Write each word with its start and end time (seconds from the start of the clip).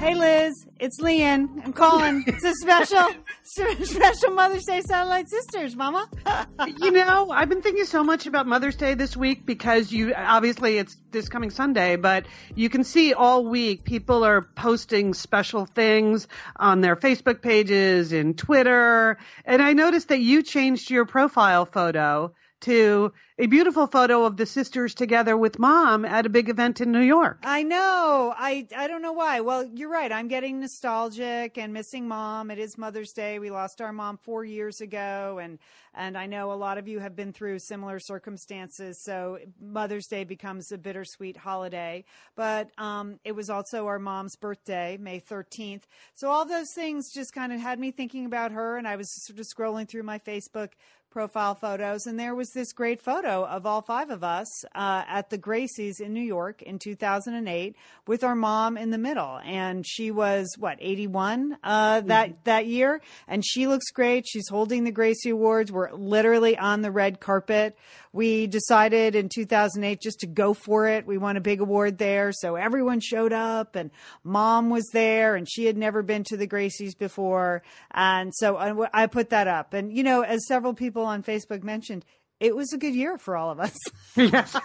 Hey 0.00 0.14
Liz, 0.14 0.66
it's 0.78 0.98
Lian. 0.98 1.60
I'm 1.62 1.74
calling. 1.74 2.24
It's 2.26 2.42
a 2.42 2.54
special, 2.54 3.06
special 3.84 4.30
Mother's 4.30 4.64
Day 4.64 4.80
Satellite 4.80 5.28
Sisters, 5.28 5.76
Mama. 5.76 6.08
you 6.78 6.90
know, 6.90 7.30
I've 7.30 7.50
been 7.50 7.60
thinking 7.60 7.84
so 7.84 8.02
much 8.02 8.26
about 8.26 8.46
Mother's 8.46 8.76
Day 8.76 8.94
this 8.94 9.14
week 9.14 9.44
because 9.44 9.92
you 9.92 10.14
obviously 10.14 10.78
it's 10.78 10.96
this 11.10 11.28
coming 11.28 11.50
Sunday, 11.50 11.96
but 11.96 12.24
you 12.54 12.70
can 12.70 12.82
see 12.82 13.12
all 13.12 13.44
week 13.44 13.84
people 13.84 14.24
are 14.24 14.40
posting 14.40 15.12
special 15.12 15.66
things 15.66 16.28
on 16.56 16.80
their 16.80 16.96
Facebook 16.96 17.42
pages, 17.42 18.14
in 18.14 18.32
Twitter, 18.32 19.18
and 19.44 19.60
I 19.60 19.74
noticed 19.74 20.08
that 20.08 20.20
you 20.20 20.42
changed 20.42 20.90
your 20.90 21.04
profile 21.04 21.66
photo 21.66 22.32
to 22.60 23.12
a 23.40 23.46
beautiful 23.46 23.86
photo 23.86 24.26
of 24.26 24.36
the 24.36 24.44
sisters 24.44 24.94
together 24.94 25.34
with 25.34 25.58
mom 25.58 26.04
at 26.04 26.26
a 26.26 26.28
big 26.28 26.50
event 26.50 26.78
in 26.82 26.92
New 26.92 27.00
York. 27.00 27.38
I 27.42 27.62
know. 27.62 28.34
I 28.36 28.66
I 28.76 28.86
don't 28.86 29.00
know 29.00 29.14
why. 29.14 29.40
Well, 29.40 29.64
you're 29.64 29.88
right. 29.88 30.12
I'm 30.12 30.28
getting 30.28 30.60
nostalgic 30.60 31.56
and 31.56 31.72
missing 31.72 32.06
mom. 32.06 32.50
It 32.50 32.58
is 32.58 32.76
Mother's 32.76 33.14
Day. 33.14 33.38
We 33.38 33.50
lost 33.50 33.80
our 33.80 33.94
mom 33.94 34.18
4 34.18 34.44
years 34.44 34.82
ago 34.82 35.40
and 35.42 35.58
and 35.94 36.16
I 36.16 36.26
know 36.26 36.52
a 36.52 36.54
lot 36.54 36.78
of 36.78 36.86
you 36.86 37.00
have 37.00 37.16
been 37.16 37.32
through 37.32 37.58
similar 37.58 37.98
circumstances, 37.98 38.96
so 38.96 39.38
Mother's 39.60 40.06
Day 40.06 40.22
becomes 40.22 40.70
a 40.70 40.78
bittersweet 40.78 41.36
holiday. 41.36 42.04
But 42.36 42.70
um, 42.78 43.18
it 43.24 43.32
was 43.32 43.50
also 43.50 43.88
our 43.88 43.98
mom's 43.98 44.36
birthday, 44.36 44.98
May 45.00 45.18
13th. 45.18 45.82
So 46.14 46.28
all 46.28 46.44
those 46.44 46.70
things 46.70 47.10
just 47.10 47.32
kind 47.32 47.52
of 47.52 47.58
had 47.58 47.80
me 47.80 47.90
thinking 47.90 48.26
about 48.26 48.52
her 48.52 48.76
and 48.76 48.86
I 48.86 48.96
was 48.96 49.10
sort 49.10 49.40
of 49.40 49.46
scrolling 49.46 49.88
through 49.88 50.04
my 50.04 50.18
Facebook 50.18 50.72
profile 51.10 51.54
photos, 51.54 52.06
and 52.06 52.18
there 52.18 52.34
was 52.34 52.50
this 52.50 52.72
great 52.72 53.02
photo 53.02 53.44
of 53.44 53.66
all 53.66 53.82
five 53.82 54.10
of 54.10 54.22
us 54.22 54.64
uh, 54.74 55.02
at 55.08 55.28
the 55.28 55.38
Gracies 55.38 56.00
in 56.00 56.12
New 56.12 56.22
York 56.22 56.62
in 56.62 56.78
2008 56.78 57.74
with 58.06 58.22
our 58.22 58.36
mom 58.36 58.76
in 58.76 58.90
the 58.90 58.98
middle, 58.98 59.40
and 59.44 59.84
she 59.86 60.10
was 60.10 60.54
what 60.58 60.78
81 60.80 61.58
uh, 61.64 62.00
that 62.02 62.28
mm-hmm. 62.28 62.38
that 62.44 62.66
year, 62.66 63.00
and 63.26 63.44
she 63.44 63.66
looks 63.66 63.90
great. 63.90 64.24
She's 64.26 64.48
holding 64.48 64.84
the 64.84 64.92
Gracie 64.92 65.30
Awards. 65.30 65.72
We're 65.72 65.92
literally 65.92 66.56
on 66.56 66.82
the 66.82 66.90
red 66.90 67.20
carpet. 67.20 67.76
We 68.12 68.48
decided 68.48 69.14
in 69.14 69.28
2008 69.28 70.00
just 70.00 70.20
to 70.20 70.26
go 70.26 70.52
for 70.52 70.88
it. 70.88 71.06
We 71.06 71.16
won 71.18 71.36
a 71.36 71.40
big 71.40 71.60
award 71.60 71.98
there, 71.98 72.32
so 72.32 72.56
everyone 72.56 73.00
showed 73.00 73.32
up, 73.32 73.76
and 73.76 73.90
mom 74.24 74.70
was 74.70 74.88
there, 74.92 75.36
and 75.36 75.48
she 75.48 75.66
had 75.66 75.76
never 75.76 76.02
been 76.02 76.24
to 76.24 76.36
the 76.36 76.48
Gracies 76.48 76.96
before, 76.96 77.62
and 77.92 78.32
so 78.34 78.56
I, 78.56 79.02
I 79.04 79.06
put 79.06 79.30
that 79.30 79.48
up, 79.48 79.74
and 79.74 79.92
you 79.92 80.02
know, 80.02 80.22
as 80.22 80.46
several 80.46 80.74
people 80.74 80.99
people 81.00 81.06
on 81.06 81.22
Facebook 81.22 81.62
mentioned, 81.62 82.04
it 82.40 82.54
was 82.54 82.72
a 82.72 82.78
good 82.78 82.94
year 82.94 83.16
for 83.18 83.36
all 83.36 83.50
of 83.50 83.60
us. 83.60 83.78
yes. 84.16 84.56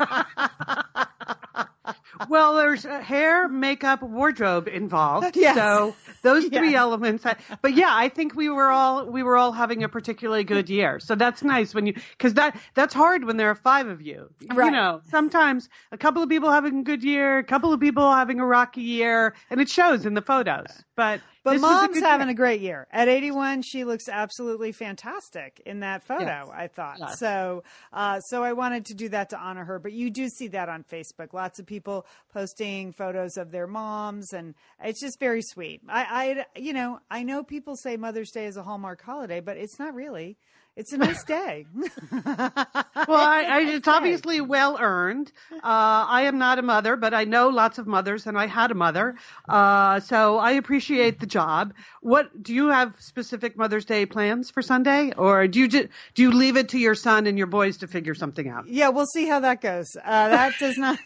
well, 2.30 2.56
there's 2.56 2.86
uh, 2.86 3.00
hair, 3.00 3.48
makeup, 3.48 4.02
wardrobe 4.02 4.68
involved. 4.68 5.36
Yes. 5.36 5.56
So 5.56 5.96
those 6.24 6.46
three 6.46 6.72
yes. 6.72 6.80
elements. 6.80 7.26
But 7.62 7.74
yeah, 7.76 7.90
I 7.92 8.10
think 8.10 8.36
we 8.36 8.50
were 8.50 8.70
all 8.70 9.06
we 9.06 9.24
were 9.24 9.38
all 9.38 9.52
having 9.52 9.84
a 9.84 9.90
particularly 9.90 10.44
good 10.44 10.70
year. 10.70 11.00
So 11.00 11.16
that's 11.16 11.44
nice 11.44 11.74
when 11.74 11.86
you 11.86 11.94
because 11.94 12.34
that 12.34 12.60
that's 12.74 12.94
hard 12.94 13.26
when 13.26 13.38
there 13.38 13.50
are 13.50 13.56
five 13.56 13.88
of 13.88 14.02
you. 14.02 14.30
Right. 14.54 14.66
You 14.66 14.72
know, 14.72 15.02
sometimes 15.10 15.70
a 15.92 15.98
couple 15.98 16.24
of 16.24 16.30
people 16.30 16.52
having 16.52 16.80
a 16.80 16.84
good 16.84 17.04
year, 17.04 17.38
a 17.38 17.44
couple 17.44 17.72
of 17.72 17.80
people 17.80 18.12
having 18.12 18.40
a 18.40 18.46
rocky 18.46 18.82
year, 18.82 19.36
and 19.50 19.62
it 19.62 19.70
shows 19.70 20.06
in 20.06 20.16
the 20.16 20.22
photos. 20.22 20.68
But 20.96 21.22
but 21.46 21.62
mom's 21.62 22.02
a 22.02 22.06
having 22.06 22.28
year. 22.28 22.34
a 22.34 22.36
great 22.36 22.62
year. 22.62 22.88
At 22.92 23.08
81, 23.08 23.62
she 23.62 23.84
looks 23.84 24.10
absolutely 24.10 24.72
fantastic 24.72 25.62
in 25.64 25.82
that 25.82 26.04
photo. 26.04 26.26
Yes. 26.26 26.50
I 26.52 26.68
thought 26.68 26.98
yes. 27.00 27.20
so. 27.20 27.64
Uh, 27.94 28.20
so 28.20 28.44
I 28.44 28.54
wanted 28.54 28.86
to 28.88 28.96
do 28.96 29.10
that 29.10 29.30
to 29.30 29.38
honor 29.38 29.64
her. 29.64 29.78
But 29.78 29.94
you 29.94 30.10
do 30.10 30.28
see 30.28 30.48
that 30.50 30.70
on 30.70 30.84
Facebook. 30.84 31.34
Lots 31.34 31.60
of 31.60 31.68
people 31.68 32.08
posting 32.34 32.94
photos 32.94 33.38
of 33.38 33.52
their 33.52 33.68
moms, 33.68 34.34
and 34.34 34.56
it's 34.84 35.00
just 35.00 35.20
very 35.20 35.44
sweet. 35.44 35.82
I, 35.88 36.46
I, 36.56 36.60
you 36.60 36.74
know, 36.74 37.00
I 37.12 37.22
know 37.22 37.44
people 37.44 37.76
say 37.76 37.96
Mother's 37.96 38.32
Day 38.32 38.48
is 38.48 38.58
a 38.58 38.64
Hallmark 38.64 39.04
holiday, 39.04 39.40
but 39.40 39.56
it's 39.58 39.78
not 39.78 39.94
really. 39.94 40.38
It's 40.76 40.92
a 40.92 40.98
nice 40.98 41.24
day. 41.24 41.66
well, 42.12 42.28
I, 42.28 43.46
I, 43.48 43.60
it's 43.76 43.88
obviously 43.88 44.42
well 44.42 44.78
earned. 44.78 45.32
Uh, 45.54 45.60
I 45.64 46.24
am 46.24 46.38
not 46.38 46.60
a 46.60 46.62
mother, 46.62 46.98
but 46.98 47.14
I 47.14 47.24
know 47.24 47.48
lots 47.48 47.78
of 47.78 47.88
mothers, 47.88 48.28
and 48.28 48.38
I 48.38 48.48
had 48.48 48.72
a 48.72 48.74
mother, 48.74 49.16
uh, 49.48 50.02
so 50.02 50.38
I 50.38 50.52
appreciate 50.52 51.22
the 51.22 51.28
job. 51.28 51.74
What 52.02 52.44
do 52.44 52.54
you 52.54 52.68
have 52.68 52.94
specific 53.00 53.56
Mother's 53.56 53.86
Day 53.86 54.06
plans 54.06 54.52
for 54.52 54.62
Sunday, 54.62 55.14
or 55.18 55.48
do 55.48 55.62
you 55.62 55.68
do 55.70 55.88
you 56.18 56.32
leave 56.32 56.58
it 56.58 56.70
to 56.70 56.78
your 56.78 56.96
son 56.96 57.26
and 57.26 57.38
your 57.38 57.48
boys 57.48 57.78
to 57.78 57.88
figure 57.88 58.14
something 58.14 58.50
out? 58.50 58.68
Yeah, 58.68 58.90
we'll 58.90 59.06
see 59.06 59.28
how 59.28 59.40
that 59.40 59.62
goes. 59.62 59.96
Uh, 59.96 60.30
that 60.30 60.56
does 60.60 60.78
not. 60.78 61.00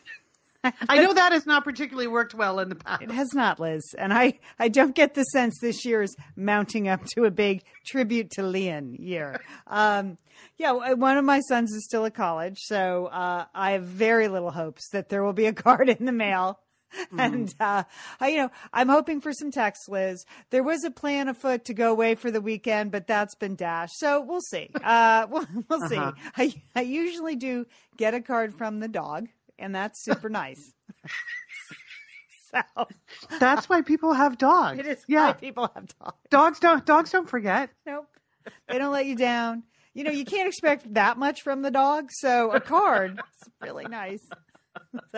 I 0.89 0.99
know 0.99 1.13
that 1.13 1.31
has 1.31 1.45
not 1.45 1.63
particularly 1.63 2.07
worked 2.07 2.33
well 2.33 2.59
in 2.59 2.69
the 2.69 2.75
past. 2.75 3.01
It 3.01 3.11
has 3.11 3.33
not, 3.33 3.59
Liz. 3.59 3.83
And 3.97 4.13
I, 4.13 4.39
I 4.57 4.67
don't 4.67 4.93
get 4.93 5.13
the 5.13 5.23
sense 5.23 5.55
this 5.61 5.85
year 5.85 6.01
is 6.01 6.15
mounting 6.35 6.87
up 6.87 7.05
to 7.15 7.23
a 7.23 7.31
big 7.31 7.63
tribute 7.85 8.31
to 8.31 8.43
Lian 8.43 8.95
year. 8.99 9.41
Um, 9.67 10.17
yeah, 10.57 10.71
one 10.71 11.17
of 11.17 11.25
my 11.25 11.39
sons 11.41 11.71
is 11.71 11.85
still 11.85 12.05
at 12.05 12.13
college, 12.13 12.57
so 12.59 13.07
uh, 13.07 13.45
I 13.53 13.71
have 13.71 13.83
very 13.83 14.27
little 14.27 14.51
hopes 14.51 14.89
that 14.91 15.09
there 15.09 15.23
will 15.23 15.33
be 15.33 15.45
a 15.45 15.53
card 15.65 15.89
in 15.89 16.05
the 16.05 16.11
mail. 16.11 16.59
Mm. 17.13 17.19
And 17.19 17.55
uh, 17.59 17.83
I, 18.19 18.29
you 18.29 18.37
know, 18.37 18.51
I'm 18.73 18.89
hoping 18.89 19.21
for 19.21 19.31
some 19.31 19.51
text, 19.51 19.87
Liz. 19.89 20.25
There 20.49 20.63
was 20.63 20.83
a 20.83 20.91
plan 20.91 21.27
afoot 21.27 21.65
to 21.65 21.73
go 21.73 21.91
away 21.91 22.15
for 22.15 22.31
the 22.31 22.41
weekend, 22.41 22.91
but 22.91 23.05
that's 23.05 23.35
been 23.35 23.55
dashed. 23.55 23.93
So 23.97 24.21
we'll 24.21 24.41
see. 24.41 24.71
Uh, 24.83 25.27
we'll, 25.29 25.45
we'll 25.69 25.83
uh-huh. 25.83 26.13
see. 26.15 26.21
I, 26.35 26.53
I 26.75 26.81
usually 26.81 27.35
do 27.35 27.65
get 27.95 28.15
a 28.15 28.21
card 28.21 28.55
from 28.57 28.79
the 28.79 28.87
dog 28.87 29.27
and 29.59 29.73
that's 29.73 30.03
super 30.03 30.29
nice. 30.29 30.73
so 32.51 32.87
that's 33.39 33.69
why 33.69 33.81
people 33.81 34.13
have 34.13 34.37
dogs. 34.37 34.79
It 34.79 34.85
is 34.85 35.03
yeah. 35.07 35.27
why 35.27 35.33
people 35.33 35.71
have 35.75 35.87
dogs. 35.99 36.17
Dogs 36.29 36.59
don't 36.59 36.85
dogs 36.85 37.11
don't 37.11 37.29
forget. 37.29 37.69
Nope. 37.85 38.07
They 38.67 38.77
don't 38.77 38.91
let 38.91 39.05
you 39.05 39.15
down. 39.15 39.63
You 39.93 40.03
know, 40.03 40.11
you 40.11 40.25
can't 40.25 40.47
expect 40.47 40.93
that 40.93 41.17
much 41.17 41.41
from 41.41 41.61
the 41.61 41.71
dog, 41.71 42.11
so 42.11 42.51
a 42.51 42.61
card 42.61 43.19
is 43.19 43.49
really 43.61 43.85
nice. 43.85 44.25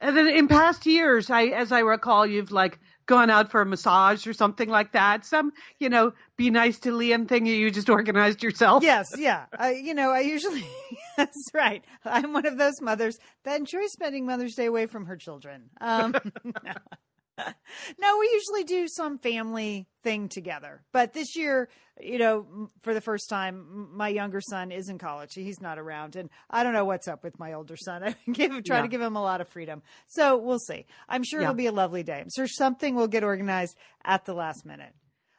and 0.00 0.16
then 0.16 0.28
in 0.28 0.48
past 0.48 0.86
years, 0.86 1.30
I 1.30 1.46
as 1.46 1.72
I 1.72 1.80
recall, 1.80 2.26
you've 2.26 2.52
like 2.52 2.78
gone 3.06 3.30
out 3.30 3.50
for 3.50 3.60
a 3.60 3.66
massage 3.66 4.26
or 4.26 4.32
something 4.32 4.68
like 4.68 4.92
that. 4.92 5.24
Some, 5.24 5.52
you 5.78 5.88
know, 5.88 6.12
be 6.36 6.50
nice 6.50 6.78
to 6.80 6.92
Lian 6.92 7.26
thing 7.26 7.46
you 7.46 7.70
just 7.70 7.88
organized 7.88 8.42
yourself. 8.42 8.82
Yes, 8.82 9.06
yeah. 9.18 9.46
I, 9.58 9.72
you 9.72 9.94
know, 9.94 10.10
I 10.10 10.20
usually, 10.20 10.66
that's 11.16 11.50
right. 11.54 11.84
I'm 12.04 12.32
one 12.32 12.46
of 12.46 12.58
those 12.58 12.80
mothers 12.80 13.18
that 13.44 13.58
enjoys 13.58 13.92
spending 13.92 14.26
Mother's 14.26 14.54
Day 14.54 14.66
away 14.66 14.86
from 14.86 15.06
her 15.06 15.16
children. 15.16 15.70
Um, 15.80 16.14
no. 17.98 18.18
we 18.18 18.30
usually 18.32 18.64
do 18.64 18.88
some 18.88 19.18
family 19.18 19.86
thing 20.02 20.28
together. 20.28 20.82
But 20.92 21.12
this 21.12 21.36
year, 21.36 21.68
you 22.00 22.18
know, 22.18 22.70
for 22.82 22.94
the 22.94 23.00
first 23.00 23.28
time, 23.28 23.88
my 23.92 24.08
younger 24.08 24.40
son 24.40 24.70
is 24.70 24.88
in 24.88 24.98
college. 24.98 25.30
He's 25.34 25.60
not 25.60 25.78
around, 25.78 26.16
and 26.16 26.30
I 26.50 26.62
don't 26.62 26.72
know 26.72 26.84
what's 26.84 27.08
up 27.08 27.24
with 27.24 27.38
my 27.38 27.54
older 27.54 27.76
son. 27.76 28.02
I 28.04 28.14
give 28.30 28.50
try 28.64 28.78
yeah. 28.78 28.82
to 28.82 28.88
give 28.88 29.00
him 29.00 29.16
a 29.16 29.22
lot 29.22 29.40
of 29.40 29.48
freedom. 29.48 29.82
So 30.06 30.36
we'll 30.36 30.58
see. 30.58 30.86
I'm 31.08 31.24
sure 31.24 31.40
yeah. 31.40 31.46
it'll 31.46 31.56
be 31.56 31.66
a 31.66 31.72
lovely 31.72 32.02
day. 32.02 32.20
I'm 32.20 32.30
sure 32.34 32.46
something 32.46 32.94
will 32.94 33.08
get 33.08 33.24
organized 33.24 33.76
at 34.04 34.24
the 34.24 34.34
last 34.34 34.66
minute. 34.66 34.92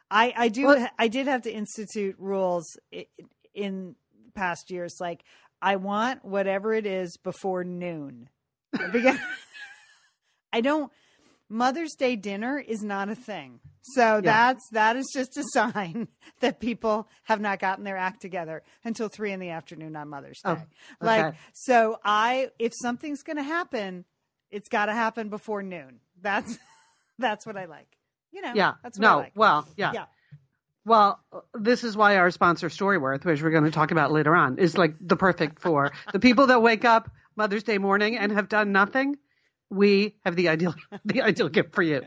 I 0.10 0.34
I 0.36 0.48
do 0.50 0.68
well, 0.68 0.88
I 0.98 1.08
did 1.08 1.28
have 1.28 1.44
to 1.44 1.52
institute 1.52 2.16
rules 2.18 2.78
in 3.54 3.96
past 4.36 4.72
years, 4.72 4.98
like 5.00 5.24
I 5.62 5.76
want 5.78 6.24
whatever 6.24 6.74
it 6.74 6.86
is 6.86 7.18
before 7.18 7.64
noon. 7.64 8.30
I 10.54 10.62
don't 10.62 10.92
Mother's 11.50 11.96
Day 11.96 12.16
dinner 12.16 12.60
is 12.60 12.84
not 12.84 13.10
a 13.10 13.16
thing. 13.16 13.60
So 13.82 14.16
yeah. 14.16 14.22
that's 14.22 14.70
that 14.72 14.96
is 14.96 15.10
just 15.14 15.38
a 15.38 15.44
sign 15.54 16.08
that 16.42 16.60
people 16.60 17.08
have 17.24 17.40
not 17.40 17.60
gotten 17.60 17.84
their 17.84 17.98
act 17.98 18.22
together 18.22 18.64
until 18.84 19.08
three 19.08 19.32
in 19.32 19.40
the 19.40 19.50
afternoon 19.50 19.96
on 19.96 20.10
Mother's 20.10 20.42
oh, 20.44 20.56
Day. 20.56 20.62
Oh, 21.02 21.06
okay. 21.06 21.24
Like 21.24 21.36
so 21.54 21.98
I 22.04 22.50
if 22.60 22.74
something's 22.82 23.24
gonna 23.24 23.44
happen, 23.44 24.06
it's 24.52 24.70
gotta 24.70 24.94
happen 24.94 25.30
before 25.30 25.64
noon. 25.64 26.00
That's 26.22 26.58
that's 27.20 27.46
what 27.46 27.58
I 27.58 27.66
like. 27.66 27.88
You 28.32 28.42
know, 28.42 28.52
yeah. 28.54 28.74
that's 28.84 29.00
what 29.00 29.04
no, 29.04 29.14
I 29.14 29.16
like. 29.16 29.32
Well, 29.36 29.68
yeah. 29.78 29.94
Yeah. 29.94 30.06
Well, 30.86 31.20
this 31.54 31.84
is 31.84 31.98
why 31.98 32.16
our 32.16 32.32
sponsor 32.32 32.70
Storyworth, 32.70 33.26
which 33.26 33.42
we're 33.42 33.52
going 33.52 33.66
to 33.66 33.72
talk 33.72 33.92
about 33.92 34.12
later 34.12 34.34
on, 34.34 34.58
is 34.58 34.78
like 34.78 34.96
the 35.02 35.18
perfect 35.18 35.60
for 35.60 35.92
the 36.14 36.20
people 36.20 36.48
that 36.48 36.62
wake 36.62 36.86
up 36.86 37.12
Mother's 37.36 37.64
Day 37.64 37.78
morning 37.78 38.18
and 38.18 38.32
have 38.32 38.48
done 38.48 38.72
nothing 38.72 39.18
we 39.70 40.16
have 40.26 40.36
the 40.36 40.50
ideal 40.50 40.76
the 41.06 41.22
ideal 41.22 41.50
gift 41.50 41.74
for 41.74 41.84
you. 41.84 42.04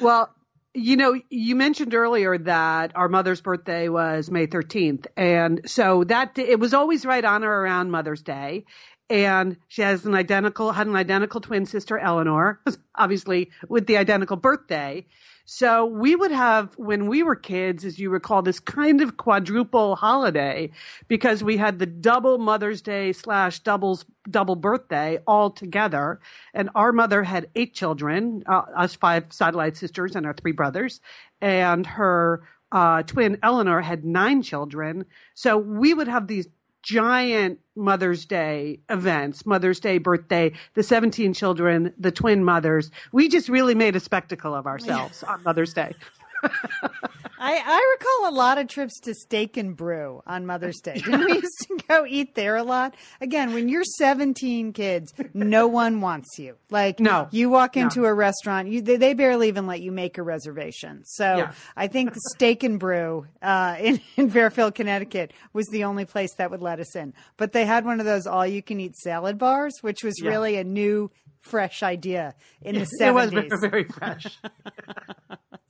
Well, 0.00 0.34
you 0.74 0.96
know, 0.96 1.20
you 1.28 1.54
mentioned 1.54 1.94
earlier 1.94 2.38
that 2.38 2.92
our 2.96 3.08
mother's 3.08 3.42
birthday 3.42 3.88
was 3.88 4.30
May 4.30 4.46
13th, 4.46 5.06
and 5.16 5.60
so 5.70 6.04
that 6.04 6.38
it 6.38 6.58
was 6.58 6.72
always 6.72 7.04
right 7.04 7.24
on 7.24 7.44
or 7.44 7.50
around 7.50 7.90
Mother's 7.90 8.22
Day. 8.22 8.64
and 9.10 9.58
she 9.68 9.82
has 9.82 10.06
an 10.06 10.14
identical 10.14 10.72
had 10.72 10.86
an 10.86 10.96
identical 10.96 11.40
twin 11.40 11.66
sister 11.66 11.98
Eleanor, 11.98 12.60
obviously 12.94 13.50
with 13.68 13.86
the 13.86 13.98
identical 13.98 14.36
birthday. 14.36 15.06
So 15.44 15.86
we 15.86 16.14
would 16.14 16.30
have, 16.30 16.72
when 16.78 17.08
we 17.08 17.22
were 17.22 17.34
kids, 17.34 17.84
as 17.84 17.98
you 17.98 18.10
recall, 18.10 18.42
this 18.42 18.60
kind 18.60 19.00
of 19.00 19.16
quadruple 19.16 19.96
holiday 19.96 20.70
because 21.08 21.42
we 21.42 21.56
had 21.56 21.78
the 21.78 21.86
double 21.86 22.38
Mother's 22.38 22.82
Day 22.82 23.12
slash 23.12 23.60
doubles 23.60 24.04
double 24.30 24.56
birthday 24.56 25.18
all 25.26 25.50
together. 25.50 26.20
And 26.54 26.70
our 26.74 26.92
mother 26.92 27.22
had 27.22 27.48
eight 27.54 27.74
children, 27.74 28.44
uh, 28.46 28.62
us 28.76 28.94
five 28.94 29.26
satellite 29.30 29.76
sisters 29.76 30.14
and 30.14 30.26
our 30.26 30.34
three 30.34 30.52
brothers, 30.52 31.00
and 31.40 31.86
her 31.86 32.42
uh, 32.70 33.02
twin 33.02 33.38
Eleanor 33.42 33.80
had 33.80 34.04
nine 34.04 34.42
children. 34.42 35.06
So 35.34 35.58
we 35.58 35.92
would 35.92 36.08
have 36.08 36.26
these 36.26 36.48
giant 36.82 37.60
Mother's 37.74 38.26
Day 38.26 38.80
events, 38.90 39.46
Mother's 39.46 39.80
Day, 39.80 39.98
birthday, 39.98 40.52
the 40.74 40.82
17 40.82 41.32
children, 41.32 41.94
the 41.98 42.10
twin 42.10 42.44
mothers. 42.44 42.90
We 43.12 43.28
just 43.28 43.48
really 43.48 43.74
made 43.74 43.96
a 43.96 44.00
spectacle 44.00 44.54
of 44.54 44.66
ourselves 44.66 45.22
on 45.22 45.42
Mother's 45.42 45.72
Day. 45.72 45.94
I, 46.42 47.60
I 47.66 47.96
recall 47.98 48.32
a 48.32 48.34
lot 48.36 48.58
of 48.58 48.68
trips 48.68 49.00
to 49.00 49.14
Steak 49.14 49.56
and 49.56 49.76
Brew 49.76 50.22
on 50.28 50.46
Mother's 50.46 50.80
Day. 50.80 50.94
Didn't 50.94 51.24
we 51.24 51.34
used 51.34 51.66
to 51.66 51.78
go 51.88 52.06
eat 52.06 52.36
there 52.36 52.54
a 52.54 52.62
lot? 52.62 52.94
Again, 53.20 53.52
when 53.52 53.68
you're 53.68 53.82
17 53.82 54.72
kids, 54.72 55.12
no 55.34 55.66
one 55.66 56.00
wants 56.00 56.38
you. 56.38 56.56
Like, 56.70 57.00
no, 57.00 57.26
you 57.32 57.50
walk 57.50 57.76
into 57.76 58.02
no. 58.02 58.06
a 58.06 58.14
restaurant, 58.14 58.68
you 58.68 58.80
they, 58.80 58.96
they, 58.96 59.14
barely 59.14 59.48
even 59.48 59.66
let 59.66 59.80
you 59.80 59.90
make 59.90 60.18
a 60.18 60.22
reservation. 60.22 61.02
So 61.04 61.36
yeah. 61.36 61.52
I 61.76 61.88
think 61.88 62.14
Steak 62.34 62.62
and 62.62 62.78
Brew 62.78 63.26
uh, 63.42 63.76
in, 63.80 64.00
in 64.16 64.30
Fairfield, 64.30 64.76
Connecticut, 64.76 65.32
was 65.52 65.66
the 65.66 65.82
only 65.82 66.04
place 66.04 66.34
that 66.38 66.50
would 66.52 66.62
let 66.62 66.78
us 66.78 66.94
in. 66.94 67.12
But 67.36 67.52
they 67.52 67.66
had 67.66 67.84
one 67.84 67.98
of 67.98 68.06
those 68.06 68.26
all-you-can-eat 68.26 68.94
salad 68.94 69.38
bars, 69.38 69.74
which 69.80 70.04
was 70.04 70.14
yeah. 70.22 70.30
really 70.30 70.56
a 70.56 70.64
new, 70.64 71.10
fresh 71.40 71.82
idea 71.82 72.36
in 72.60 72.74
the 72.78 72.88
70s. 73.00 73.32
It 73.32 73.50
was 73.50 73.60
very 73.60 73.84
fresh. 73.84 74.26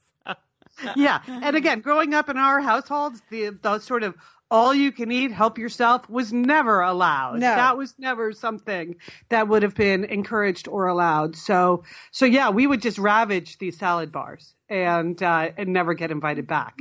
yeah. 0.97 1.21
And 1.27 1.57
again, 1.57 1.81
growing 1.81 2.15
up 2.15 2.29
in 2.29 2.37
our 2.37 2.61
households, 2.61 3.21
the, 3.31 3.51
the 3.51 3.79
sort 3.79 4.03
of 4.03 4.15
all 4.53 4.75
you 4.75 4.93
can 4.93 5.11
eat, 5.11 5.33
help 5.33 5.57
yourself 5.57 6.09
was 6.11 6.31
never 6.31 6.83
allowed. 6.83 7.41
No. 7.41 7.55
That 7.55 7.79
was 7.79 7.95
never 7.99 8.33
something 8.33 8.97
that 9.31 9.49
would 9.49 9.63
have 9.63 9.75
been 9.75 10.05
encouraged 10.05 10.69
or 10.69 10.89
allowed. 10.89 11.37
So, 11.37 11.85
so 12.11 12.27
yeah, 12.27 12.51
we 12.51 12.67
would 12.67 12.83
just 12.83 12.99
ravage 12.99 13.57
these 13.57 13.79
salad 13.79 14.13
bars 14.13 14.55
and, 14.69 15.21
uh, 15.23 15.53
and 15.57 15.71
never 15.73 15.95
get 15.95 16.11
invited 16.11 16.47
back 16.47 16.79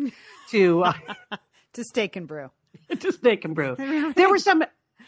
to, 0.49 0.83
uh, 0.83 0.93
to 1.73 1.85
steak 1.85 2.17
and 2.17 2.27
brew. 2.27 2.51
to 2.99 3.11
steak 3.13 3.45
and 3.45 3.55
brew. 3.55 3.77
There 4.15 4.29
were 4.29 4.39
some, 4.39 4.65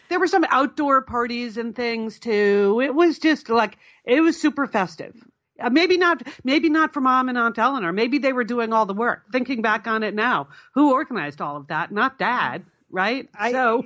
there 0.08 0.18
were 0.18 0.26
some 0.26 0.46
outdoor 0.48 1.02
parties 1.02 1.58
and 1.58 1.76
things 1.76 2.18
too. 2.18 2.80
It 2.82 2.94
was 2.94 3.18
just 3.18 3.50
like, 3.50 3.76
it 4.06 4.22
was 4.22 4.40
super 4.40 4.66
festive. 4.66 5.14
Uh, 5.60 5.70
maybe 5.70 5.96
not 5.96 6.22
maybe 6.42 6.68
not 6.68 6.92
for 6.92 7.00
mom 7.00 7.28
and 7.28 7.38
aunt 7.38 7.58
eleanor. 7.58 7.92
Maybe 7.92 8.18
they 8.18 8.32
were 8.32 8.44
doing 8.44 8.72
all 8.72 8.86
the 8.86 8.94
work 8.94 9.24
thinking 9.30 9.62
back 9.62 9.86
on 9.86 10.02
it 10.02 10.14
now. 10.14 10.48
Who 10.72 10.92
organized 10.92 11.40
all 11.40 11.56
of 11.56 11.68
that? 11.68 11.92
Not 11.92 12.18
dad 12.18 12.64
right? 12.94 13.28
I, 13.34 13.52
so 13.52 13.82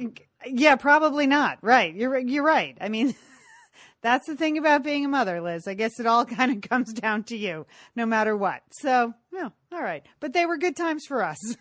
yeah 0.47 0.77
probably 0.77 1.27
not. 1.27 1.59
Right. 1.63 1.95
You're 1.95 2.19
you're 2.19 2.45
right. 2.45 2.77
I 2.81 2.89
mean 2.89 3.15
that's 4.03 4.27
the 4.27 4.37
thing 4.37 4.59
about 4.59 4.85
being 4.85 5.05
a 5.05 5.09
mother 5.09 5.41
liz. 5.41 5.67
I 5.67 5.75
guess 5.75 5.99
it 5.99 6.07
all 6.07 6.25
kind 6.27 6.53
of 6.53 6.69
comes 6.69 6.93
down 6.93 7.25
to 7.25 7.37
you 7.37 7.67
no 7.97 8.07
matter 8.07 8.37
what. 8.37 8.63
So 8.71 9.15
no 9.33 9.53
all 9.73 9.83
right. 9.83 10.05
But 10.21 10.35
they 10.35 10.47
were 10.47 10.59
good 10.59 10.77
times 10.77 11.05
for 11.09 11.25
us. 11.25 11.39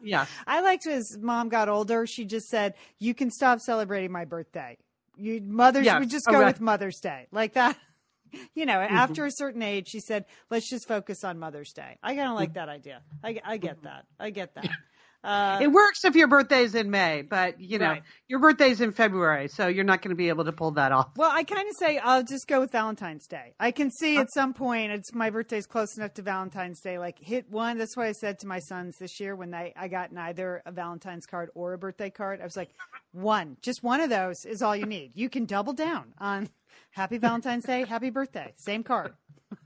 Yeah. 0.00 0.24
I 0.46 0.62
liked 0.62 0.86
as 0.86 1.18
mom 1.20 1.50
got 1.50 1.68
older 1.68 2.06
she 2.06 2.24
just 2.24 2.46
said 2.46 2.72
you 2.98 3.12
can 3.12 3.30
stop 3.30 3.60
celebrating 3.60 4.10
my 4.10 4.24
birthday. 4.24 4.78
You 5.18 5.42
mothers 5.42 5.86
we 5.98 6.06
just 6.06 6.26
go 6.26 6.42
with 6.42 6.58
mother's 6.58 7.00
day. 7.00 7.26
Like 7.32 7.52
that 7.52 7.76
you 8.54 8.66
know, 8.66 8.78
mm-hmm. 8.78 8.94
after 8.94 9.24
a 9.24 9.30
certain 9.30 9.62
age, 9.62 9.88
she 9.88 10.00
said, 10.00 10.24
let's 10.50 10.68
just 10.68 10.88
focus 10.88 11.24
on 11.24 11.38
Mother's 11.38 11.72
Day. 11.72 11.98
I 12.02 12.14
kind 12.14 12.28
of 12.28 12.36
like 12.36 12.54
that 12.54 12.68
idea. 12.68 13.02
I, 13.22 13.40
I 13.44 13.56
get 13.56 13.82
that. 13.82 14.04
I 14.18 14.30
get 14.30 14.54
that. 14.54 14.68
Uh, 15.24 15.58
it 15.60 15.72
works 15.72 16.04
if 16.04 16.14
your 16.14 16.28
birthday's 16.28 16.76
in 16.76 16.90
May, 16.90 17.22
but 17.22 17.60
you 17.60 17.78
know, 17.78 17.88
right. 17.88 18.02
your 18.28 18.38
birthday's 18.38 18.80
in 18.80 18.92
February, 18.92 19.48
so 19.48 19.66
you're 19.66 19.84
not 19.84 20.00
going 20.00 20.10
to 20.10 20.16
be 20.16 20.28
able 20.28 20.44
to 20.44 20.52
pull 20.52 20.70
that 20.72 20.92
off. 20.92 21.08
Well, 21.16 21.30
I 21.32 21.42
kind 21.42 21.68
of 21.68 21.74
say 21.76 21.98
I'll 21.98 22.22
just 22.22 22.46
go 22.46 22.60
with 22.60 22.70
Valentine's 22.70 23.26
Day. 23.26 23.54
I 23.58 23.72
can 23.72 23.90
see 23.90 24.16
at 24.16 24.32
some 24.32 24.54
point 24.54 24.92
it's 24.92 25.12
my 25.12 25.30
birthday's 25.30 25.66
close 25.66 25.96
enough 25.96 26.14
to 26.14 26.22
Valentine's 26.22 26.80
Day. 26.80 26.98
Like 26.98 27.18
hit 27.18 27.50
one. 27.50 27.78
That's 27.78 27.96
what 27.96 28.06
I 28.06 28.12
said 28.12 28.38
to 28.40 28.46
my 28.46 28.60
sons 28.60 28.96
this 28.98 29.18
year 29.18 29.34
when 29.34 29.50
they 29.50 29.72
I 29.76 29.88
got 29.88 30.12
neither 30.12 30.62
a 30.64 30.70
Valentine's 30.70 31.26
card 31.26 31.50
or 31.54 31.72
a 31.72 31.78
birthday 31.78 32.10
card. 32.10 32.40
I 32.40 32.44
was 32.44 32.56
like, 32.56 32.70
one, 33.10 33.56
just 33.60 33.82
one 33.82 34.00
of 34.00 34.10
those 34.10 34.44
is 34.44 34.62
all 34.62 34.76
you 34.76 34.86
need. 34.86 35.12
You 35.14 35.28
can 35.28 35.46
double 35.46 35.72
down 35.72 36.14
on 36.18 36.48
Happy 36.98 37.18
Valentine's 37.18 37.64
Day, 37.64 37.84
happy 37.84 38.10
birthday. 38.10 38.52
Same 38.56 38.82
card. 38.82 39.12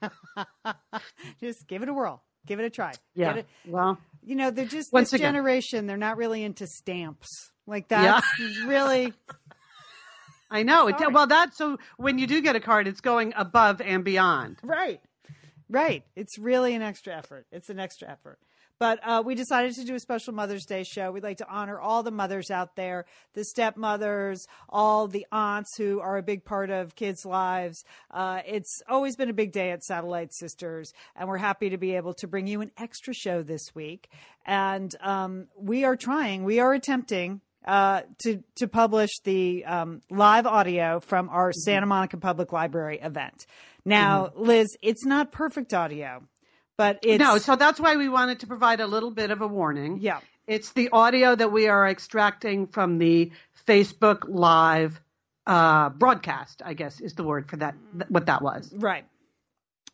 just 1.40 1.66
give 1.66 1.82
it 1.82 1.88
a 1.88 1.94
whirl. 1.94 2.22
Give 2.44 2.60
it 2.60 2.66
a 2.66 2.68
try. 2.68 2.92
Yeah. 3.14 3.36
It, 3.36 3.46
well, 3.66 3.96
you 4.22 4.34
know, 4.34 4.50
they're 4.50 4.66
just 4.66 4.92
this 4.92 5.14
again. 5.14 5.32
generation. 5.32 5.86
They're 5.86 5.96
not 5.96 6.18
really 6.18 6.44
into 6.44 6.66
stamps. 6.66 7.50
Like 7.66 7.88
that's 7.88 8.26
yeah. 8.38 8.66
really. 8.66 9.14
I 10.50 10.62
know. 10.62 10.88
It, 10.88 10.96
well, 11.10 11.26
that's 11.26 11.56
so 11.56 11.78
when 11.96 12.18
you 12.18 12.26
do 12.26 12.42
get 12.42 12.54
a 12.54 12.60
card, 12.60 12.86
it's 12.86 13.00
going 13.00 13.32
above 13.34 13.80
and 13.80 14.04
beyond. 14.04 14.58
Right. 14.62 15.00
Right. 15.70 16.04
It's 16.14 16.38
really 16.38 16.74
an 16.74 16.82
extra 16.82 17.16
effort. 17.16 17.46
It's 17.50 17.70
an 17.70 17.80
extra 17.80 18.10
effort. 18.10 18.40
But 18.82 18.98
uh, 19.04 19.22
we 19.24 19.36
decided 19.36 19.76
to 19.76 19.84
do 19.84 19.94
a 19.94 20.00
special 20.00 20.34
Mother's 20.34 20.64
Day 20.64 20.82
show. 20.82 21.12
We'd 21.12 21.22
like 21.22 21.36
to 21.36 21.48
honor 21.48 21.78
all 21.78 22.02
the 22.02 22.10
mothers 22.10 22.50
out 22.50 22.74
there, 22.74 23.04
the 23.32 23.44
stepmothers, 23.44 24.44
all 24.68 25.06
the 25.06 25.24
aunts 25.30 25.76
who 25.76 26.00
are 26.00 26.16
a 26.16 26.22
big 26.22 26.44
part 26.44 26.68
of 26.68 26.96
kids' 26.96 27.24
lives. 27.24 27.84
Uh, 28.10 28.40
it's 28.44 28.82
always 28.88 29.14
been 29.14 29.30
a 29.30 29.32
big 29.32 29.52
day 29.52 29.70
at 29.70 29.84
Satellite 29.84 30.34
Sisters, 30.34 30.92
and 31.14 31.28
we're 31.28 31.36
happy 31.36 31.70
to 31.70 31.76
be 31.76 31.94
able 31.94 32.12
to 32.14 32.26
bring 32.26 32.48
you 32.48 32.60
an 32.60 32.72
extra 32.76 33.14
show 33.14 33.44
this 33.44 33.72
week. 33.72 34.08
And 34.44 34.92
um, 35.00 35.46
we 35.56 35.84
are 35.84 35.94
trying, 35.94 36.42
we 36.42 36.58
are 36.58 36.74
attempting 36.74 37.40
uh, 37.64 38.00
to 38.24 38.42
to 38.56 38.66
publish 38.66 39.10
the 39.22 39.64
um, 39.64 40.02
live 40.10 40.44
audio 40.44 40.98
from 40.98 41.28
our 41.28 41.50
mm-hmm. 41.50 41.60
Santa 41.60 41.86
Monica 41.86 42.16
Public 42.16 42.50
Library 42.52 42.98
event. 43.00 43.46
Now, 43.84 44.26
mm-hmm. 44.26 44.42
Liz, 44.42 44.76
it's 44.82 45.04
not 45.06 45.30
perfect 45.30 45.72
audio. 45.72 46.24
But 46.82 46.98
it's 47.04 47.20
no, 47.20 47.38
so 47.38 47.54
that's 47.54 47.78
why 47.78 47.94
we 47.94 48.08
wanted 48.08 48.40
to 48.40 48.48
provide 48.48 48.80
a 48.80 48.88
little 48.88 49.12
bit 49.12 49.30
of 49.30 49.40
a 49.40 49.46
warning. 49.46 49.98
Yeah. 50.00 50.18
It's 50.48 50.72
the 50.72 50.88
audio 50.92 51.36
that 51.36 51.52
we 51.52 51.68
are 51.68 51.88
extracting 51.88 52.66
from 52.66 52.98
the 52.98 53.30
Facebook 53.68 54.24
Live 54.26 55.00
uh, 55.46 55.90
broadcast, 55.90 56.60
I 56.64 56.74
guess 56.74 57.00
is 57.00 57.12
the 57.12 57.22
word 57.22 57.48
for 57.48 57.56
that, 57.58 57.76
what 58.08 58.26
that 58.26 58.42
was. 58.42 58.72
Right. 58.74 59.04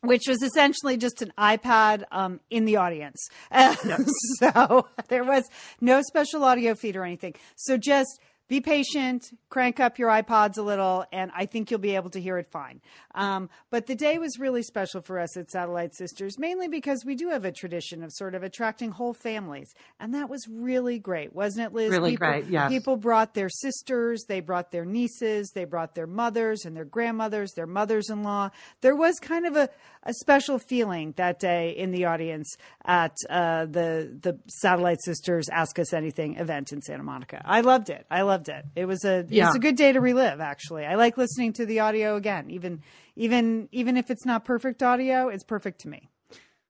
Which 0.01 0.23
was 0.27 0.41
essentially 0.41 0.97
just 0.97 1.21
an 1.21 1.31
iPad 1.37 2.05
um, 2.11 2.39
in 2.49 2.65
the 2.65 2.77
audience. 2.77 3.29
Yep. 3.53 4.01
so 4.39 4.87
there 5.09 5.23
was 5.23 5.43
no 5.79 6.01
special 6.01 6.43
audio 6.43 6.73
feed 6.73 6.95
or 6.95 7.03
anything. 7.03 7.35
So 7.55 7.77
just 7.77 8.19
be 8.49 8.61
patient, 8.61 9.31
crank 9.49 9.79
up 9.79 9.99
your 9.99 10.09
iPods 10.09 10.57
a 10.57 10.61
little, 10.63 11.05
and 11.13 11.31
I 11.35 11.45
think 11.45 11.69
you'll 11.69 11.79
be 11.79 11.95
able 11.95 12.09
to 12.09 12.19
hear 12.19 12.39
it 12.39 12.47
fine. 12.49 12.81
Um, 13.13 13.47
but 13.69 13.85
the 13.85 13.93
day 13.93 14.17
was 14.17 14.39
really 14.39 14.63
special 14.63 15.01
for 15.01 15.19
us 15.19 15.37
at 15.37 15.51
Satellite 15.51 15.93
Sisters, 15.95 16.39
mainly 16.39 16.67
because 16.67 17.05
we 17.05 17.13
do 17.13 17.29
have 17.29 17.45
a 17.45 17.51
tradition 17.51 18.03
of 18.03 18.11
sort 18.11 18.33
of 18.33 18.41
attracting 18.41 18.89
whole 18.89 19.13
families. 19.13 19.73
And 19.99 20.15
that 20.15 20.29
was 20.29 20.47
really 20.49 20.97
great, 20.97 21.33
wasn't 21.33 21.67
it, 21.67 21.73
Liz? 21.73 21.91
Really 21.91 22.11
people, 22.11 22.27
great, 22.27 22.45
yes. 22.47 22.69
People 22.69 22.97
brought 22.97 23.35
their 23.35 23.49
sisters, 23.49 24.25
they 24.27 24.39
brought 24.39 24.71
their 24.71 24.85
nieces, 24.85 25.51
they 25.53 25.65
brought 25.65 25.93
their 25.93 26.07
mothers 26.07 26.65
and 26.65 26.75
their 26.75 26.85
grandmothers, 26.85 27.51
their 27.53 27.67
mothers 27.67 28.09
in 28.09 28.23
law. 28.23 28.49
There 28.81 28.95
was 28.95 29.19
kind 29.19 29.45
of 29.45 29.55
a, 29.55 29.69
a 30.03 30.13
special 30.13 30.57
feeling 30.57 31.13
that 31.17 31.39
day 31.39 31.69
in 31.77 31.91
the 31.91 32.05
audience 32.05 32.57
at 32.83 33.15
uh, 33.29 33.65
the, 33.65 34.17
the 34.21 34.39
Satellite 34.47 35.01
Sisters 35.03 35.49
Ask 35.49 35.77
Us 35.77 35.93
Anything 35.93 36.37
event 36.37 36.71
in 36.71 36.81
Santa 36.81 37.03
Monica. 37.03 37.43
I 37.45 37.61
loved 37.61 37.91
it. 37.91 38.07
I 38.09 38.23
loved 38.23 38.38
loved 38.39 38.49
it. 38.49 38.65
It 38.75 38.85
was 38.85 39.03
a 39.05 39.25
yeah. 39.29 39.43
it 39.43 39.47
was 39.47 39.55
a 39.55 39.59
good 39.59 39.75
day 39.75 39.91
to 39.91 40.01
relive. 40.01 40.39
Actually, 40.39 40.85
I 40.85 40.95
like 40.95 41.17
listening 41.17 41.53
to 41.53 41.65
the 41.65 41.79
audio 41.81 42.15
again, 42.15 42.49
even 42.49 42.81
even 43.15 43.67
even 43.71 43.97
if 43.97 44.09
it's 44.09 44.25
not 44.25 44.45
perfect 44.45 44.81
audio, 44.81 45.29
it's 45.29 45.43
perfect 45.43 45.81
to 45.81 45.89
me. 45.89 46.09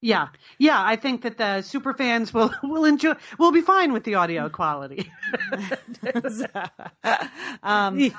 Yeah, 0.01 0.29
yeah, 0.57 0.81
I 0.81 0.95
think 0.95 1.23
that 1.23 1.37
the 1.37 1.61
super 1.61 1.93
fans 1.93 2.33
will 2.33 2.53
will 2.63 2.85
enjoy. 2.85 3.15
Will 3.37 3.51
be 3.51 3.61
fine 3.61 3.91
with 3.91 4.05
the 4.05 4.15
audio 4.15 4.47
quality. 4.47 5.11
um, 7.61 7.97
the, 7.97 8.13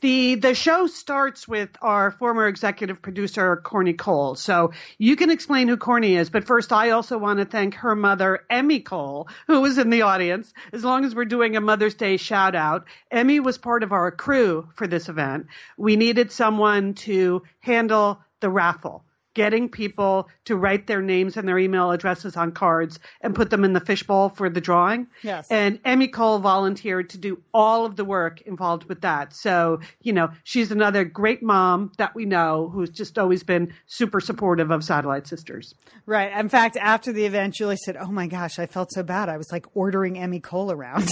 the 0.00 0.34
the 0.34 0.54
show 0.56 0.88
starts 0.88 1.46
with 1.46 1.70
our 1.80 2.10
former 2.10 2.48
executive 2.48 3.00
producer 3.00 3.56
Corny 3.56 3.92
Cole. 3.92 4.34
So 4.34 4.72
you 4.98 5.14
can 5.14 5.30
explain 5.30 5.68
who 5.68 5.76
Corny 5.76 6.16
is, 6.16 6.28
but 6.28 6.44
first 6.44 6.72
I 6.72 6.90
also 6.90 7.18
want 7.18 7.38
to 7.38 7.44
thank 7.44 7.74
her 7.74 7.94
mother 7.94 8.40
Emmy 8.50 8.80
Cole, 8.80 9.28
who 9.46 9.60
was 9.60 9.78
in 9.78 9.90
the 9.90 10.02
audience. 10.02 10.52
As 10.72 10.82
long 10.82 11.04
as 11.04 11.14
we're 11.14 11.24
doing 11.24 11.54
a 11.54 11.60
Mother's 11.60 11.94
Day 11.94 12.16
shout 12.16 12.56
out, 12.56 12.86
Emmy 13.12 13.38
was 13.38 13.58
part 13.58 13.84
of 13.84 13.92
our 13.92 14.10
crew 14.10 14.68
for 14.74 14.88
this 14.88 15.08
event. 15.08 15.46
We 15.76 15.94
needed 15.94 16.32
someone 16.32 16.94
to 16.94 17.44
handle 17.60 18.20
the 18.40 18.50
raffle 18.50 19.04
getting 19.34 19.68
people 19.68 20.28
to 20.44 20.56
write 20.56 20.86
their 20.86 21.02
names 21.02 21.36
and 21.36 21.48
their 21.48 21.58
email 21.58 21.90
addresses 21.90 22.36
on 22.36 22.52
cards 22.52 22.98
and 23.20 23.34
put 23.34 23.50
them 23.50 23.64
in 23.64 23.72
the 23.72 23.80
fishbowl 23.80 24.28
for 24.30 24.50
the 24.50 24.60
drawing. 24.60 25.06
Yes. 25.22 25.46
And 25.50 25.78
Emmy 25.84 26.08
Cole 26.08 26.38
volunteered 26.38 27.10
to 27.10 27.18
do 27.18 27.40
all 27.54 27.86
of 27.86 27.96
the 27.96 28.04
work 28.04 28.40
involved 28.42 28.84
with 28.84 29.00
that. 29.02 29.34
So, 29.34 29.80
you 30.02 30.12
know, 30.12 30.30
she's 30.44 30.70
another 30.70 31.04
great 31.04 31.42
mom 31.42 31.92
that 31.98 32.14
we 32.14 32.24
know 32.24 32.70
who's 32.72 32.90
just 32.90 33.18
always 33.18 33.42
been 33.42 33.72
super 33.86 34.20
supportive 34.20 34.70
of 34.70 34.84
Satellite 34.84 35.26
Sisters. 35.26 35.74
Right. 36.06 36.32
In 36.36 36.48
fact, 36.48 36.76
after 36.76 37.12
the 37.12 37.24
event, 37.24 37.54
Julie 37.54 37.76
said, 37.76 37.96
Oh 37.96 38.10
my 38.10 38.26
gosh, 38.26 38.58
I 38.58 38.66
felt 38.66 38.92
so 38.92 39.02
bad. 39.02 39.28
I 39.28 39.36
was 39.36 39.50
like 39.52 39.66
ordering 39.74 40.18
Emmy 40.18 40.40
Cole 40.40 40.70
around. 40.70 41.10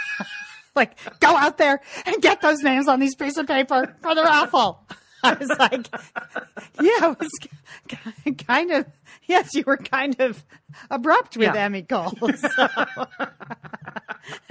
like, 0.74 0.98
go 1.20 1.36
out 1.36 1.58
there 1.58 1.80
and 2.04 2.20
get 2.22 2.40
those 2.40 2.62
names 2.62 2.88
on 2.88 3.00
these 3.00 3.14
pieces 3.14 3.38
of 3.38 3.46
paper 3.46 3.94
for 4.02 4.14
the 4.14 4.22
raffle. 4.22 4.86
I 5.22 5.34
was 5.34 5.48
like, 5.58 5.88
yeah, 6.80 7.10
it 7.12 7.18
was 7.18 8.36
kind 8.46 8.70
of, 8.72 8.86
yes, 9.26 9.54
you 9.54 9.64
were 9.66 9.76
kind 9.76 10.18
of 10.20 10.44
abrupt 10.90 11.36
with 11.36 11.54
Yeah. 11.54 11.64
Emmy 11.64 11.82
Cole. 11.82 12.12
So. 12.36 12.68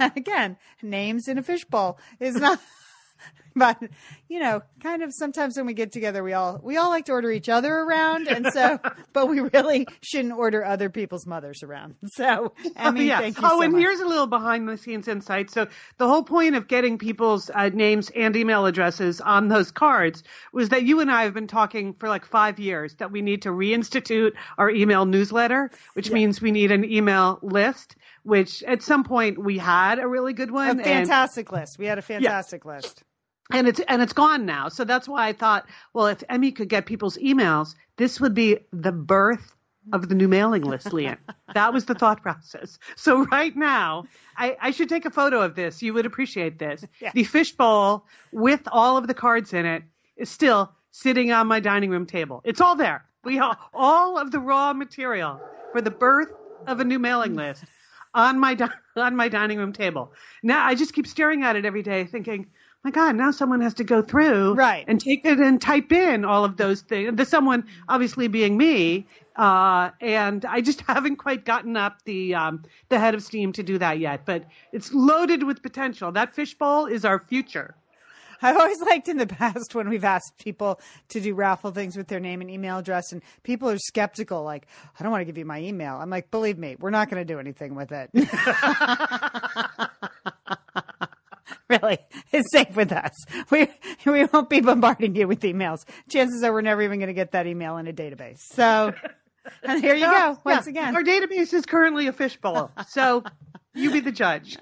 Again, 0.00 0.56
names 0.82 1.28
in 1.28 1.38
a 1.38 1.42
fishbowl 1.42 1.98
is 2.20 2.36
not, 2.36 2.58
but 3.58 3.82
you 4.28 4.38
know, 4.38 4.60
kind 4.82 5.02
of 5.02 5.14
sometimes 5.14 5.56
when 5.56 5.64
we 5.64 5.72
get 5.72 5.90
together, 5.90 6.22
we 6.22 6.34
all, 6.34 6.60
we 6.62 6.76
all 6.76 6.90
like 6.90 7.06
to 7.06 7.12
order 7.12 7.30
each 7.30 7.48
other 7.48 7.72
around. 7.72 8.28
And 8.28 8.46
so, 8.52 8.78
but 9.14 9.28
we 9.28 9.40
really 9.40 9.86
shouldn't 10.02 10.34
order 10.34 10.62
other 10.62 10.90
people's 10.90 11.26
mothers 11.26 11.62
around. 11.62 11.94
So, 12.08 12.52
Emmy, 12.76 13.06
yeah. 13.06 13.20
thank 13.20 13.38
you 13.38 13.46
oh, 13.46 13.48
so 13.48 13.62
and 13.62 13.72
much. 13.72 13.80
here's 13.80 14.00
a 14.00 14.06
little 14.06 14.26
behind 14.26 14.68
the 14.68 14.76
scenes 14.76 15.08
insight. 15.08 15.50
So 15.50 15.68
the 15.96 16.06
whole 16.06 16.22
point 16.22 16.54
of 16.54 16.68
getting 16.68 16.98
people's 16.98 17.50
uh, 17.54 17.70
names 17.72 18.10
and 18.14 18.36
email 18.36 18.66
addresses 18.66 19.22
on 19.22 19.48
those 19.48 19.70
cards 19.70 20.22
was 20.52 20.68
that 20.68 20.82
you 20.82 21.00
and 21.00 21.10
I 21.10 21.22
have 21.22 21.32
been 21.32 21.46
talking 21.46 21.94
for 21.94 22.10
like 22.10 22.26
five 22.26 22.58
years 22.58 22.94
that 22.96 23.10
we 23.10 23.22
need 23.22 23.42
to 23.42 23.50
reinstitute 23.50 24.32
our 24.58 24.70
email 24.70 25.06
newsletter, 25.06 25.70
which 25.94 26.10
means 26.10 26.42
we 26.42 26.50
need 26.50 26.72
an 26.72 26.84
email 26.84 27.38
list. 27.42 27.96
Which 28.22 28.64
at 28.64 28.82
some 28.82 29.04
point 29.04 29.38
we 29.38 29.56
had 29.56 30.00
a 30.00 30.08
really 30.08 30.32
good 30.32 30.50
a 30.50 30.52
one, 30.52 30.68
and 30.70 30.82
fantastic 30.82 31.52
list. 31.52 31.78
We 31.78 31.86
had 31.86 31.98
a 31.98 32.02
fantastic 32.02 32.64
list. 32.64 33.04
And 33.50 33.68
it's 33.68 33.80
and 33.80 34.02
it's 34.02 34.12
gone 34.12 34.44
now. 34.44 34.68
So 34.68 34.84
that's 34.84 35.08
why 35.08 35.28
I 35.28 35.32
thought, 35.32 35.66
well, 35.92 36.06
if 36.06 36.22
Emmy 36.28 36.52
could 36.52 36.68
get 36.68 36.86
people's 36.86 37.16
emails, 37.16 37.74
this 37.96 38.20
would 38.20 38.34
be 38.34 38.58
the 38.72 38.92
birth 38.92 39.54
of 39.92 40.08
the 40.08 40.14
new 40.14 40.28
mailing 40.28 40.62
list, 40.62 40.92
Lian. 40.92 41.16
that 41.54 41.72
was 41.72 41.84
the 41.84 41.94
thought 41.94 42.22
process. 42.22 42.78
So 42.96 43.24
right 43.26 43.54
now, 43.54 44.06
I, 44.36 44.56
I 44.60 44.70
should 44.72 44.88
take 44.88 45.04
a 45.04 45.10
photo 45.10 45.42
of 45.42 45.54
this. 45.54 45.82
You 45.82 45.94
would 45.94 46.06
appreciate 46.06 46.58
this. 46.58 46.84
Yeah. 47.00 47.12
The 47.14 47.24
fishbowl 47.24 48.04
with 48.32 48.62
all 48.66 48.96
of 48.96 49.06
the 49.06 49.14
cards 49.14 49.52
in 49.52 49.64
it 49.64 49.84
is 50.16 50.28
still 50.28 50.72
sitting 50.90 51.30
on 51.30 51.46
my 51.46 51.60
dining 51.60 51.90
room 51.90 52.06
table. 52.06 52.40
It's 52.44 52.60
all 52.60 52.74
there. 52.74 53.04
We 53.24 53.36
have 53.36 53.58
all 53.74 54.18
of 54.18 54.30
the 54.30 54.40
raw 54.40 54.72
material 54.72 55.40
for 55.72 55.80
the 55.80 55.90
birth 55.90 56.32
of 56.66 56.80
a 56.80 56.84
new 56.84 56.98
mailing 56.98 57.34
list 57.34 57.64
on 58.14 58.38
my 58.40 58.54
di- 58.54 58.70
on 58.96 59.14
my 59.14 59.28
dining 59.28 59.58
room 59.58 59.72
table. 59.72 60.12
Now 60.42 60.64
I 60.64 60.74
just 60.74 60.94
keep 60.94 61.06
staring 61.06 61.42
at 61.42 61.54
it 61.54 61.64
every 61.64 61.82
day, 61.82 62.04
thinking, 62.04 62.46
"My 62.86 62.92
God, 62.92 63.16
now 63.16 63.32
someone 63.32 63.60
has 63.62 63.74
to 63.74 63.84
go 63.84 64.00
through 64.00 64.54
Right. 64.54 64.84
and 64.86 65.00
take 65.00 65.24
it 65.24 65.40
and 65.40 65.60
type 65.60 65.90
in 65.90 66.24
all 66.24 66.44
of 66.44 66.56
those 66.56 66.82
things." 66.82 67.16
The 67.16 67.24
someone 67.24 67.64
obviously 67.88 68.28
being 68.28 68.56
me, 68.56 69.08
uh, 69.34 69.90
and 70.00 70.44
I 70.44 70.60
just 70.60 70.80
haven't 70.92 71.16
quite 71.16 71.44
gotten 71.44 71.76
up 71.76 72.02
the 72.04 72.36
um, 72.36 72.62
the 72.88 73.00
head 73.00 73.16
of 73.16 73.24
steam 73.24 73.52
to 73.54 73.64
do 73.64 73.76
that 73.78 73.98
yet. 73.98 74.24
But 74.24 74.44
it's 74.70 74.92
loaded 74.94 75.42
with 75.42 75.64
potential. 75.64 76.12
That 76.12 76.32
fishbowl 76.32 76.86
is 76.86 77.04
our 77.04 77.18
future. 77.18 77.74
I've 78.42 78.56
always 78.56 78.80
liked 78.82 79.08
in 79.08 79.16
the 79.16 79.26
past 79.42 79.74
when 79.74 79.88
we've 79.88 80.04
asked 80.04 80.38
people 80.38 80.78
to 81.08 81.20
do 81.20 81.34
raffle 81.34 81.72
things 81.72 81.96
with 81.96 82.06
their 82.06 82.20
name 82.20 82.40
and 82.40 82.48
email 82.50 82.78
address, 82.78 83.10
and 83.10 83.20
people 83.42 83.68
are 83.68 83.78
skeptical, 83.78 84.44
like, 84.44 84.66
I 85.00 85.02
don't 85.02 85.10
want 85.10 85.22
to 85.22 85.24
give 85.24 85.38
you 85.38 85.44
my 85.46 85.60
email. 85.60 85.96
I'm 85.96 86.10
like, 86.10 86.30
believe 86.30 86.58
me, 86.58 86.76
we're 86.78 86.90
not 86.90 87.10
going 87.10 87.26
to 87.26 87.32
do 87.34 87.40
anything 87.40 87.74
with 87.74 87.90
it. 87.92 88.10
really, 91.82 91.98
it's 92.32 92.50
safe 92.52 92.76
with 92.76 92.92
us. 92.92 93.12
We 93.50 93.68
we 94.04 94.24
won't 94.26 94.48
be 94.50 94.60
bombarding 94.60 95.14
you 95.16 95.26
with 95.28 95.40
emails. 95.40 95.84
Chances 96.08 96.42
are 96.42 96.52
we're 96.52 96.60
never 96.60 96.82
even 96.82 96.98
going 96.98 97.08
to 97.08 97.14
get 97.14 97.32
that 97.32 97.46
email 97.46 97.76
in 97.78 97.86
a 97.86 97.92
database. 97.92 98.38
So, 98.40 98.92
and 99.62 99.82
here 99.82 99.94
you 99.94 100.06
go. 100.06 100.38
Once 100.44 100.66
Yeah. 100.66 100.70
again, 100.70 100.94
our 100.96 101.02
database 101.02 101.52
is 101.52 101.66
currently 101.66 102.06
a 102.06 102.12
fishbowl. 102.12 102.70
So 102.88 103.24
you 103.74 103.90
be 103.90 104.00
the 104.00 104.12
judge. 104.12 104.56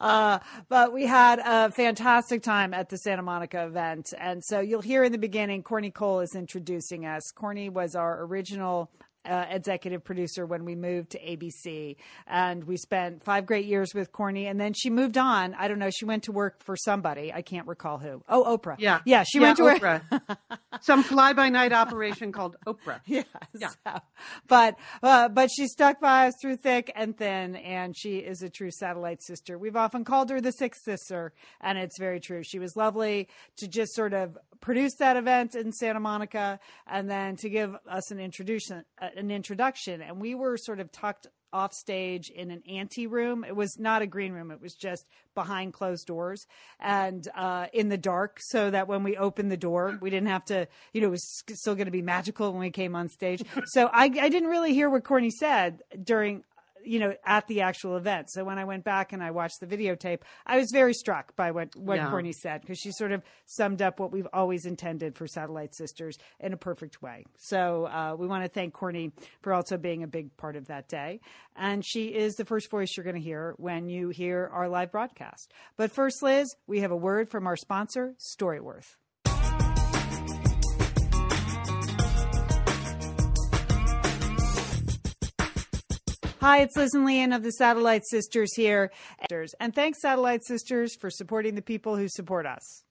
Uh, 0.00 0.38
but 0.68 0.92
we 0.92 1.06
had 1.06 1.38
a 1.38 1.70
fantastic 1.70 2.42
time 2.42 2.74
at 2.74 2.88
the 2.90 2.98
Santa 2.98 3.22
Monica 3.22 3.64
event. 3.64 4.12
And 4.18 4.42
so 4.44 4.60
you'll 4.60 4.82
hear 4.82 5.04
in 5.04 5.12
the 5.12 5.18
beginning, 5.18 5.62
Corny 5.62 5.90
Cole 5.90 6.20
is 6.20 6.34
introducing 6.34 7.06
us. 7.06 7.30
Corny 7.34 7.68
was 7.70 7.94
our 7.94 8.22
original 8.24 8.90
uh, 9.24 9.46
executive 9.50 10.04
producer 10.04 10.46
when 10.46 10.64
we 10.64 10.74
moved 10.74 11.10
to 11.10 11.18
ABC. 11.18 11.96
And 12.26 12.64
we 12.64 12.76
spent 12.76 13.22
five 13.22 13.46
great 13.46 13.66
years 13.66 13.94
with 13.94 14.12
Corny. 14.12 14.46
And 14.46 14.60
then 14.60 14.72
she 14.72 14.90
moved 14.90 15.18
on. 15.18 15.54
I 15.54 15.68
don't 15.68 15.78
know. 15.78 15.90
She 15.90 16.04
went 16.04 16.24
to 16.24 16.32
work 16.32 16.62
for 16.62 16.76
somebody. 16.76 17.32
I 17.32 17.42
can't 17.42 17.66
recall 17.66 17.98
who. 17.98 18.22
Oh, 18.28 18.58
Oprah. 18.58 18.76
Yeah. 18.78 19.00
Yeah. 19.04 19.24
She 19.26 19.40
went 19.40 19.56
to 19.58 19.64
work. 19.64 19.80
Oprah. 19.80 20.38
Some 20.80 21.02
fly 21.02 21.32
by 21.32 21.48
night 21.48 21.72
operation 21.72 22.32
called 22.32 22.56
Oprah. 22.66 23.00
Yes. 23.12 23.26
Yeah. 23.54 23.68
So, 23.84 23.98
but 24.48 24.78
uh, 25.02 25.28
but 25.28 25.50
she 25.54 25.66
stuck 25.66 26.00
by 26.00 26.28
us 26.28 26.34
through 26.40 26.56
thick 26.56 26.90
and 26.94 27.16
thin, 27.16 27.56
and 27.56 27.96
she 27.96 28.18
is 28.18 28.42
a 28.42 28.48
true 28.48 28.70
satellite 28.70 29.22
sister. 29.22 29.58
We've 29.58 29.76
often 29.76 30.04
called 30.04 30.30
her 30.30 30.40
the 30.40 30.52
sixth 30.52 30.82
sister, 30.82 31.32
and 31.60 31.76
it's 31.76 31.98
very 31.98 32.20
true. 32.20 32.42
She 32.42 32.58
was 32.58 32.74
lovely 32.74 33.28
to 33.58 33.68
just 33.68 33.94
sort 33.94 34.14
of 34.14 34.38
produce 34.62 34.94
that 34.94 35.18
event 35.18 35.54
in 35.54 35.72
Santa 35.72 36.00
Monica, 36.00 36.58
and 36.86 37.10
then 37.10 37.36
to 37.36 37.50
give 37.50 37.76
us 37.86 38.10
an 38.10 38.18
introduction, 38.18 38.84
uh, 39.00 39.08
an 39.14 39.30
introduction, 39.30 40.00
and 40.00 40.18
we 40.18 40.34
were 40.34 40.56
sort 40.56 40.80
of 40.80 40.90
tucked 40.90 41.26
off 41.52 41.74
stage 41.74 42.30
in 42.30 42.50
an 42.50 42.62
ante 42.66 43.06
room. 43.06 43.44
It 43.44 43.54
was 43.54 43.78
not 43.78 44.02
a 44.02 44.06
green 44.06 44.32
room. 44.32 44.50
It 44.50 44.60
was 44.60 44.74
just 44.74 45.06
behind 45.34 45.72
closed 45.72 46.06
doors 46.06 46.46
and 46.80 47.26
uh, 47.34 47.66
in 47.72 47.88
the 47.88 47.98
dark 47.98 48.38
so 48.40 48.70
that 48.70 48.88
when 48.88 49.02
we 49.02 49.16
opened 49.16 49.50
the 49.50 49.56
door, 49.56 49.98
we 50.00 50.10
didn't 50.10 50.28
have 50.28 50.44
to, 50.46 50.66
you 50.92 51.00
know, 51.00 51.08
it 51.08 51.10
was 51.10 51.42
still 51.52 51.74
going 51.74 51.86
to 51.86 51.92
be 51.92 52.02
magical 52.02 52.52
when 52.52 52.60
we 52.60 52.70
came 52.70 52.96
on 52.96 53.08
stage. 53.08 53.44
So 53.66 53.88
I, 53.92 54.04
I 54.04 54.28
didn't 54.28 54.48
really 54.48 54.74
hear 54.74 54.90
what 54.90 55.04
Courtney 55.04 55.30
said 55.30 55.82
during, 56.02 56.42
you 56.84 56.98
know, 56.98 57.14
at 57.24 57.46
the 57.46 57.62
actual 57.62 57.96
event. 57.96 58.30
So 58.30 58.44
when 58.44 58.58
I 58.58 58.64
went 58.64 58.84
back 58.84 59.12
and 59.12 59.22
I 59.22 59.30
watched 59.30 59.60
the 59.60 59.66
videotape, 59.66 60.20
I 60.46 60.58
was 60.58 60.70
very 60.72 60.94
struck 60.94 61.34
by 61.36 61.50
what, 61.50 61.74
what 61.76 61.96
Yeah. 61.96 62.10
Courtney 62.10 62.32
said 62.32 62.60
because 62.60 62.78
she 62.78 62.92
sort 62.92 63.12
of 63.12 63.22
summed 63.46 63.82
up 63.82 64.00
what 64.00 64.12
we've 64.12 64.28
always 64.32 64.66
intended 64.66 65.16
for 65.16 65.26
Satellite 65.26 65.74
Sisters 65.74 66.18
in 66.40 66.52
a 66.52 66.56
perfect 66.56 67.02
way. 67.02 67.24
So 67.38 67.86
uh, 67.86 68.16
we 68.18 68.26
want 68.26 68.44
to 68.44 68.48
thank 68.48 68.74
Courtney 68.74 69.12
for 69.42 69.52
also 69.52 69.76
being 69.76 70.02
a 70.02 70.08
big 70.08 70.36
part 70.36 70.56
of 70.56 70.66
that 70.68 70.88
day. 70.88 71.20
And 71.56 71.84
she 71.84 72.06
is 72.06 72.34
the 72.34 72.44
first 72.44 72.70
voice 72.70 72.96
you're 72.96 73.04
going 73.04 73.16
to 73.16 73.22
hear 73.22 73.54
when 73.58 73.88
you 73.88 74.08
hear 74.10 74.50
our 74.52 74.68
live 74.68 74.90
broadcast. 74.92 75.52
But 75.76 75.92
first, 75.92 76.22
Liz, 76.22 76.54
we 76.66 76.80
have 76.80 76.90
a 76.90 76.96
word 76.96 77.30
from 77.30 77.46
our 77.46 77.56
sponsor, 77.56 78.14
Storyworth. 78.18 78.96
Hi, 86.42 86.62
it's 86.62 86.76
Liz 86.76 86.92
and 86.92 87.06
Lian 87.06 87.32
of 87.32 87.44
the 87.44 87.52
Satellite 87.52 88.02
Sisters 88.04 88.52
here. 88.56 88.90
And 89.60 89.72
thanks, 89.72 90.00
Satellite 90.00 90.44
Sisters, 90.44 90.96
for 90.96 91.08
supporting 91.08 91.54
the 91.54 91.62
people 91.62 91.94
who 91.96 92.08
support 92.08 92.46
us. 92.46 92.82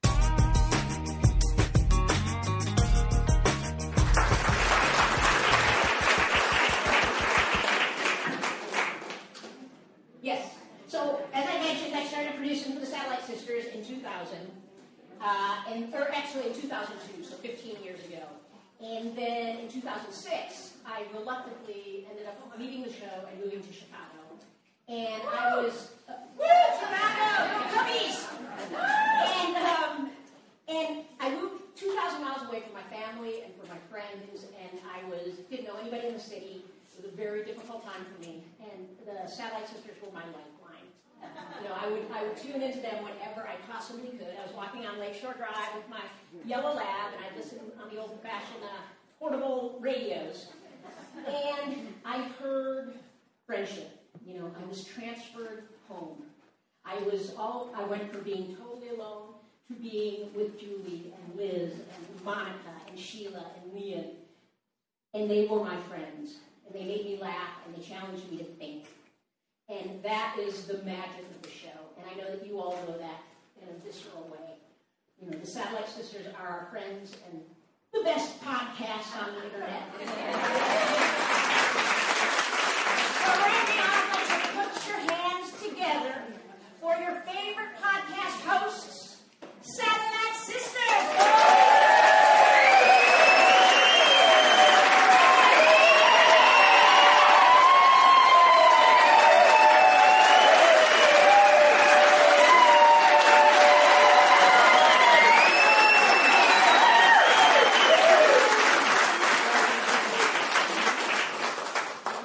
Yes. 10.22 10.56
So, 10.88 11.22
as 11.34 11.46
I 11.46 11.60
mentioned, 11.60 11.94
I 11.94 12.06
started 12.06 12.36
producing 12.38 12.76
for 12.76 12.80
the 12.80 12.86
Satellite 12.86 13.26
Sisters 13.26 13.66
in 13.66 13.84
2000, 13.84 14.38
uh, 15.20 15.56
and 15.68 15.94
or 15.94 16.10
actually 16.16 16.48
in 16.48 16.54
2002, 16.54 17.26
so 17.26 17.36
15 17.36 17.84
years 17.84 18.00
ago. 18.06 18.24
And 18.80 19.14
then 19.18 19.58
in 19.58 19.68
2006, 19.68 20.71
I 20.86 21.06
reluctantly 21.14 22.08
ended 22.10 22.28
up 22.28 22.38
leaving 22.58 22.84
the 22.84 22.92
show 22.92 23.26
and 23.30 23.40
moving 23.44 23.62
to 23.62 23.74
Chicago. 23.74 24.38
And 24.88 25.22
I 25.24 25.58
was 25.58 25.92
uh, 26.10 26.14
woo, 26.38 26.46
Chicago, 26.80 27.64
puppies. 27.74 28.28
And 28.76 29.56
um, 29.56 30.12
and 30.68 31.06
I 31.20 31.36
moved 31.36 31.78
2,000 31.78 32.22
miles 32.22 32.48
away 32.48 32.62
from 32.62 32.74
my 32.74 32.84
family 32.90 33.44
and 33.44 33.54
from 33.56 33.70
my 33.70 33.80
friends, 33.90 34.46
and 34.60 34.80
I 34.86 35.08
was 35.10 35.38
didn't 35.50 35.66
know 35.66 35.78
anybody 35.80 36.08
in 36.08 36.14
the 36.14 36.20
city. 36.20 36.66
It 36.98 37.06
was 37.06 37.14
a 37.14 37.16
very 37.16 37.44
difficult 37.46 37.84
time 37.86 38.06
for 38.06 38.20
me, 38.22 38.44
and 38.60 38.88
the 39.06 39.30
Satellite 39.30 39.68
Sisters 39.68 39.96
were 40.02 40.12
my 40.14 40.26
lifeline. 40.26 40.88
You 41.62 41.70
know, 41.70 41.76
I 41.78 41.88
would 41.90 42.06
I 42.14 42.24
would 42.24 42.38
tune 42.38 42.62
into 42.62 42.82
them 42.82 43.04
whenever 43.04 43.48
I 43.48 43.56
possibly 43.72 44.10
could. 44.18 44.34
I 44.38 44.46
was 44.46 44.56
walking 44.56 44.86
on 44.86 45.00
Lakeshore 45.00 45.34
Drive 45.34 45.72
with 45.76 45.88
my 45.90 46.02
yellow 46.46 46.74
lab, 46.76 47.14
and 47.16 47.24
I'd 47.24 47.38
listen 47.38 47.60
on 47.82 47.94
the 47.94 48.02
old-fashioned 48.02 48.64
uh, 48.64 48.82
portable 49.20 49.78
radios. 49.80 50.48
And 51.28 51.94
I 52.06 52.24
heard 52.40 52.94
friendship. 53.46 54.00
You 54.26 54.40
know, 54.40 54.52
I 54.62 54.68
was 54.68 54.84
transferred 54.84 55.64
home. 55.88 56.24
I 56.86 56.98
was 57.04 57.34
all. 57.38 57.72
I 57.76 57.84
went 57.86 58.12
from 58.12 58.22
being 58.22 58.56
totally 58.56 58.90
alone 58.90 59.34
to 59.68 59.74
being 59.74 60.34
with 60.34 60.60
Julie 60.60 61.14
and 61.16 61.38
Liz 61.38 61.74
and 61.74 62.26
Monica 62.26 62.74
and 62.90 63.00
Sheila 63.00 63.46
and 63.62 63.74
Lian. 63.74 64.06
And 65.14 65.30
they 65.30 65.46
were 65.46 65.64
my 65.64 65.80
friends. 65.82 66.36
And 66.66 66.76
they 66.76 66.86
made 66.86 67.06
me 67.06 67.18
laugh 67.22 67.58
and 67.66 67.76
they 67.76 67.82
challenged 67.82 68.30
me 68.32 68.38
to 68.38 68.44
think. 68.44 68.86
And 69.70 70.02
that 70.04 70.38
is 70.40 70.66
the 70.66 70.82
magic 70.84 71.26
of 71.36 71.42
the 71.42 71.50
show. 71.50 71.70
And 71.98 72.06
I 72.10 72.16
know 72.16 72.36
that 72.36 72.46
you 72.46 72.60
all 72.60 72.78
know 72.88 72.98
that 72.98 73.24
in 73.62 73.70
a 73.70 73.80
visceral 73.86 74.28
way. 74.32 74.56
You 75.22 75.30
know, 75.30 75.38
the 75.38 75.48
Satellite 75.48 75.88
Sisters 75.88 76.28
are 76.40 76.48
our 76.48 76.68
friends 76.72 77.16
and 77.30 77.42
the 77.94 78.04
best 78.04 78.42
podcast 78.42 79.18
on 79.22 79.34
the 79.36 79.44
internet. 79.46 79.84
so 83.20 83.28
right 83.28 83.68
now, 83.76 83.92
I'd 84.00 84.08
like 84.16 84.30
to 84.32 84.48
put 84.56 84.72
your 84.88 85.02
hands 85.12 85.50
together 85.62 86.16
for 86.80 86.96
your 86.96 87.16
favorite 87.28 87.76
podcast 87.82 88.40
hosts, 88.48 89.18
Satellite 89.62 90.36
Sisters. 90.42 92.12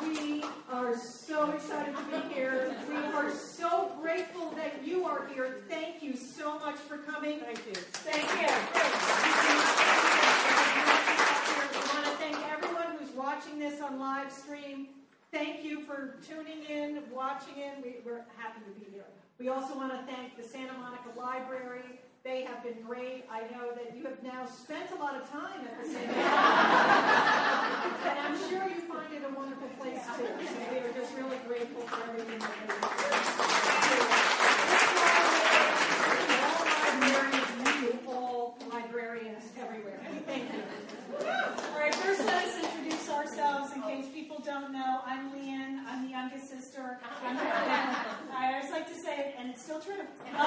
We 0.03 0.45
are 0.73 0.97
so 0.97 1.51
excited 1.53 1.95
to 1.97 2.03
be 2.05 2.35
here. 2.35 2.75
We 2.89 2.97
are 2.97 3.31
so 3.33 3.93
grateful 4.01 4.51
that 4.53 4.85
you 4.85 5.05
are 5.05 5.27
here. 5.29 5.59
Thank 5.69 6.03
you 6.03 6.17
so 6.17 6.59
much 6.59 6.77
for 6.77 6.99
coming. 6.99 7.41
Thank 7.41 7.67
you. 7.67 7.75
Thank 7.75 8.23
you. 8.41 8.49
We 11.73 11.79
want 11.93 12.05
to 12.05 12.13
thank 12.19 12.37
everyone 12.53 12.97
who's 12.99 13.11
watching 13.15 13.59
this 13.59 13.81
on 13.81 13.99
live 13.99 14.33
stream. 14.33 14.89
Thank 15.33 15.65
you 15.65 15.83
for 15.83 16.17
tuning 16.27 16.65
in, 16.69 17.03
watching 17.13 17.57
in. 17.59 17.83
We, 17.83 17.97
we're 18.05 18.25
happy 18.39 18.61
to 18.65 18.71
be 18.81 18.87
here. 18.93 19.05
We 19.39 19.49
also 19.49 19.75
want 19.77 19.93
to 19.93 20.03
thank 20.13 20.37
the 20.37 20.43
Santa 20.45 20.73
Monica 20.75 21.11
Library. 21.19 22.01
They 22.25 22.43
have 22.43 22.63
been 22.65 22.81
great. 22.85 23.25
I 23.31 23.43
know 23.53 23.73
that 23.77 23.95
you 23.97 24.03
have 24.05 24.21
now 24.23 24.47
spent 24.47 24.91
a 24.91 24.95
lot 24.97 25.15
of 25.15 25.29
time 25.31 25.61
at 25.65 25.79
the 25.83 25.89
Santa 25.89 26.13
Monica 26.13 27.23
and 28.09 28.19
I'm 28.19 28.37
sure 28.49 28.65
you 28.69 28.81
find 28.89 29.13
it 29.15 29.23
a 29.25 29.35
wonderful 29.39 29.69
place 29.79 30.01
too. 30.17 30.27
So 30.27 30.73
we 30.73 30.79
are 30.79 30.93
just 30.93 31.15
really 31.17 31.39
grateful 31.47 31.83
for 31.83 32.03
everything 32.11 32.39
that 32.39 32.51
they 32.59 32.67
do. 32.67 33.87
All 36.43 36.65
librarians, 36.73 37.83
you 37.83 37.99
all 38.09 38.59
librarians 38.73 39.45
everywhere. 39.61 40.01
Thank 40.27 40.53
you. 40.53 40.63
All 41.21 41.79
right, 41.79 41.95
first 41.95 42.25
let 42.27 42.45
us 42.45 42.65
introduce 42.65 43.09
ourselves 43.09 43.73
in 43.75 43.83
case 43.83 44.07
people 44.13 44.39
don't 44.45 44.73
know. 44.73 45.01
I'm 45.07 45.33
Lian. 45.33 45.85
I'm 45.89 46.03
the 46.05 46.11
youngest 46.11 46.49
sister. 46.51 46.99
I'm 47.25 47.37
I 47.39 48.55
always 48.55 48.71
like 48.73 48.89
to 48.89 48.95
say 48.99 49.17
it, 49.19 49.35
and 49.39 49.51
it's 49.51 49.63
still 49.63 49.81
true. 49.81 49.95
Uh, 50.35 50.39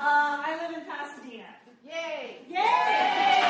uh, 0.00 0.42
I 0.46 0.58
live 0.62 0.76
in 0.78 0.84
Pasadena. 0.86 1.46
Yay! 1.84 2.38
Yay! 2.48 3.48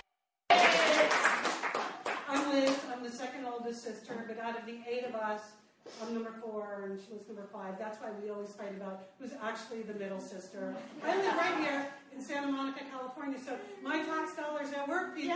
I'm 2.28 2.50
Liz. 2.52 2.76
I'm 2.94 3.02
the 3.02 3.10
second 3.10 3.46
oldest 3.46 3.82
sister, 3.82 4.17
but 4.28 4.38
out 4.38 4.58
of 4.58 4.66
the 4.66 4.78
eight 4.86 5.04
of 5.06 5.14
us, 5.14 5.40
I'm 6.02 6.12
number 6.12 6.34
four 6.42 6.84
and 6.84 7.00
she 7.00 7.14
was 7.14 7.26
number 7.26 7.48
five. 7.50 7.78
That's 7.78 7.98
why 8.00 8.08
we 8.22 8.28
always 8.28 8.50
fight 8.52 8.72
about 8.76 9.08
who's 9.18 9.32
actually 9.42 9.82
the 9.82 9.94
middle 9.94 10.20
sister. 10.20 10.74
I 11.02 11.16
live 11.16 11.34
right 11.34 11.56
here 11.58 11.86
in 12.14 12.20
Santa 12.20 12.48
Monica, 12.48 12.80
California, 12.90 13.38
so 13.42 13.56
my 13.82 14.02
tax 14.04 14.36
dollars 14.36 14.68
at 14.76 14.86
work, 14.86 15.16
people. 15.16 15.34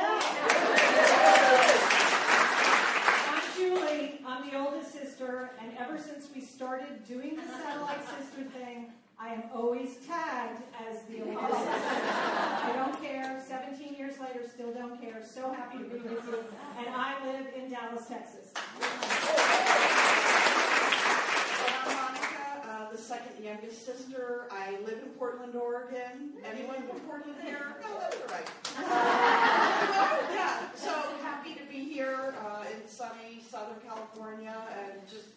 I'm 3.32 3.42
Julie. 3.56 4.20
I'm 4.26 4.50
the 4.50 4.58
oldest 4.58 4.92
sister, 4.92 5.50
and 5.58 5.72
ever 5.78 5.98
since 5.98 6.28
we 6.34 6.42
started 6.42 7.06
doing 7.08 7.36
the 7.36 7.42
satellite 7.42 8.04
sister 8.04 8.44
thing, 8.58 8.92
I 9.22 9.34
am 9.34 9.44
always 9.54 9.98
tagged 10.04 10.62
as 10.84 11.02
the 11.04 11.18
sister. 11.18 11.38
I 11.38 12.72
don't 12.74 13.00
care. 13.00 13.40
17 13.46 13.94
years 13.94 14.18
later, 14.18 14.48
still 14.52 14.72
don't 14.72 15.00
care. 15.00 15.22
So 15.24 15.52
happy 15.52 15.78
to 15.78 15.84
be 15.84 16.00
with 16.00 16.26
you. 16.26 16.44
And 16.76 16.88
I 16.88 17.14
live 17.24 17.46
in 17.56 17.70
Dallas, 17.70 18.08
Texas. 18.08 18.52
I'm 18.56 18.74
Monica, 21.94 22.66
uh, 22.68 22.90
the 22.90 22.98
second 22.98 23.44
youngest 23.44 23.86
sister. 23.86 24.48
I 24.50 24.72
live 24.84 24.98
in 25.04 25.10
Portland, 25.16 25.54
Oregon. 25.54 26.32
Anyone 26.44 26.82
from 26.88 26.98
Portland 27.00 27.38
here? 27.44 27.76
No, 27.80 28.00
that's 28.00 28.16
all 28.16 28.26
right. 28.26 28.50
Yeah, 30.34 30.72
so 30.74 30.90
happy 31.22 31.54
to 31.54 31.64
be 31.70 31.84
here 31.84 32.34
uh, 32.44 32.64
in 32.74 32.88
sunny 32.88 33.40
Southern 33.48 33.78
California 33.86 34.56
and 34.76 35.08
just 35.08 35.28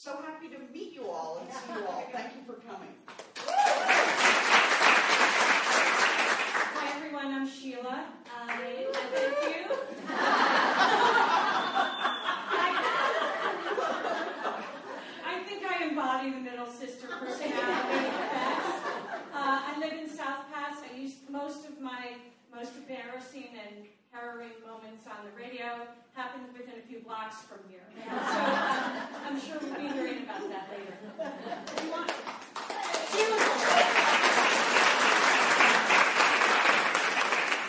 so 0.00 0.16
happy 0.24 0.48
to 0.48 0.56
meet 0.72 0.94
you 0.94 1.04
all 1.04 1.42
and 1.42 1.52
see 1.52 1.74
you 1.78 1.86
all. 1.86 2.08
Thank 2.10 2.32
you 2.34 2.40
for 2.46 2.54
coming. 2.66 2.88
Hi 6.74 6.96
everyone, 6.96 7.26
I'm 7.26 7.46
Sheila. 7.46 8.06
I 8.34 8.46
live 8.62 8.96
you. 9.44 9.76
I 15.26 15.44
think 15.46 15.70
I 15.70 15.84
embody 15.84 16.30
the 16.30 16.40
middle 16.50 16.72
sister 16.72 17.06
personality 17.06 18.08
best. 18.32 18.84
Uh, 19.34 19.60
I 19.68 19.76
live 19.78 19.92
in 19.92 20.08
South 20.08 20.50
Pas. 20.50 20.76
I 20.90 20.96
used 20.98 21.28
most 21.28 21.66
of 21.68 21.78
my 21.78 22.14
most 22.54 22.72
embarrassing 22.74 23.48
and 23.52 23.84
harrowing 24.12 24.52
moments 24.66 25.06
on 25.06 25.24
the 25.24 25.30
radio 25.40 25.86
happened 26.14 26.46
within 26.52 26.74
a 26.78 26.86
few 26.86 27.00
blocks 27.00 27.36
from 27.42 27.58
here. 27.68 27.80
So 28.00 28.06
um, 28.06 28.92
I'm 29.26 29.40
sure 29.40 29.56
we'll 29.60 29.74
be 29.74 29.88
hearing 29.94 30.24
about 30.24 30.48
that 30.50 30.70
later. 30.70 30.96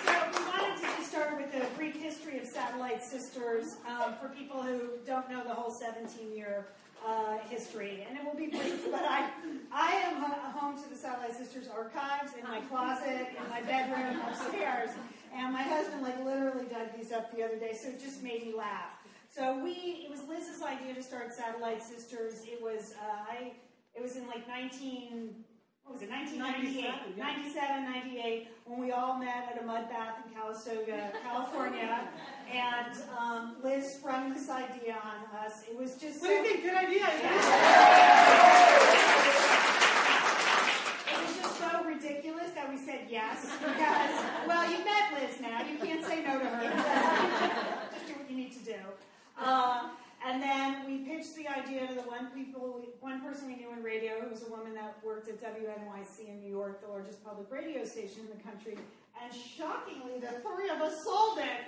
So 0.06 0.12
we 0.34 0.46
wanted 0.48 0.76
to 0.78 0.84
just 0.98 1.12
start 1.12 1.38
with 1.38 1.54
a 1.54 1.66
brief 1.78 1.96
history 2.02 2.40
of 2.40 2.48
Satellite 2.48 3.04
Sisters 3.04 3.66
um, 3.88 4.16
for 4.20 4.30
people 4.30 4.62
who 4.64 4.90
don't 5.06 5.30
know 5.30 5.44
the 5.44 5.54
whole 5.54 5.72
17-year 5.72 6.66
uh, 7.08 7.38
history, 7.50 8.06
and 8.08 8.18
it 8.18 8.24
will 8.24 8.36
be 8.36 8.48
brief. 8.48 8.88
But 8.92 9.04
I, 9.04 9.30
I 9.72 9.92
am 10.06 10.22
ho- 10.22 10.60
home 10.60 10.82
to 10.84 10.90
the 10.90 10.96
Satellite 10.96 11.36
Sisters 11.36 11.68
archives 11.68 12.34
in 12.38 12.44
my 12.44 12.62
closet, 12.62 13.28
in 13.38 13.50
my 13.50 13.62
bedroom 13.62 14.20
upstairs, 14.28 14.90
and 15.34 15.54
my 15.54 15.64
husband 15.64 16.02
like 16.02 16.24
literally 16.24 16.66
dug 16.66 16.88
these 16.98 17.12
up 17.12 17.36
the 17.36 17.44
other 17.44 17.58
day, 17.58 17.74
so 17.74 17.90
it 17.90 18.00
just 18.02 18.22
made 18.22 18.46
me 18.46 18.54
laugh. 18.56 18.92
So 19.30 19.64
we, 19.64 20.04
it 20.06 20.10
was 20.12 20.24
Liz's 20.28 20.62
idea 20.62 20.94
to 20.94 21.02
start 21.02 21.34
Satellite 21.34 21.82
Sisters. 21.82 22.44
It 22.46 22.62
was 22.62 22.96
uh, 23.02 23.32
I, 23.32 23.54
it 23.96 24.02
was 24.02 24.16
in 24.18 24.28
like 24.28 24.48
19 24.48 25.34
what 25.34 25.51
was 25.92 26.02
it, 26.02 26.10
1998, 26.10 27.18
97, 27.18 27.84
98, 27.84 28.48
when 28.66 28.80
we 28.80 28.92
all 28.92 29.18
met 29.18 29.50
at 29.52 29.62
a 29.62 29.66
mud 29.66 29.90
bath 29.90 30.24
in 30.26 30.34
Calistoga, 30.34 31.12
California, 31.24 32.08
and 32.52 32.96
um, 33.18 33.56
Liz 33.64 33.96
sprung 33.96 34.34
this 34.34 34.50
idea 34.50 34.98
on 35.04 35.46
us. 35.46 35.64
It 35.70 35.78
was 35.78 35.96
just 35.96 36.22
What 36.22 36.30
do 36.30 36.34
you 36.36 36.44
think? 36.44 36.64
Good 36.64 36.76
idea. 36.76 37.08
It 41.12 41.18
was 41.28 41.36
just 41.38 41.60
so 41.60 41.84
ridiculous 41.84 42.52
that 42.56 42.70
we 42.70 42.78
said 42.78 43.08
yes 43.10 43.46
because, 43.60 44.48
well, 44.48 44.70
you 44.72 44.84
met 44.86 45.14
Liz 45.20 45.40
now. 45.42 45.62
You 45.66 45.78
can't 45.78 46.04
say 46.06 46.24
no 46.24 46.40
to 46.40 46.46
her. 46.46 47.90
just 47.94 48.08
do 48.08 48.14
what 48.14 48.30
you 48.30 48.38
need 48.38 48.54
to 48.54 48.64
do. 48.64 48.80
Uh, 49.38 49.90
and 50.26 50.42
then 50.42 50.86
we 50.86 51.00
pitched 51.00 51.36
the 51.36 51.48
idea 51.48 51.88
to 51.88 51.94
the 51.96 52.02
one 52.02 52.21
people, 52.34 52.84
one 53.00 53.22
person 53.22 53.48
we 53.48 53.56
knew 53.56 53.72
in 53.72 53.84
radio, 53.84 54.20
who 54.22 54.30
was 54.30 54.44
a 54.44 54.50
woman 54.50 54.74
that 54.76 54.98
worked 55.04 55.28
at 55.30 55.42
WNYC 55.42 56.28
in 56.28 56.40
New 56.42 56.50
York, 56.50 56.82
the 56.82 56.88
largest 56.88 57.24
public 57.24 57.52
radio 57.52 57.86
station 57.86 58.22
in 58.22 58.38
the 58.38 58.44
country. 58.44 58.78
And 59.22 59.34
shockingly, 59.34 60.20
the 60.20 60.40
three 60.42 60.70
of 60.70 60.82
us 60.82 61.04
sold 61.04 61.38
it. 61.38 61.68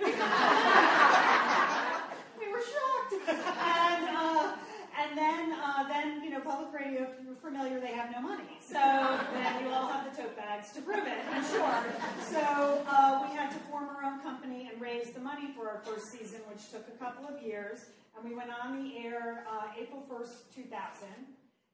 we 2.40 2.50
were 2.50 2.60
shocked. 2.60 3.14
and 3.28 4.08
uh, 4.10 4.56
and 4.98 5.18
then 5.18 5.52
uh, 5.52 5.86
then 5.88 6.22
you 6.24 6.30
know 6.30 6.40
public 6.40 6.72
radio, 6.72 7.02
if 7.02 7.10
you're 7.24 7.36
familiar, 7.36 7.78
they 7.80 7.92
have 7.92 8.10
no 8.10 8.20
money. 8.20 8.58
So 8.60 8.74
then 8.74 9.64
you 9.64 9.70
all 9.70 9.86
have 9.86 10.10
the 10.10 10.22
tote 10.22 10.36
bags 10.36 10.72
to 10.72 10.80
prove 10.82 11.06
it. 11.06 11.18
I'm 11.30 11.44
sure. 11.44 11.84
So 12.30 12.82
uh, 12.88 13.26
we 13.28 13.36
had 13.36 13.50
to 13.50 13.58
form 13.70 13.88
our 13.88 14.02
own 14.04 14.20
company 14.20 14.68
and 14.72 14.80
raise 14.80 15.10
the 15.10 15.20
money 15.20 15.52
for 15.56 15.68
our 15.68 15.80
first 15.84 16.10
season, 16.10 16.40
which 16.48 16.70
took 16.70 16.88
a 16.88 16.98
couple 16.98 17.26
of 17.28 17.40
years. 17.42 17.86
And 18.16 18.28
we 18.28 18.34
went 18.36 18.50
on 18.50 18.82
the 18.82 18.98
air 18.98 19.44
uh, 19.50 19.66
April 19.80 20.02
1st, 20.10 20.54
2000. 20.54 21.08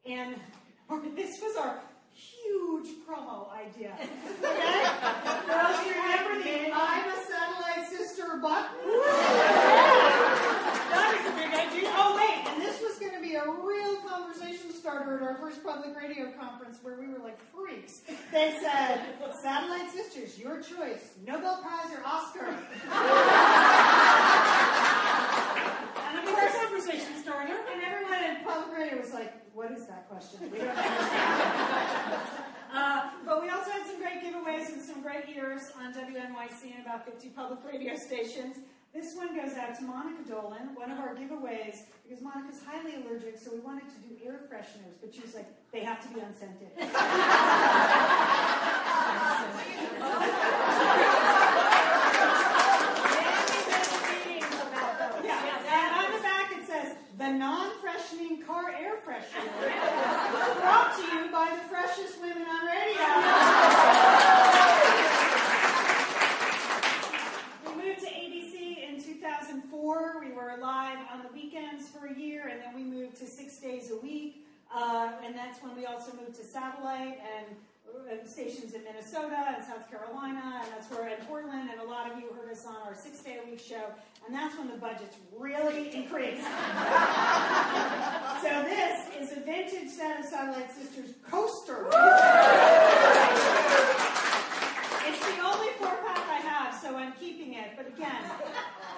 And 0.06 0.36
this 1.16 1.40
was 1.40 1.56
our 1.56 1.80
huge 2.14 2.88
promo 3.06 3.50
idea. 3.52 3.94
Okay? 4.42 4.84
Girls, 5.46 5.86
you 5.86 5.92
remember 5.92 6.42
the 6.42 6.72
I'm 6.72 7.08
a 7.08 7.16
satellite 7.24 7.88
sister 7.88 8.38
button? 8.40 8.76
That 10.90 11.14
is 11.20 11.26
a 11.30 11.32
big 11.36 11.52
idea. 11.54 11.88
Oh, 11.94 12.16
wait, 12.18 12.42
and 12.52 12.60
this 12.60 12.82
was 12.82 12.98
going 12.98 13.14
to 13.14 13.20
be 13.20 13.36
a 13.36 13.44
real 13.44 13.96
conversation 14.02 14.72
starter 14.72 15.16
at 15.18 15.22
our 15.22 15.36
first 15.36 15.62
public 15.62 15.94
radio 15.96 16.32
conference 16.32 16.78
where 16.82 16.98
we 16.98 17.06
were 17.06 17.20
like 17.20 17.38
freaks. 17.54 18.02
They 18.32 18.58
said, 18.60 19.00
Satellite 19.40 19.88
Sisters, 19.92 20.36
your 20.36 20.56
choice, 20.60 21.14
Nobel 21.24 21.62
Prize 21.62 21.92
or 21.96 22.02
Oscar. 22.04 22.46
and 22.46 22.58
I 26.18 26.22
mean, 26.26 26.34
Our 26.34 26.50
and 27.48 27.82
everyone 27.82 28.22
in 28.24 28.44
public 28.44 28.76
radio 28.76 29.00
was 29.00 29.12
like, 29.12 29.32
what 29.54 29.70
is 29.72 29.86
that 29.86 30.08
question? 30.08 30.50
We 30.52 30.58
don't 30.58 30.68
understand. 30.76 32.20
uh, 32.72 33.10
but 33.24 33.42
we 33.42 33.48
also 33.48 33.70
had 33.70 33.86
some 33.86 33.98
great 33.98 34.22
giveaways 34.22 34.68
and 34.72 34.82
some 34.82 35.00
great 35.02 35.28
years 35.28 35.72
on 35.78 35.92
WNYC 35.94 36.74
and 36.76 36.84
about 36.84 37.04
50 37.06 37.28
public 37.30 37.60
radio 37.64 37.96
stations. 37.96 38.56
This 38.92 39.14
one 39.14 39.34
goes 39.36 39.56
out 39.56 39.76
to 39.78 39.84
Monica 39.84 40.28
Dolan, 40.28 40.74
one 40.74 40.90
of 40.90 40.98
our 40.98 41.14
giveaways, 41.14 41.78
because 42.02 42.20
Monica's 42.22 42.60
highly 42.66 42.96
allergic, 42.96 43.38
so 43.38 43.52
we 43.54 43.60
wanted 43.60 43.84
to 43.88 43.96
do 44.08 44.16
air 44.26 44.40
fresheners, 44.52 44.96
but 45.00 45.14
she 45.14 45.20
was 45.22 45.34
like, 45.34 45.46
they 45.72 45.80
have 45.84 46.02
to 46.02 46.08
be 46.12 46.20
unscented. 46.20 46.68
Yeah, 55.22 55.58
and 55.68 56.06
on 56.06 56.12
the 56.16 56.22
back 56.22 56.50
it 56.52 56.66
says, 56.66 56.96
the 57.18 57.29
non-freshening 57.40 58.42
car 58.42 58.68
air 58.78 58.96
freshener, 58.96 60.60
brought 60.60 60.94
to 60.94 61.00
you 61.00 61.32
by 61.32 61.48
the 61.56 61.68
freshest 61.70 62.20
women 62.20 62.42
on 62.42 62.66
radio. 62.66 63.06
We 67.64 67.82
moved 67.82 68.00
to 68.00 68.08
ABC 68.08 68.86
in 68.86 69.02
2004. 69.02 70.20
We 70.20 70.32
were 70.32 70.58
live 70.60 70.98
on 71.10 71.22
the 71.22 71.32
weekends 71.32 71.88
for 71.88 72.08
a 72.08 72.14
year, 72.14 72.48
and 72.48 72.60
then 72.60 72.74
we 72.74 72.84
moved 72.84 73.16
to 73.20 73.26
six 73.26 73.56
days 73.56 73.90
a 73.90 73.96
week. 73.96 74.46
Uh, 74.70 75.12
and 75.24 75.34
that's 75.34 75.62
when 75.62 75.74
we 75.74 75.86
also 75.86 76.12
moved 76.12 76.34
to 76.34 76.44
satellite 76.44 77.20
and 77.38 77.56
uh, 78.10 78.26
stations 78.26 78.74
in 78.74 78.84
Minnesota 78.84 79.54
and 79.56 79.64
South 79.64 79.90
Carolina, 79.90 80.62
and 80.62 80.72
that's 80.72 80.90
where 80.90 81.08
in 81.08 81.24
Portland. 81.26 81.70
And 81.70 81.80
a 81.80 81.84
lot 81.84 82.10
of 82.10 82.18
you 82.18 82.28
heard 82.32 82.50
us 82.50 82.66
on 82.66 82.76
our 82.86 82.94
six 82.94 83.20
day 83.20 83.38
a 83.44 83.50
week 83.50 83.60
show, 83.60 83.92
and 84.26 84.34
that's 84.34 84.56
when 84.58 84.68
the 84.68 84.76
budgets 84.76 85.16
really 85.36 85.94
increased. 85.94 86.44
so 88.42 88.62
this 88.64 89.08
is 89.20 89.36
a 89.36 89.40
vintage 89.40 89.90
set 89.90 90.20
of 90.20 90.26
Satellite 90.26 90.70
Sisters 90.72 91.14
coaster. 91.30 91.86
It's 95.06 95.20
the 95.26 95.42
only 95.42 95.70
four 95.78 95.96
pack 96.06 96.28
I 96.28 96.40
have, 96.44 96.80
so 96.80 96.96
I'm 96.96 97.12
keeping 97.14 97.54
it. 97.54 97.70
But 97.76 97.88
again, 97.88 98.22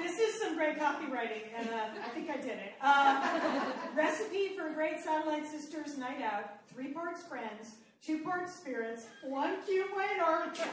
this 0.01 0.19
is 0.19 0.41
some 0.41 0.57
great 0.57 0.79
copywriting, 0.79 1.45
and 1.57 1.69
uh, 1.69 1.87
I 2.05 2.09
think 2.11 2.29
I 2.29 2.37
did 2.37 2.59
it. 2.59 2.75
Um, 2.83 3.97
recipe 3.97 4.49
for 4.57 4.69
a 4.69 4.75
great 4.75 5.01
Satellite 5.01 5.47
Sisters 5.47 5.97
night 5.97 6.21
out: 6.21 6.51
three 6.75 6.89
parts 6.89 7.23
friends, 7.23 7.77
two 8.05 8.19
parts 8.25 8.55
spirits, 8.57 9.07
one 9.23 9.63
cute 9.65 9.87
white 9.95 10.19
artichoke. 10.25 10.67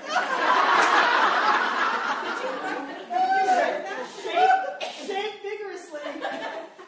shake, 4.23 5.07
shake 5.07 5.41
vigorously. 5.43 6.01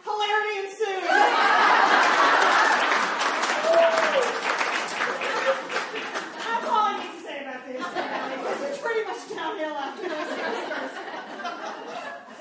Hilarity 0.04 0.60
ensues. 0.60 2.12
That's 5.32 6.66
all 6.68 6.86
I 6.92 6.98
need 7.00 7.12
to 7.16 7.22
say 7.26 7.42
about 7.42 7.66
this. 7.66 8.60
This 8.60 8.72
is 8.72 8.82
pretty 8.82 9.04
much 9.06 9.30
downhill 9.30 9.76
after 9.78 10.10
this. 10.10 10.30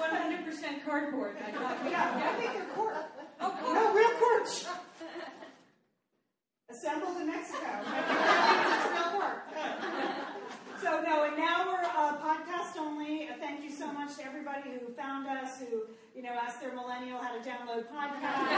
100% 0.00 0.84
cardboard. 0.84 1.36
I 1.46 1.50
got 1.50 1.90
Yeah, 1.90 2.30
I 2.34 2.40
think 2.40 2.52
they're 2.54 2.64
court. 2.74 2.94
Oh, 3.40 3.56
cool. 3.60 3.74
No, 3.74 3.92
real 3.94 4.10
court. 4.18 4.48
Assembled 6.80 7.20
in 7.20 7.26
Mexico. 7.26 7.68
It's 7.84 8.88
real 8.88 9.18
work. 9.18 9.44
So 10.80 11.02
no, 11.02 11.24
and 11.24 11.36
now 11.36 11.66
we're 11.68 11.84
uh, 11.84 12.16
podcast 12.16 12.80
only. 12.80 13.28
Uh, 13.28 13.32
thank 13.38 13.62
you 13.62 13.70
so 13.70 13.92
much 13.92 14.16
to 14.16 14.24
everybody 14.24 14.70
who 14.70 14.90
found 14.94 15.26
us, 15.28 15.60
who 15.60 15.82
you 16.16 16.22
know 16.22 16.30
asked 16.30 16.62
their 16.62 16.72
millennial 16.74 17.18
how 17.18 17.36
to 17.36 17.42
download 17.44 17.84
podcasts, 17.92 18.48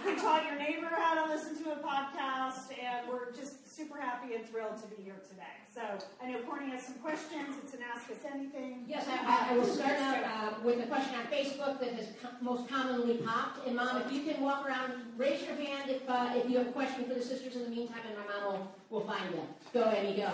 who 0.04 0.16
taught 0.16 0.46
your 0.46 0.58
neighbor 0.58 0.88
how 0.96 1.22
to 1.22 1.30
listen 1.30 1.62
to 1.62 1.72
a 1.72 1.76
podcast, 1.76 2.72
and 2.82 3.06
we're 3.06 3.30
just 3.32 3.61
super 3.72 3.98
happy 3.98 4.34
and 4.34 4.46
thrilled 4.46 4.76
to 4.76 4.86
be 4.94 5.02
here 5.02 5.16
today. 5.30 5.56
So 5.74 5.80
I 6.22 6.30
know 6.30 6.40
Courtney 6.40 6.70
has 6.72 6.84
some 6.84 6.96
questions. 6.96 7.56
It's 7.64 7.72
an 7.72 7.80
Ask 7.94 8.10
Us 8.10 8.18
Anything. 8.30 8.84
Yes, 8.86 9.08
I, 9.08 9.48
I, 9.50 9.56
will 9.56 9.64
start 9.64 9.96
out 9.98 10.24
uh, 10.24 10.54
with 10.62 10.80
a 10.80 10.86
question 10.86 11.14
on 11.14 11.24
Facebook 11.32 11.80
that 11.80 11.94
has 11.94 12.08
most 12.42 12.68
commonly 12.68 13.16
popped. 13.24 13.66
And 13.66 13.76
mom, 13.76 14.02
if 14.02 14.12
you 14.12 14.30
can 14.30 14.42
walk 14.42 14.66
around, 14.66 14.92
raise 15.16 15.42
your 15.42 15.54
hand 15.54 15.88
if 15.88 16.02
uh, 16.06 16.34
if 16.34 16.50
you 16.50 16.58
have 16.58 16.68
a 16.68 16.72
question 16.72 17.04
for 17.04 17.14
the 17.14 17.22
sisters 17.22 17.56
in 17.56 17.64
the 17.64 17.70
meantime, 17.70 18.02
and 18.06 18.16
my 18.18 18.26
mom 18.34 18.52
will, 18.52 19.00
will 19.00 19.06
find 19.06 19.24
you. 19.32 19.40
Go, 19.72 19.90
Amy, 19.90 20.18
go. 20.18 20.28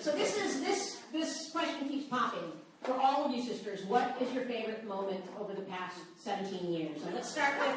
So 0.00 0.12
this 0.12 0.38
is 0.38 0.62
this 0.62 1.00
this 1.12 1.50
question 1.50 1.88
keeps 1.88 2.06
popping 2.06 2.52
for 2.82 2.94
all 2.94 3.26
of 3.26 3.34
you 3.34 3.42
sisters. 3.42 3.84
What 3.84 4.16
is 4.22 4.32
your 4.32 4.44
favorite 4.44 4.86
moment 4.86 5.24
over 5.38 5.52
the 5.52 5.62
past 5.62 5.98
17 6.16 6.72
years? 6.72 6.98
Let's 7.12 7.30
start 7.30 7.58
with 7.60 7.68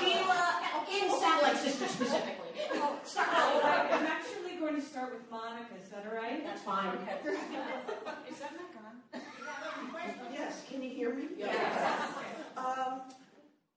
Sheila 0.00 0.62
in 0.90 1.20
Satellite 1.20 1.58
Sisters 1.58 1.90
specifically. 1.90 2.43
Start 3.04 3.28
Oh, 3.32 3.56
with 3.56 3.64
I- 3.64 3.88
I'm 3.98 4.06
actually 4.06 4.56
going 4.56 4.74
to 4.76 4.80
start 4.82 5.12
with 5.12 5.28
Monica. 5.30 5.74
Is 5.82 5.88
that 5.90 6.06
all 6.08 6.14
right? 6.16 6.44
That's 6.44 6.62
fine. 6.62 6.96
Is 8.28 8.38
that 8.38 8.52
not 8.56 8.72
gone? 8.72 9.22
Yes, 10.32 10.64
can 10.68 10.82
you 10.82 10.90
hear 10.90 11.14
me? 11.14 11.28
Yes. 11.36 12.12
Um, 12.56 13.02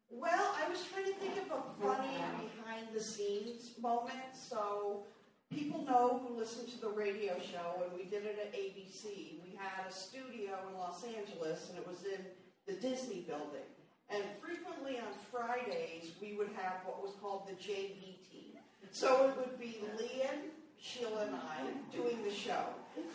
well, 0.10 0.56
I 0.56 0.70
was 0.70 0.84
trying 0.92 1.06
to 1.06 1.14
think 1.20 1.34
of 1.38 1.52
a 1.58 1.62
funny 1.82 2.16
behind 2.56 2.88
the 2.94 3.02
scenes 3.02 3.72
moment. 3.82 4.34
So 4.34 5.04
people 5.52 5.84
know 5.84 6.22
who 6.26 6.38
listen 6.38 6.66
to 6.68 6.80
the 6.82 6.90
radio 6.90 7.34
show, 7.40 7.84
and 7.84 7.92
we 7.98 8.06
did 8.06 8.24
it 8.26 8.38
at 8.42 8.54
ABC. 8.54 9.40
We 9.44 9.56
had 9.58 9.88
a 9.88 9.92
studio 9.92 10.58
in 10.72 10.78
Los 10.78 11.04
Angeles, 11.04 11.70
and 11.70 11.78
it 11.78 11.88
was 11.88 12.04
in 12.06 12.22
the 12.66 12.74
Disney 12.80 13.22
building. 13.28 13.68
And 14.10 14.24
frequently 14.42 14.98
on 15.00 15.12
Fridays, 15.32 16.12
we 16.22 16.36
would 16.38 16.50
have 16.56 16.76
what 16.86 17.02
was 17.04 17.12
called 17.22 17.48
the 17.48 17.54
JV 17.56 18.18
team. 18.32 18.47
So 18.92 19.30
it 19.30 19.38
would 19.38 19.60
be 19.60 19.80
Lian, 19.98 20.50
Sheila, 20.80 21.26
and 21.26 21.36
I 21.36 21.96
doing 21.96 22.24
the 22.24 22.34
show. 22.34 22.66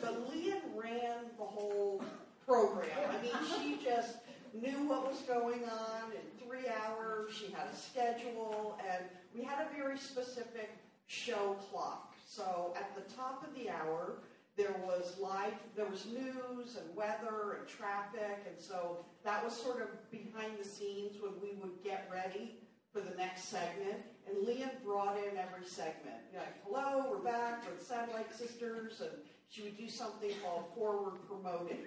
But 0.01 0.31
Lian 0.31 0.61
ran 0.77 1.25
the 1.39 1.45
whole 1.45 2.03
program. 2.47 2.89
I 3.11 3.23
mean, 3.23 3.33
she 3.59 3.85
just 3.85 4.17
knew 4.55 4.87
what 4.89 5.09
was 5.09 5.21
going 5.23 5.65
on 5.65 6.13
in 6.13 6.47
three 6.47 6.69
hours. 6.69 7.33
She 7.35 7.53
had 7.53 7.67
a 7.73 7.77
schedule, 7.77 8.79
and 8.91 9.05
we 9.35 9.43
had 9.43 9.67
a 9.67 9.77
very 9.77 9.99
specific 9.99 10.71
show 11.07 11.57
clock. 11.71 12.15
So 12.27 12.75
at 12.77 12.95
the 12.95 13.03
top 13.15 13.47
of 13.47 13.55
the 13.55 13.71
hour, 13.71 14.15
there 14.57 14.75
was 14.85 15.17
live, 15.19 15.55
there 15.75 15.87
was 15.87 16.07
news 16.07 16.77
and 16.77 16.95
weather 16.95 17.59
and 17.59 17.69
traffic, 17.69 18.45
and 18.47 18.59
so 18.59 19.05
that 19.25 19.43
was 19.43 19.55
sort 19.55 19.81
of 19.81 19.89
behind 20.11 20.53
the 20.61 20.65
scenes 20.65 21.17
when 21.21 21.33
we 21.43 21.57
would 21.61 21.83
get 21.83 22.09
ready 22.13 22.57
for 22.93 23.01
the 23.01 23.17
next 23.17 23.45
segment. 23.45 24.03
Lian 24.43 24.71
brought 24.85 25.17
in 25.19 25.39
every 25.39 25.65
segment. 25.65 26.19
Like, 26.35 26.57
hello, 26.67 27.07
we're 27.11 27.19
back 27.19 27.65
with 27.71 27.81
Satellite 27.81 28.35
Sisters, 28.35 29.01
and 29.01 29.11
she 29.49 29.63
would 29.63 29.79
do 29.79 29.89
something 29.89 30.31
called 30.43 30.65
forward 30.75 31.15
promoting. 31.29 31.79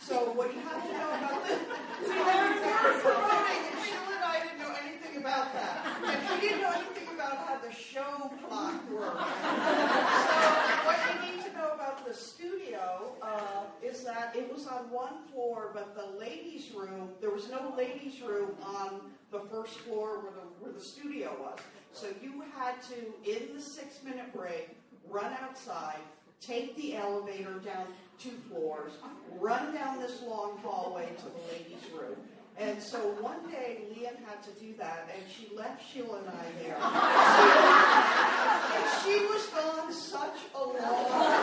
So 0.00 0.32
what 0.32 0.54
you 0.54 0.60
have 0.60 0.82
to 0.82 0.92
know 0.96 1.10
about 1.12 1.44
this, 1.44 1.58
forward 2.08 2.56
promoting, 3.04 3.62
and 3.68 3.84
Sheila 3.84 4.16
and 4.16 4.24
I 4.24 4.40
didn't 4.40 4.60
know 4.60 4.74
anything 4.82 5.20
about 5.20 5.52
that. 5.52 5.84
And 6.02 6.40
we 6.40 6.48
didn't 6.48 6.62
know 6.62 6.72
anything 6.72 7.14
about 7.14 7.36
how 7.36 7.58
the 7.58 7.70
show 7.70 8.32
clock 8.48 8.90
worked. 8.90 9.20
So 9.20 10.36
what 10.88 10.98
you 11.04 11.32
need 11.36 11.44
to 11.44 11.52
know 11.52 11.72
about 11.74 12.06
the 12.08 12.14
studio 12.14 13.12
uh, 13.20 13.64
is 13.82 14.04
that 14.04 14.34
it 14.34 14.50
was 14.50 14.66
on 14.66 14.90
one 14.90 15.28
floor, 15.30 15.70
but 15.74 15.94
the 15.94 16.18
ladies' 16.18 16.70
room, 16.74 17.10
there 17.20 17.30
was 17.30 17.50
no 17.50 17.74
ladies' 17.76 18.22
room 18.22 18.52
on 18.64 19.02
the 19.30 19.40
first 19.50 19.80
floor 19.80 20.20
where 20.20 20.32
the, 20.32 20.46
where 20.60 20.72
the 20.72 20.80
studio 20.80 21.36
was. 21.38 21.58
So 21.92 22.06
you 22.22 22.44
had 22.56 22.74
to, 22.82 22.94
in 23.30 23.54
the 23.54 23.60
six 23.60 24.02
minute 24.04 24.32
break, 24.34 24.70
run 25.08 25.32
outside, 25.42 25.98
take 26.40 26.76
the 26.76 26.96
elevator 26.96 27.58
down 27.64 27.86
two 28.18 28.38
floors, 28.48 28.92
run 29.38 29.74
down 29.74 30.00
this 30.00 30.22
long 30.22 30.58
hallway 30.58 31.08
to 31.18 31.24
the 31.24 31.52
ladies' 31.52 31.90
room. 31.92 32.16
And 32.58 32.82
so 32.82 32.98
one 33.20 33.50
day, 33.50 33.84
Lian 33.90 34.16
had 34.26 34.42
to 34.42 34.50
do 34.60 34.74
that, 34.78 35.08
and 35.14 35.22
she 35.32 35.48
left 35.56 35.82
Sheila 35.90 36.18
and 36.18 36.28
I 36.28 36.44
there. 36.60 36.76
and 38.76 38.84
she 39.02 39.24
was 39.26 39.46
gone 39.46 39.92
such 39.92 40.38
a 40.54 40.58
long 40.58 40.76
time. 40.76 41.40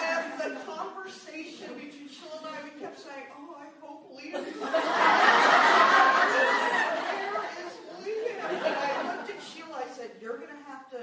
And 0.00 0.38
the 0.38 0.50
conversation 0.66 1.74
between 1.74 2.08
Sheila 2.08 2.38
and 2.38 2.46
I, 2.46 2.62
we 2.64 2.70
kept 2.80 2.98
saying, 3.00 3.26
oh, 3.38 3.56
I 3.56 3.68
hope 3.80 4.10
Lian 4.14 4.44
where 7.32 7.48
is 7.64 7.72
Lian? 8.04 8.36
And 8.48 8.66
I 8.66 9.16
looked 9.16 9.30
at 9.30 9.40
Sheila, 9.42 9.80
I 9.80 9.88
said, 9.96 10.10
you're 10.20 10.36
going 10.36 10.50
to 10.52 10.62
have 10.68 10.90
to, 10.90 10.98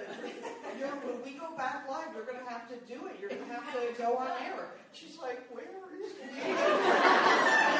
you're, 0.79 0.89
when 1.01 1.23
we 1.23 1.37
go 1.39 1.55
back 1.57 1.89
live, 1.89 2.07
you're 2.13 2.25
going 2.25 2.39
to 2.75 2.93
do 2.93 3.07
it. 3.07 3.17
You're 3.19 3.29
going 3.29 3.47
to 3.47 3.53
have 3.53 3.71
to 3.73 4.01
go 4.01 4.17
on 4.17 4.27
air. 4.43 4.75
She's 4.91 5.17
like, 5.17 5.47
where 5.51 5.65
is? 5.65 6.11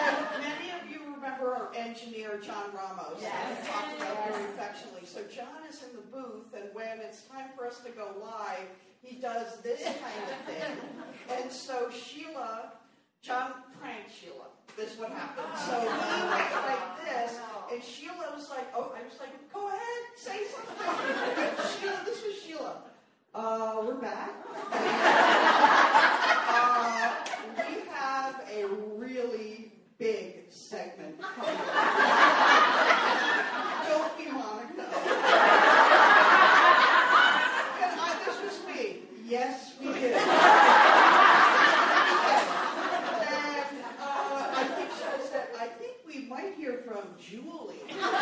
And 0.06 0.44
many 0.44 0.70
of 0.72 0.90
you 0.90 1.14
remember 1.16 1.56
our 1.56 1.72
engineer, 1.76 2.40
John 2.44 2.66
Ramos, 2.76 3.20
we 3.20 3.68
talked 3.68 3.98
about 3.98 4.30
very 4.30 4.44
affectionately. 4.54 5.06
So 5.06 5.22
John 5.34 5.66
is 5.70 5.82
in 5.84 5.96
the 5.96 6.06
booth, 6.12 6.54
and 6.56 6.70
when 6.74 7.00
it's 7.00 7.24
time 7.24 7.50
for 7.58 7.66
us 7.66 7.80
to 7.80 7.90
go 7.92 8.12
live, 8.22 8.68
he 9.02 9.16
does 9.16 9.62
this 9.62 9.84
kind 9.84 10.26
of 10.30 10.38
thing. 10.46 10.78
And 11.32 11.52
so 11.52 11.90
Sheila, 11.90 12.74
John 13.22 13.54
pranked 13.80 14.12
Sheila. 14.14 14.46
This 14.78 14.94
is 14.94 15.00
what 15.00 15.10
happened. 15.12 15.48
So 15.58 15.80
he 15.80 15.88
went 15.88 16.52
like 16.68 17.06
this, 17.06 17.40
and 17.72 17.84
Sheila 17.84 18.36
was 18.36 18.50
like, 18.50 18.68
oh, 18.76 18.94
I 18.96 19.04
was 19.04 19.20
like, 19.20 19.34
go 19.52 19.68
ahead, 19.68 20.04
say 20.16 20.44
something. 20.54 20.76
Sheila, 21.82 22.02
this 22.06 22.24
was 22.24 22.36
Sheila. 22.46 22.84
Uh, 23.36 23.84
we're 23.86 23.96
back. 23.96 24.32
Uh, 26.58 27.14
we 27.58 27.82
have 27.92 28.36
a 28.50 28.66
really 28.96 29.72
big 29.98 30.46
segment 30.50 31.20
coming. 31.22 31.58
Don't 33.90 34.18
be 34.18 34.26
Monica. 34.32 34.88
And 37.84 38.00
I, 38.00 38.16
this 38.26 38.38
was 38.42 38.58
me. 38.66 39.00
Yes, 39.26 39.74
we 39.82 39.88
did. 39.88 40.14
And 40.16 40.24
uh, 44.00 44.56
I 44.56 44.64
think 44.78 44.90
she 44.92 45.04
said, 45.28 45.48
I 45.60 45.68
think 45.68 45.94
we 46.08 46.26
might 46.30 46.54
hear 46.56 46.84
from 46.88 47.04
Julie. 47.20 47.82
And 47.90 48.00
so 48.00 48.08
it 48.08 48.14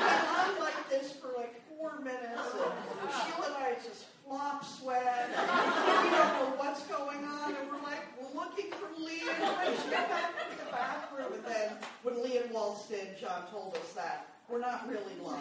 went 0.00 0.24
on 0.30 0.50
like 0.60 0.88
this 0.88 1.12
for 1.12 1.28
like 1.36 1.54
four 1.68 1.98
minutes, 2.00 2.54
and 3.02 3.10
Sheila 3.10 3.46
and 3.46 3.56
I 3.56 3.74
just 3.84 4.04
flop 4.26 4.64
sweat. 4.64 5.28
We 5.30 6.10
don't 6.10 6.32
know 6.38 6.52
what's 6.56 6.82
going 6.84 7.24
on, 7.24 7.54
and 7.56 7.68
we're 7.68 7.82
like 7.82 8.04
looking 8.34 8.70
for 8.70 8.88
Lian. 9.00 9.26
When 9.26 9.74
she 9.76 9.88
got 9.89 9.89
back 10.08 10.34
the 10.50 10.70
bathroom, 10.72 11.32
and 11.34 11.44
then 11.44 11.76
when 12.02 12.22
Lian 12.22 12.52
waltzed 12.52 12.90
in, 12.92 13.08
John 13.20 13.46
told 13.50 13.76
us 13.76 13.92
that 13.94 14.26
we're 14.48 14.60
not 14.60 14.88
really 14.88 15.14
live. 15.22 15.38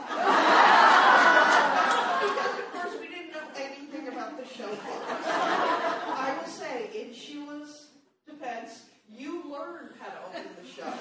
because 2.22 2.60
of 2.60 2.72
course 2.74 2.96
we 3.02 3.08
didn't 3.08 3.32
know 3.32 3.48
anything 3.56 4.08
about 4.08 4.38
the 4.38 4.46
show. 4.48 4.70
I 4.86 6.36
will 6.40 6.48
say, 6.48 6.90
in 6.94 7.14
Sheila's 7.14 7.88
defense, 8.28 8.84
you 9.12 9.42
learned 9.52 9.90
how 10.00 10.10
to 10.12 10.20
open 10.30 10.52
the 10.62 10.68
show. 10.70 10.94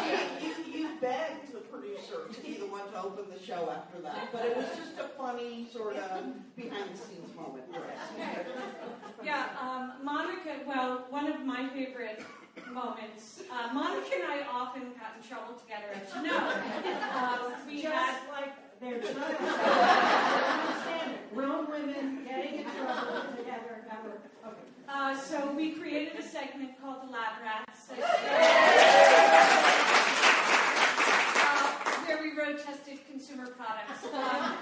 She, 0.00 0.46
you, 0.46 0.54
you 0.72 0.88
begged 1.00 1.52
the 1.52 1.58
producer 1.58 2.26
to 2.32 2.40
be 2.40 2.54
the 2.54 2.66
one 2.66 2.90
to 2.92 3.02
open 3.02 3.24
the 3.30 3.44
show 3.44 3.68
after 3.70 4.00
that. 4.00 4.28
But 4.32 4.46
it 4.46 4.56
was 4.56 4.66
just 4.76 4.98
a 4.98 5.08
funny 5.18 5.68
sort 5.70 5.96
of 5.96 6.56
behind 6.56 6.94
the 6.94 6.98
scenes 6.98 7.34
moment 7.36 7.64
for 7.70 7.80
us. 7.80 8.00
Yeah, 9.22 9.48
um, 9.60 9.92
Monica, 10.02 10.60
well, 10.66 11.04
one 11.10 11.26
of 11.26 11.44
my 11.44 11.68
favorite 11.68 12.22
moments, 12.70 13.42
uh, 13.50 13.72
Monica 13.72 14.14
and 14.14 14.24
I 14.24 14.42
often 14.50 14.82
got 14.98 15.16
in 15.16 15.22
trouble 15.28 15.54
together, 15.54 15.86
as 15.94 16.14
you 16.14 16.22
know. 16.22 16.40
We 17.66 17.82
Just 17.82 17.94
had, 17.94 18.28
like 18.30 18.54
to 18.80 18.86
understand. 18.86 19.36
Grown 21.34 21.70
women 21.70 22.24
getting 22.24 22.60
in 22.60 22.64
trouble 22.64 23.22
together. 23.36 23.84
Okay. 24.46 24.56
uh, 24.88 25.16
so 25.18 25.52
we 25.52 25.72
created 25.72 26.18
a 26.18 26.22
segment 26.22 26.80
called 26.80 27.02
the 27.06 27.12
Lab 27.12 27.42
Rats. 27.42 27.90
uh, 27.90 27.96
where 32.06 32.22
we 32.22 32.36
road 32.38 32.58
tested 32.64 32.98
consumer 33.10 33.46
products. 33.46 34.04
Um, 34.12 34.56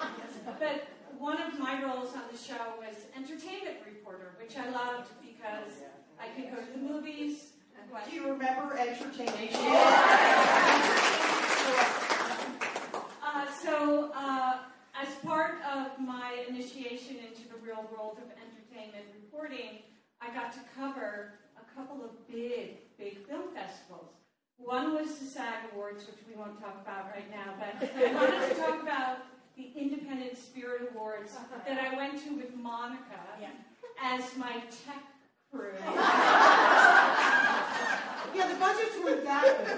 but 0.58 0.86
one 1.18 1.40
of 1.42 1.58
my 1.58 1.82
roles 1.82 2.14
on 2.14 2.22
the 2.30 2.38
show 2.38 2.74
was 2.78 2.96
entertainment 3.16 3.76
reporter, 3.86 4.34
which 4.40 4.56
I 4.56 4.70
loved 4.70 5.10
because 5.20 5.82
I 6.20 6.28
could 6.28 6.50
go 6.54 6.62
to 6.62 6.72
the 6.72 6.78
movies. 6.78 7.51
Do 7.92 8.16
you 8.16 8.32
remember 8.32 8.74
entertaining? 8.74 9.50
Uh, 13.22 13.46
so, 13.62 14.10
uh, 14.14 14.60
as 14.98 15.14
part 15.24 15.56
of 15.70 15.98
my 16.00 16.42
initiation 16.48 17.16
into 17.16 17.46
the 17.50 17.56
real 17.62 17.86
world 17.92 18.16
of 18.16 18.30
entertainment 18.32 19.04
reporting, 19.14 19.80
I 20.22 20.32
got 20.34 20.52
to 20.54 20.60
cover 20.74 21.34
a 21.60 21.74
couple 21.76 22.02
of 22.02 22.26
big, 22.28 22.78
big 22.96 23.26
film 23.26 23.54
festivals. 23.54 24.08
One 24.56 24.94
was 24.94 25.18
the 25.18 25.26
SAG 25.26 25.72
Awards, 25.74 26.06
which 26.06 26.24
we 26.26 26.34
won't 26.34 26.58
talk 26.60 26.80
about 26.80 27.10
right 27.10 27.30
now, 27.30 27.52
but 27.58 27.90
I 27.94 28.14
wanted 28.14 28.48
to 28.48 28.54
talk 28.54 28.82
about 28.82 29.18
the 29.54 29.70
Independent 29.76 30.38
Spirit 30.38 30.92
Awards 30.94 31.32
that 31.66 31.78
I 31.78 31.94
went 31.94 32.24
to 32.24 32.36
with 32.36 32.54
Monica 32.56 33.20
as 34.02 34.34
my 34.36 34.52
tech 34.86 35.11
crew. 35.52 35.72
Yeah, 38.34 38.48
the 38.48 38.54
budgets 38.58 38.96
weren't 39.04 39.24
that 39.24 39.66
big. 39.66 39.76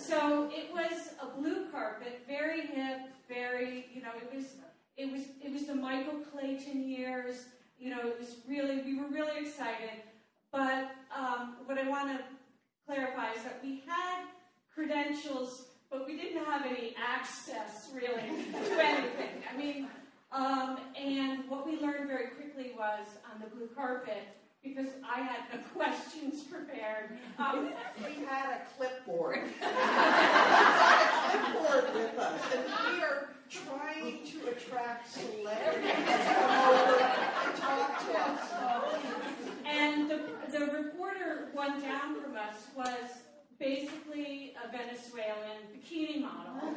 So 0.00 0.48
it 0.50 0.72
was 0.72 1.10
a 1.20 1.26
blue 1.38 1.66
carpet, 1.70 2.22
very 2.26 2.62
hip, 2.62 3.00
very, 3.28 3.84
you 3.92 4.00
know, 4.02 4.12
it 4.16 4.32
was 4.34 4.54
it 4.96 5.12
was 5.12 5.20
it 5.44 5.52
was 5.52 5.66
the 5.66 5.74
Michael 5.74 6.20
Clayton 6.32 6.88
years. 6.88 7.44
You 7.78 7.90
know, 7.90 8.00
it 8.00 8.18
was 8.18 8.36
really 8.48 8.80
we 8.82 8.98
were 8.98 9.08
really 9.08 9.38
excited. 9.40 10.00
But 10.50 10.92
um, 11.14 11.56
what 11.66 11.76
I 11.76 11.86
want 11.88 12.16
to 12.16 12.24
clarify 12.86 13.32
is 13.32 13.42
that 13.42 13.60
we 13.62 13.82
had 13.86 14.24
credentials, 14.72 15.66
but 15.90 16.06
we 16.06 16.16
didn't 16.16 16.42
have 16.44 16.64
any 16.64 16.94
access 16.96 17.90
really 17.94 18.22
to 18.22 18.82
anything. 18.82 19.42
I 19.52 19.56
mean, 19.58 19.88
um, 20.32 20.78
and 20.98 21.48
what 21.48 21.66
we 21.66 21.78
learned 21.80 22.08
very 22.08 22.28
quickly 22.28 22.72
was 22.76 23.06
on 23.32 23.40
the 23.40 23.46
blue 23.54 23.68
carpet 23.74 24.22
because 24.62 24.88
I 25.08 25.20
had 25.20 25.40
no 25.52 25.60
questions 25.74 26.42
prepared. 26.44 27.18
Um, 27.38 27.70
We 28.04 28.24
had 28.24 28.60
a 28.60 28.60
clipboard. 28.76 29.42
we 29.44 29.50
had 29.66 31.34
a 31.34 31.52
clipboard 31.52 31.94
with 31.94 32.18
us, 32.18 32.40
and 32.54 32.64
we 32.96 33.02
are 33.02 33.28
trying 33.48 34.24
to 34.24 34.48
attract 34.50 35.08
celebrities 35.08 35.90
to 35.92 36.34
come 36.34 36.68
over 36.68 37.00
and 37.00 37.56
talk 37.56 38.06
to 38.06 38.18
us. 38.18 38.40
And 39.64 40.10
the, 40.10 40.20
the 40.50 40.66
reporter 40.66 41.48
one 41.52 41.80
down 41.80 42.20
from 42.20 42.36
us 42.36 42.66
was 42.76 43.22
basically 43.58 44.54
a 44.62 44.70
Venezuelan 44.70 45.62
bikini 45.72 46.20
model 46.20 46.68
um, 46.68 46.76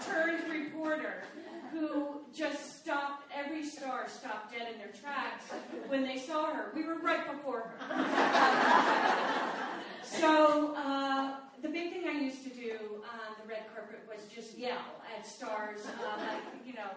turned 0.06 0.48
reporter 0.52 1.22
who 1.70 2.20
just 2.34 2.80
stopped, 2.80 3.30
every 3.34 3.64
star 3.64 4.08
stopped 4.08 4.52
dead 4.52 4.72
in 4.72 4.78
their 4.78 4.92
tracks 4.92 5.44
when 5.88 6.02
they 6.04 6.18
saw 6.18 6.52
her. 6.52 6.72
We 6.74 6.84
were 6.84 6.98
right 6.98 7.30
before 7.30 7.72
her. 7.78 8.04
so 10.02 10.74
uh, 10.76 11.36
the 11.62 11.68
big 11.68 11.92
thing 11.92 12.04
I 12.08 12.20
used 12.20 12.42
to 12.44 12.50
do 12.50 13.02
on 13.04 13.34
the 13.40 13.48
red 13.48 13.64
carpet 13.74 14.00
was 14.08 14.26
just 14.34 14.58
yell 14.58 15.02
at 15.16 15.26
stars, 15.26 15.80
uh, 15.86 16.18
like, 16.18 16.42
you 16.66 16.74
know, 16.74 16.90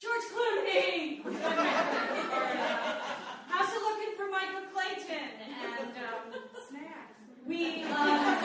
George 0.00 0.24
Clooney! 0.34 1.24
or, 1.24 1.30
uh, 1.44 1.54
How's 3.48 3.72
it 3.72 3.80
looking 3.80 4.16
for 4.16 4.28
Michael 4.30 4.68
Clayton? 4.72 5.30
And 5.64 5.90
um, 5.96 6.40
snacks. 6.68 7.14
We 7.46 7.84
um, 7.84 8.36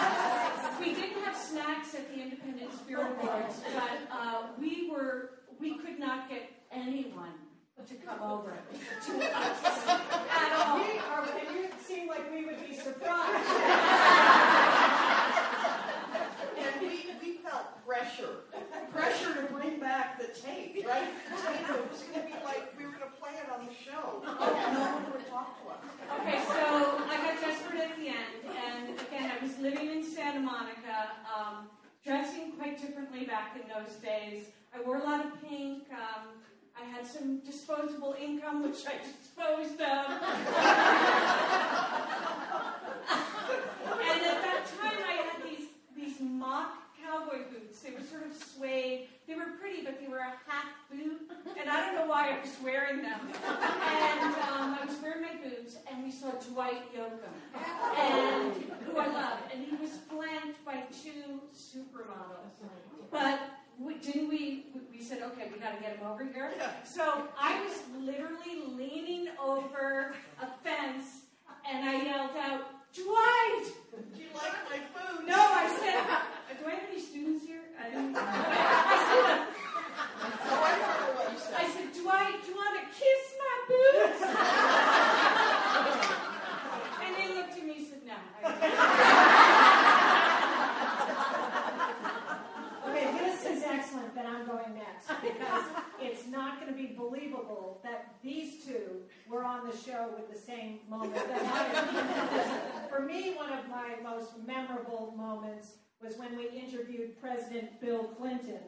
we 0.80 0.94
didn't 0.94 1.24
have 1.24 1.36
snacks 1.36 1.96
at 1.96 2.14
the 2.14 2.22
Independent 2.22 2.74
Spirit 2.74 3.08
Awards, 3.22 3.62
but 3.74 4.16
uh, 4.16 4.48
we 4.60 4.90
were 4.90 5.39
we 5.60 5.78
could 5.78 6.00
not 6.00 6.30
get 6.30 6.50
anyone 6.72 7.34
to 7.88 7.96
come 7.96 8.22
over 8.22 8.58
to 9.06 9.12
us 9.38 9.88
at 9.88 10.52
all. 10.54 10.78
We 10.78 11.00
are, 11.00 11.24
and 11.24 11.56
you 11.56 11.70
seem 11.82 12.08
like 12.10 12.32
we 12.32 12.46
would 12.46 12.60
be 12.68 12.76
surprised. 12.76 13.50
And 16.58 16.82
we, 16.82 17.06
we 17.22 17.38
felt 17.38 17.86
pressure. 17.88 18.44
Pressure 18.92 19.34
to 19.36 19.54
bring 19.54 19.80
back 19.80 20.20
the 20.20 20.28
tape, 20.28 20.86
right? 20.88 21.08
The 21.30 21.38
tape 21.42 21.70
it 21.70 21.90
was 21.92 22.04
going 22.04 22.28
to 22.28 22.28
be 22.28 22.44
like, 22.44 22.78
we 22.78 22.86
were 22.86 22.92
going 22.92 23.04
to 23.04 23.16
play 23.22 23.32
it 23.42 23.50
on 23.50 23.66
the 23.66 23.74
show. 23.74 24.24
No 24.74 24.82
one 24.82 25.12
would 25.14 25.28
talk 25.30 25.62
to 25.64 25.70
us. 25.72 25.78
Okay, 26.20 26.40
so 26.48 27.00
I 27.08 27.18
got 27.18 27.40
desperate 27.42 27.80
at 27.80 27.96
the 27.98 28.08
end, 28.08 28.44
and 28.50 29.00
again, 29.00 29.32
I 29.32 29.44
was 29.44 29.58
living 29.60 29.92
in 29.92 30.04
Santa 30.04 30.40
Monica, 30.40 31.12
um, 31.26 31.70
dressing 32.10 32.52
quite 32.54 32.82
differently 32.82 33.24
back 33.24 33.56
in 33.56 33.62
those 33.70 33.98
days. 33.98 34.46
I 34.74 34.82
wore 34.82 34.98
a 34.98 35.04
lot 35.04 35.24
of 35.24 35.40
pink. 35.48 35.84
Um, 35.92 36.30
I 36.76 36.84
had 36.84 37.06
some 37.06 37.40
disposable 37.42 38.16
income, 38.20 38.64
which 38.64 38.84
I 38.88 38.94
disposed 38.98 39.80
of. 39.80 39.80
and 39.80 40.22
at 44.26 44.42
that 44.42 44.66
time, 44.82 45.04
I 45.06 45.14
had 45.22 45.44
these 45.48 45.68
these 45.96 46.20
mock 46.20 46.89
cowboy 47.10 47.40
boots. 47.52 47.80
They 47.80 47.92
were 47.92 48.02
sort 48.02 48.26
of 48.26 48.34
suede. 48.34 49.08
They 49.28 49.36
were 49.36 49.58
pretty, 49.60 49.84
but 49.84 50.00
they 50.00 50.08
were 50.08 50.20
a 50.20 50.34
half 50.48 50.70
boot, 50.92 51.30
and 51.60 51.70
I 51.70 51.86
don't 51.86 51.96
know 51.96 52.08
why 52.08 52.36
I 52.36 52.42
was 52.42 52.56
wearing 52.64 53.02
them. 53.02 53.20
And 53.22 54.36
um, 54.36 54.78
I 54.80 54.86
was 54.86 54.98
wearing 55.02 55.22
my 55.22 55.36
boots, 55.44 55.78
and 55.90 56.04
we 56.04 56.12
saw 56.12 56.32
Dwight 56.32 56.94
Yoakam, 56.96 57.34
and 57.98 58.54
who 58.86 58.98
I 58.98 59.08
love, 59.08 59.40
and 59.54 59.66
he 59.66 59.76
was 59.76 59.92
flanked 60.10 60.64
by 60.66 60.84
two 61.04 61.42
supermodels. 61.56 62.58
But 63.12 63.40
we, 63.80 63.96
didn't 63.96 64.30
we? 64.30 64.66
We 64.92 65.02
said, 65.02 65.22
okay, 65.22 65.50
we 65.54 65.60
got 65.60 65.76
to 65.76 65.82
get 65.82 65.98
him 65.98 66.08
over 66.08 66.24
here. 66.24 66.52
So 66.84 67.24
I 67.40 67.64
was 67.64 67.82
literally 68.06 68.76
leaning 68.76 69.30
over 69.44 70.14
a 70.42 70.48
fence, 70.64 71.22
and 71.70 71.88
I 71.88 72.04
yelled 72.04 72.38
out, 72.38 72.66
Dwight! 72.96 73.66
Do 74.14 74.20
you 74.20 74.28
like 74.34 74.54
my 74.70 74.80
food? 74.94 75.28
No, 75.28 75.36
I 75.38 75.68
said, 75.80 76.00
uh, 76.10 76.22
do 76.60 76.66
I 76.66 76.72
have 76.72 76.90
any 76.92 77.00
students 77.02 77.46
here? 77.46 77.62
I 77.80 77.82
said, 77.92 78.16
Oh, 80.52 80.64
I 80.64 80.66
heard 80.74 81.16
what 81.16 81.32
you 81.32 81.38
said. 81.40 81.54
I 81.56 81.58
said, 81.70 81.94
Dwight, 82.02 82.42
do 82.44 82.48
you 82.52 82.56
want 82.58 82.76
to 82.80 82.86
kiss 82.90 83.24
my 83.38 83.56
boots? 83.70 84.22
and 87.06 87.16
he 87.16 87.26
looked 87.36 87.56
at 87.58 87.64
me 87.66 87.74
and 87.78 87.88
said, 87.88 88.02
no. 88.06 88.18
Okay, 92.90 93.08
this 93.20 93.38
is 93.46 93.64
excellent 93.64 94.16
that 94.16 94.26
I'm 94.26 94.46
going 94.48 94.74
next 94.76 95.09
because 95.24 95.64
it's 96.02 96.28
not 96.28 96.60
going 96.60 96.72
to 96.72 96.78
be 96.78 96.94
believable 96.96 97.80
that 97.84 98.16
these 98.24 98.64
two 98.66 99.02
were 99.30 99.44
on 99.44 99.68
the 99.70 99.76
show 99.76 100.10
with 100.16 100.32
the 100.32 100.40
same 100.40 100.80
moment. 100.90 101.16
That 101.16 101.42
I, 101.42 102.88
for 102.90 103.02
me, 103.02 103.34
one 103.36 103.52
of 103.52 103.68
my 103.70 103.96
most 104.04 104.32
memorable 104.46 105.14
moments 105.18 105.74
was 106.02 106.18
when 106.18 106.38
we 106.38 106.48
interviewed 106.50 107.20
President 107.20 107.80
Bill 107.82 108.04
Clinton 108.04 108.60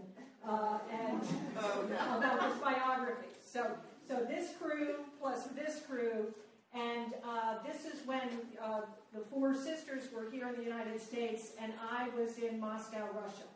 uh, 0.47 0.79
and 0.91 1.21
Oh, 1.59 1.85
no. 1.89 2.17
about 2.17 2.43
his 2.51 2.61
biography. 2.61 3.27
So, 3.43 3.71
so 4.07 4.25
this 4.27 4.51
crew 4.61 4.95
plus 5.19 5.43
this 5.55 5.81
crew, 5.87 6.33
and 6.73 7.13
uh, 7.25 7.57
this 7.65 7.85
is 7.85 8.05
when 8.05 8.21
uh, 8.61 8.81
the 9.13 9.21
four 9.29 9.53
sisters 9.53 10.03
were 10.13 10.29
here 10.31 10.47
in 10.49 10.55
the 10.55 10.63
United 10.63 10.99
States, 11.01 11.51
and 11.61 11.73
I 11.91 12.09
was 12.17 12.37
in 12.37 12.59
Moscow, 12.59 13.07
Russia. 13.13 13.47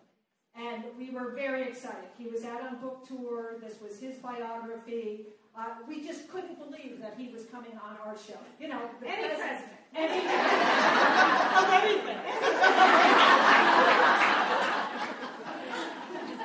And 0.58 0.84
we 0.98 1.10
were 1.10 1.32
very 1.32 1.64
excited. 1.64 2.06
He 2.18 2.28
was 2.28 2.46
out 2.46 2.62
on 2.62 2.78
book 2.78 3.06
tour. 3.08 3.58
This 3.62 3.76
was 3.82 4.00
his 4.00 4.16
biography. 4.18 5.26
Uh, 5.58 5.76
we 5.88 6.02
just 6.06 6.30
couldn't 6.30 6.58
believe 6.60 7.00
that 7.02 7.16
he 7.18 7.28
was 7.30 7.46
coming 7.46 7.72
on 7.74 7.98
our 8.06 8.16
show. 8.18 8.38
You 8.60 8.70
know, 8.70 8.82
the 9.02 9.08
Any 9.08 9.28
pres- 9.28 9.38
president. 9.38 9.72
Any 9.96 10.20
Of 11.56 11.70
anything. 11.84 12.20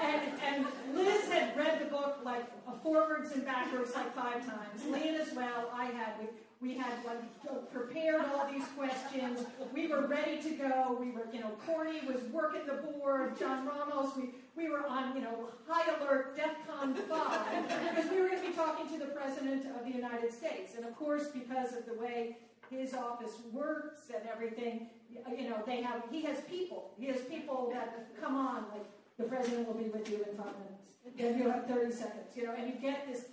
and, 0.03 0.23
and 0.43 0.67
Liz 0.95 1.29
had 1.29 1.57
read 1.57 1.81
the 1.81 1.87
book 1.87 2.19
like 2.25 2.45
forwards 2.83 3.33
and 3.33 3.45
backwards 3.45 3.93
like 3.95 4.15
five 4.15 4.45
times. 4.47 4.85
Lian 4.91 5.15
as 5.17 5.33
well. 5.35 5.71
I 5.75 5.87
had. 5.87 6.15
We, 6.61 6.77
had 6.77 6.93
like 7.07 7.73
prepared 7.73 8.23
all 8.35 8.47
these 8.51 8.65
questions. 8.77 9.41
We 9.73 9.89
were 9.89 10.07
ready 10.07 10.43
to 10.43 10.51
go. 10.51 10.99
We 11.01 11.11
were, 11.11 11.27
you 11.33 11.41
know, 11.41 11.53
Corny 11.67 12.01
was 12.07 12.21
working 12.31 12.67
the 12.67 12.83
board. 12.83 13.39
John 13.39 13.67
Ramos. 13.67 14.15
We 14.17 14.35
we 14.57 14.69
were 14.69 14.87
on, 14.87 15.17
you 15.17 15.23
know, 15.23 15.49
high 15.67 15.91
alert, 15.97 16.37
DEFCON 16.37 16.95
five, 17.09 17.69
because 17.95 18.11
we 18.11 18.21
were 18.21 18.29
going 18.29 18.43
to 18.43 18.49
be 18.49 18.53
talking 18.53 18.89
to 18.91 18.99
the 18.99 19.11
president 19.11 19.65
of 19.75 19.87
the 19.87 19.93
United 19.93 20.33
States. 20.33 20.75
And 20.77 20.85
of 20.85 20.95
course, 20.97 21.29
because 21.29 21.75
of 21.75 21.87
the 21.87 21.95
way 21.95 22.37
his 22.69 22.93
office 22.93 23.41
works 23.53 24.11
and 24.15 24.29
everything, 24.31 24.89
you 25.37 25.49
know, 25.49 25.63
they 25.67 25.81
have. 25.83 26.03
He 26.11 26.23
has 26.23 26.41
people. 26.43 26.93
He 26.99 27.07
has 27.07 27.21
people 27.23 27.71
that 27.73 28.09
come 28.21 28.37
on 28.37 28.67
like 28.73 28.85
the 29.19 29.25
president 29.25 29.67
will 29.67 29.75
be 29.75 29.89
with 29.89 30.09
you 30.11 30.17
in 30.17 30.37
five 30.37 30.55
minutes. 30.59 31.17
Then 31.17 31.39
you 31.39 31.51
have 31.51 31.67
30 31.67 31.93
seconds, 31.93 32.37
you 32.37 32.45
know, 32.45 32.55
and 32.57 32.69
you 32.69 32.75
get 32.81 33.07
this 33.11 33.25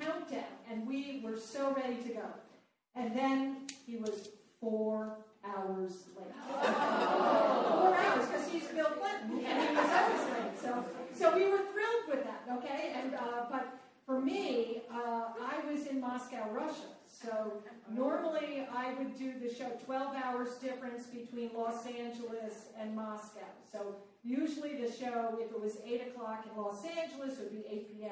countdown, 0.00 0.44
and 0.70 0.86
we 0.86 1.20
were 1.24 1.36
so 1.36 1.74
ready 1.74 1.96
to 1.96 2.08
go. 2.14 2.26
And 2.96 3.14
then 3.14 3.56
he 3.86 3.96
was 3.96 4.30
four 4.60 5.18
hours 5.44 6.04
late. 6.16 6.34
Four 7.76 7.94
hours, 7.94 8.26
because 8.26 8.48
he's 8.50 8.66
Bill 8.68 8.86
Clinton, 8.86 9.44
and 9.44 9.68
he 9.68 9.76
was 9.76 9.90
always 9.90 10.22
late. 10.32 10.60
So, 10.60 10.84
so 11.14 11.36
we 11.36 11.44
were 11.44 11.58
thrilled 11.58 12.08
with 12.08 12.24
that, 12.24 12.42
okay? 12.56 12.94
And 12.96 13.14
uh, 13.14 13.46
but 13.50 13.78
for 14.06 14.20
me, 14.20 14.82
uh, 14.90 15.24
I 15.40 15.70
was 15.70 15.86
in 15.86 16.00
Moscow, 16.00 16.48
Russia. 16.50 16.88
So 17.06 17.62
normally 17.90 18.66
I 18.74 18.94
would 18.94 19.16
do 19.18 19.32
the 19.40 19.52
show 19.52 19.70
12 19.84 20.14
hours 20.16 20.54
difference 20.56 21.06
between 21.06 21.50
Los 21.56 21.86
Angeles 21.86 22.66
and 22.78 22.94
Moscow. 22.94 23.46
So 23.70 23.96
usually 24.22 24.76
the 24.76 24.92
show, 24.92 25.38
if 25.40 25.50
it 25.50 25.60
was 25.60 25.78
8 25.84 26.08
o'clock 26.08 26.46
in 26.50 26.60
Los 26.60 26.84
Angeles, 26.84 27.38
it 27.38 27.52
would 27.52 27.64
be 27.64 27.68
8 27.68 27.98
p.m. 27.98 28.10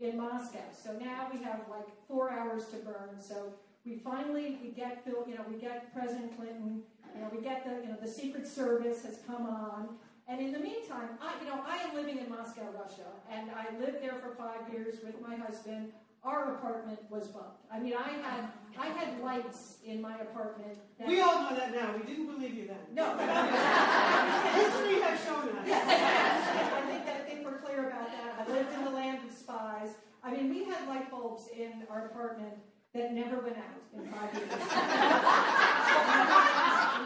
in 0.00 0.18
Moscow. 0.18 0.64
So 0.72 0.92
now 0.92 1.30
we 1.32 1.42
have 1.44 1.60
like 1.70 1.86
four 2.08 2.30
hours 2.30 2.66
to 2.68 2.76
burn. 2.76 3.20
So 3.20 3.54
we 3.84 3.96
finally 3.96 4.58
we 4.62 4.70
get 4.70 5.04
Bill, 5.04 5.24
you 5.26 5.34
know, 5.34 5.44
we 5.50 5.58
get 5.58 5.92
President 5.94 6.36
Clinton, 6.36 6.82
you 7.14 7.20
know, 7.20 7.30
we 7.34 7.42
get 7.42 7.64
the 7.64 7.82
you 7.82 7.92
know 7.92 7.98
the 8.00 8.08
Secret 8.08 8.46
Service 8.46 9.04
has 9.04 9.20
come 9.26 9.46
on. 9.46 9.88
And 10.28 10.40
in 10.40 10.52
the 10.52 10.60
meantime, 10.60 11.18
I, 11.20 11.32
you 11.42 11.50
know, 11.50 11.60
I 11.66 11.78
am 11.78 11.94
living 11.96 12.18
in 12.18 12.28
Moscow, 12.28 12.62
Russia, 12.72 13.08
and 13.32 13.50
I 13.50 13.76
lived 13.80 14.00
there 14.00 14.14
for 14.14 14.36
five 14.36 14.72
years 14.72 14.96
with 15.04 15.20
my 15.20 15.34
husband. 15.34 15.92
Our 16.22 16.54
apartment 16.54 17.00
was 17.08 17.28
bumped. 17.28 17.64
I 17.72 17.80
mean, 17.80 17.94
I 17.94 18.10
had 18.22 18.50
I 18.78 18.86
had 18.88 19.20
lights 19.20 19.78
in 19.84 20.00
my 20.00 20.20
apartment. 20.20 20.78
That, 20.98 21.08
We 21.08 21.20
all 21.20 21.42
know 21.42 21.56
that 21.56 21.74
now. 21.74 21.94
We 21.96 22.06
didn't 22.06 22.26
believe 22.26 22.54
you 22.54 22.66
then. 22.68 22.76
no, 22.92 23.16
History 23.16 25.00
has 25.00 25.24
shown 25.24 25.48
us. 25.48 25.66
I 25.66 26.82
think 26.86 27.06
that 27.06 27.16
I 27.16 27.24
think 27.28 27.44
we're 27.44 27.58
clear 27.58 27.88
about 27.88 28.08
that. 28.12 28.46
I 28.46 28.52
lived 28.52 28.72
in 28.74 28.84
the 28.84 28.90
land 28.90 29.20
of 29.26 29.34
spies. 29.34 29.94
I 30.22 30.32
mean, 30.32 30.50
we 30.50 30.64
had 30.64 30.86
light 30.86 31.10
bulbs 31.10 31.48
in 31.56 31.84
our 31.90 32.06
apartment 32.06 32.52
that 32.94 33.12
never 33.12 33.38
went 33.38 33.56
out 33.56 33.80
in 33.94 34.10
five 34.10 34.34
years. 34.34 34.50
in 34.52 34.58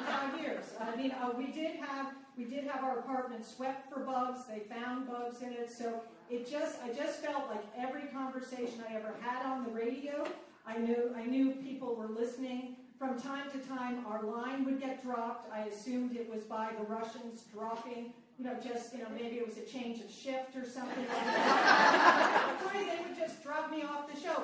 five 0.06 0.40
years. 0.40 0.64
I 0.80 0.96
mean, 0.96 1.12
uh, 1.12 1.30
we 1.36 1.48
did 1.48 1.76
have 1.76 2.14
we 2.36 2.44
did 2.44 2.64
have 2.64 2.82
our 2.82 2.98
apartment 2.98 3.44
swept 3.44 3.92
for 3.92 4.00
bugs. 4.00 4.40
They 4.48 4.60
found 4.60 5.06
bugs 5.06 5.42
in 5.42 5.52
it, 5.52 5.70
so 5.70 6.00
it 6.30 6.50
just 6.50 6.78
I 6.82 6.88
just 6.92 7.20
felt 7.20 7.48
like 7.50 7.64
every 7.76 8.08
conversation 8.08 8.82
I 8.88 8.94
ever 8.94 9.14
had 9.20 9.44
on 9.44 9.64
the 9.64 9.70
radio, 9.70 10.26
I 10.66 10.78
knew 10.78 11.14
I 11.16 11.26
knew 11.26 11.52
people 11.52 11.94
were 11.94 12.08
listening. 12.08 12.76
From 12.98 13.20
time 13.20 13.50
to 13.50 13.58
time, 13.58 14.06
our 14.06 14.22
line 14.22 14.64
would 14.64 14.80
get 14.80 15.02
dropped. 15.02 15.52
I 15.52 15.64
assumed 15.64 16.16
it 16.16 16.32
was 16.32 16.44
by 16.44 16.70
the 16.78 16.84
Russians 16.84 17.42
dropping, 17.52 18.14
you 18.38 18.44
know, 18.44 18.54
just 18.62 18.94
you 18.94 19.00
know 19.00 19.08
maybe 19.14 19.36
it 19.36 19.46
was 19.46 19.58
a 19.58 19.62
change 19.62 20.00
of 20.00 20.10
shift 20.10 20.56
or 20.56 20.64
something 20.64 21.06
like 21.06 21.24
that. 21.24 22.62
Or 22.64 22.72
they 22.72 23.02
would 23.06 23.18
just 23.18 23.42
drop 23.42 23.70
me 23.70 23.82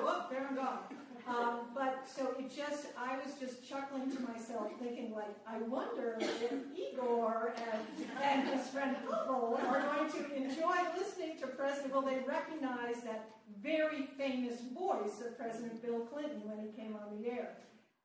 Oh, 0.03 0.25
there 0.29 0.47
I'm 0.49 0.55
gone. 0.55 0.79
Um, 1.27 1.59
but 1.75 2.09
so 2.13 2.35
it 2.39 2.53
just, 2.53 2.87
I 2.97 3.15
was 3.17 3.35
just 3.39 3.67
chuckling 3.67 4.11
to 4.11 4.21
myself, 4.21 4.71
thinking 4.81 5.13
like, 5.13 5.35
I 5.47 5.59
wonder 5.59 6.17
if 6.19 6.51
Igor 6.75 7.53
and, 7.55 8.07
and 8.21 8.47
his 8.47 8.67
friend 8.69 8.97
Hubble 9.07 9.59
are 9.67 9.81
going 9.81 10.11
to 10.11 10.35
enjoy 10.35 10.75
listening 10.97 11.39
to 11.39 11.47
President. 11.47 11.93
Will 11.93 12.01
they 12.01 12.19
recognize 12.27 13.01
that 13.03 13.29
very 13.61 14.07
famous 14.17 14.59
voice 14.73 15.21
of 15.25 15.37
President 15.37 15.81
Bill 15.81 15.99
Clinton 15.99 16.41
when 16.45 16.59
he 16.65 16.71
came 16.71 16.95
on 16.95 17.21
the 17.21 17.29
air? 17.29 17.57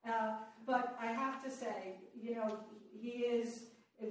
Uh, 0.06 0.36
but 0.66 0.96
I 1.00 1.06
have 1.06 1.42
to 1.44 1.50
say, 1.50 1.96
you 2.14 2.34
know, 2.34 2.58
he 2.92 3.08
is 3.08 3.62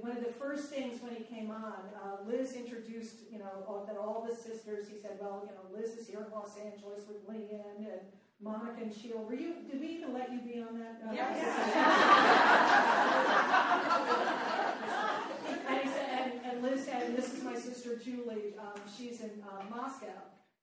one 0.02 0.18
of 0.18 0.24
the 0.24 0.32
first 0.32 0.70
things 0.70 1.02
when 1.02 1.16
he 1.16 1.24
came 1.24 1.52
on. 1.52 1.74
Uh, 1.96 2.18
Liz 2.28 2.54
introduced, 2.54 3.16
you 3.32 3.40
know, 3.40 3.64
all, 3.68 3.86
that 3.86 3.98
all 3.98 4.26
the 4.28 4.36
sisters. 4.36 4.88
He 4.88 4.98
said, 5.00 5.18
"Well, 5.22 5.48
you 5.48 5.52
know, 5.54 5.78
Liz 5.80 5.92
is 5.96 6.08
here 6.08 6.20
in 6.26 6.32
Los 6.32 6.58
Angeles 6.58 7.02
with 7.08 7.18
Lian 7.28 7.62
and 7.80 8.02
Monica 8.42 8.82
and 8.82 8.94
Sheila. 8.94 9.22
Were 9.22 9.36
you? 9.36 9.54
Did 9.70 9.80
we 9.80 9.88
even 9.88 10.14
let 10.14 10.32
you 10.32 10.40
be 10.40 10.60
on 10.60 10.78
that? 10.80 11.02
Uh, 11.06 11.10
and 15.68 15.82
he 15.82 15.88
said, 15.90 16.08
and, 16.12 16.32
and 16.46 16.62
Liz 16.64 16.84
said, 16.86 17.04
and 17.04 17.16
this 17.18 17.34
is 17.34 17.44
my 17.44 17.56
sister 17.56 17.98
Julie. 17.98 18.54
Um, 18.60 18.82
she's 18.98 19.22
in 19.22 19.32
uh, 19.42 19.64
Moscow. 19.70 20.08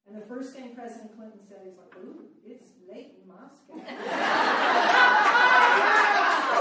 And 0.07 0.17
the 0.21 0.27
first 0.27 0.53
thing 0.53 0.75
President 0.75 1.15
Clinton 1.17 1.39
said, 1.49 1.59
he's 1.65 1.77
like, 1.79 1.95
"Ooh, 2.05 2.25
it's 2.45 2.67
late 2.91 3.13
in 3.23 3.29
Moscow." 3.29 3.75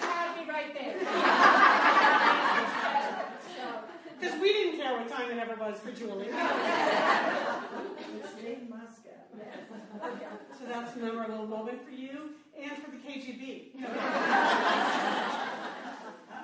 Had 0.00 0.36
me 0.36 0.42
right 0.48 0.72
there. 0.72 0.96
So, 3.56 3.64
Because 4.18 4.34
we 4.40 4.48
didn't 4.52 4.78
care 5.46 5.56
what 5.56 5.58
time 5.58 5.70
it 5.70 5.72
ever 5.72 5.72
was 5.72 5.80
for 5.80 5.92
Julie. 5.92 6.28
it's 8.16 8.34
in 8.44 8.68
Moscow. 8.68 9.10
So 10.58 10.64
that's 10.66 10.96
a 10.96 10.98
memorable 10.98 11.46
moment 11.46 11.84
for 11.84 11.92
you 11.92 12.30
and 12.60 12.72
for 12.82 12.90
the 12.90 12.98
KGB. 12.98 13.70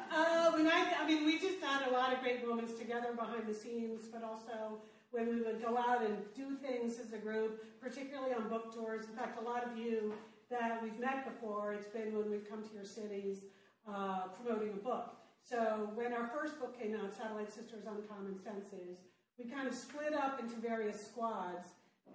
Uh, 0.08 0.50
when 0.52 0.66
I, 0.66 0.94
I 0.98 1.06
mean, 1.06 1.26
we 1.26 1.38
just 1.38 1.60
had 1.60 1.86
a 1.88 1.90
lot 1.90 2.10
of 2.10 2.20
great 2.22 2.46
moments 2.46 2.72
together 2.72 3.08
behind 3.14 3.46
the 3.46 3.52
scenes, 3.52 4.04
but 4.10 4.22
also 4.24 4.78
when 5.10 5.28
we 5.28 5.42
would 5.42 5.60
go 5.60 5.76
out 5.76 6.02
and 6.02 6.16
do 6.34 6.56
things 6.56 6.98
as 6.98 7.12
a 7.12 7.18
group, 7.18 7.62
particularly 7.82 8.32
on 8.32 8.48
book 8.48 8.74
tours. 8.74 9.04
In 9.10 9.14
fact, 9.14 9.38
a 9.38 9.44
lot 9.44 9.62
of 9.62 9.76
you 9.76 10.14
that 10.48 10.82
we've 10.82 10.98
met 10.98 11.26
before, 11.30 11.74
it's 11.74 11.88
been 11.88 12.16
when 12.16 12.30
we've 12.30 12.48
come 12.48 12.62
to 12.62 12.74
your 12.74 12.84
cities 12.86 13.40
uh, 13.86 14.28
promoting 14.40 14.70
a 14.70 14.82
book. 14.82 15.16
So 15.48 15.90
when 15.94 16.12
our 16.12 16.26
first 16.26 16.58
book 16.58 16.76
came 16.76 16.96
out, 16.96 17.14
Satellite 17.14 17.52
Sisters 17.52 17.86
Uncommon 17.86 18.34
Senses, 18.42 18.98
we 19.38 19.48
kind 19.48 19.68
of 19.68 19.74
split 19.74 20.12
up 20.12 20.40
into 20.40 20.56
various 20.56 21.06
squads, 21.06 21.68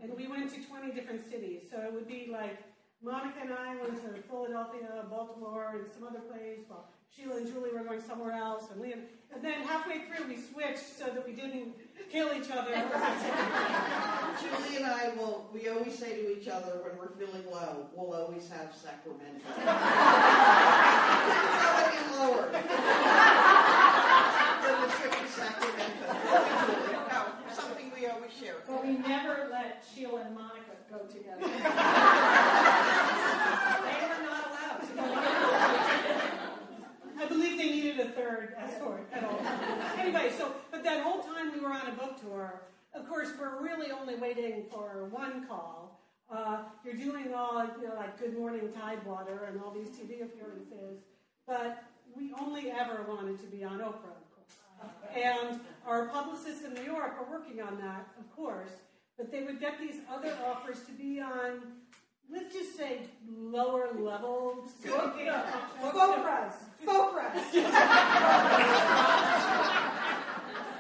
and 0.04 0.12
we 0.14 0.28
went 0.28 0.54
to 0.54 0.60
20 0.62 0.92
different 0.92 1.24
cities. 1.24 1.62
So 1.72 1.80
it 1.80 1.94
would 1.94 2.10
be 2.10 2.28
like 2.30 2.60
Monica 3.02 3.40
and 3.42 3.54
I 3.54 3.78
went 3.80 3.96
to 4.04 4.22
Philadelphia, 4.24 5.06
Baltimore, 5.10 5.80
and 5.80 5.90
some 5.94 6.04
other 6.04 6.20
place, 6.20 6.60
while 6.68 6.90
Sheila 7.16 7.38
and 7.38 7.48
Julie 7.48 7.72
were 7.74 7.84
going 7.84 8.02
somewhere 8.02 8.32
else, 8.32 8.72
and 8.72 8.82
Lian. 8.82 9.02
And 9.34 9.44
then 9.44 9.64
halfway 9.64 10.00
through, 10.02 10.28
we 10.28 10.38
switched 10.38 10.98
so 10.98 11.06
that 11.06 11.26
we 11.28 11.34
didn't 11.34 11.74
kill 12.10 12.30
each 12.34 12.50
other. 12.52 12.72
Julie 14.42 14.78
and 14.78 14.86
I 14.86 15.12
will 15.18 15.50
we 15.54 15.68
always 15.68 15.98
say 15.98 16.16
to 16.16 16.38
each 16.38 16.48
other 16.48 16.82
when 16.84 16.98
we're 16.98 17.12
feeling 17.18 17.44
low, 17.52 17.88
we'll 17.94 18.14
always 18.14 18.50
have 18.50 18.74
Sacramento. 18.74 19.46
Going 21.72 22.12
lower 22.20 22.52
than 22.52 22.64
the 24.82 24.88
trip 24.96 25.12
to 25.12 25.28
Sacramento. 25.28 26.08
No, 27.12 27.26
something 27.54 27.92
we 27.98 28.08
always 28.08 28.32
share. 28.34 28.56
But 28.68 28.86
we 28.86 28.98
never 28.98 29.48
let 29.52 29.84
Sheila 29.94 30.22
and 30.22 30.36
Monica 30.36 30.76
go 30.90 31.00
together. 31.08 31.42
they 31.42 31.48
were 34.08 34.24
not 34.24 34.44
allowed 34.48 34.80
to 34.88 34.94
go 34.96 35.02
I 37.22 37.28
a 38.02 38.10
third 38.10 38.56
escort 38.58 39.08
at 39.14 39.24
all. 39.24 39.40
anyway, 39.98 40.32
so 40.38 40.52
but 40.72 40.84
that 40.84 41.04
whole 41.04 41.22
time 41.22 41.54
we 41.54 41.60
were 41.60 41.72
on 41.72 41.88
a 41.88 41.92
book 41.92 42.20
tour, 42.22 42.62
of 42.94 43.08
course, 43.08 43.30
we're 43.40 43.62
really 43.64 43.92
only 43.92 44.16
waiting 44.16 44.66
for 44.72 45.08
one 45.12 45.48
call. 45.48 46.00
Uh, 46.30 46.64
you're 46.84 46.96
doing 46.96 47.34
all 47.34 47.66
you 47.82 47.88
know, 47.88 47.96
like 47.96 48.20
Good 48.20 48.38
Morning 48.38 48.70
Tidewater 48.80 49.46
and 49.50 49.62
all 49.62 49.72
these 49.72 49.90
TV 49.90 50.24
appearances, 50.24 51.00
but 51.46 51.84
we 52.16 52.34
only 52.40 52.72
ever 52.72 53.06
wanted 53.08 53.40
to 53.40 53.48
be 53.48 53.64
on 53.64 53.80
Oprah, 53.80 54.16
of 54.16 54.28
course. 54.34 55.16
And 55.16 55.60
our 55.86 56.08
publicists 56.08 56.64
in 56.64 56.74
New 56.74 56.84
York 56.84 57.16
are 57.20 57.28
working 57.30 57.62
on 57.62 57.78
that, 57.80 58.08
of 58.20 58.36
course. 58.36 58.72
But 59.18 59.32
they 59.32 59.44
would 59.44 59.60
get 59.60 59.80
these 59.80 59.98
other 60.12 60.34
offers 60.46 60.82
to 60.86 60.92
be 60.94 61.20
on, 61.22 61.62
let's 62.32 62.54
just 62.54 62.78
say, 62.78 63.00
lower 63.30 63.90
level. 63.98 64.64
Focus. 64.84 65.44
Focus. 65.82 66.54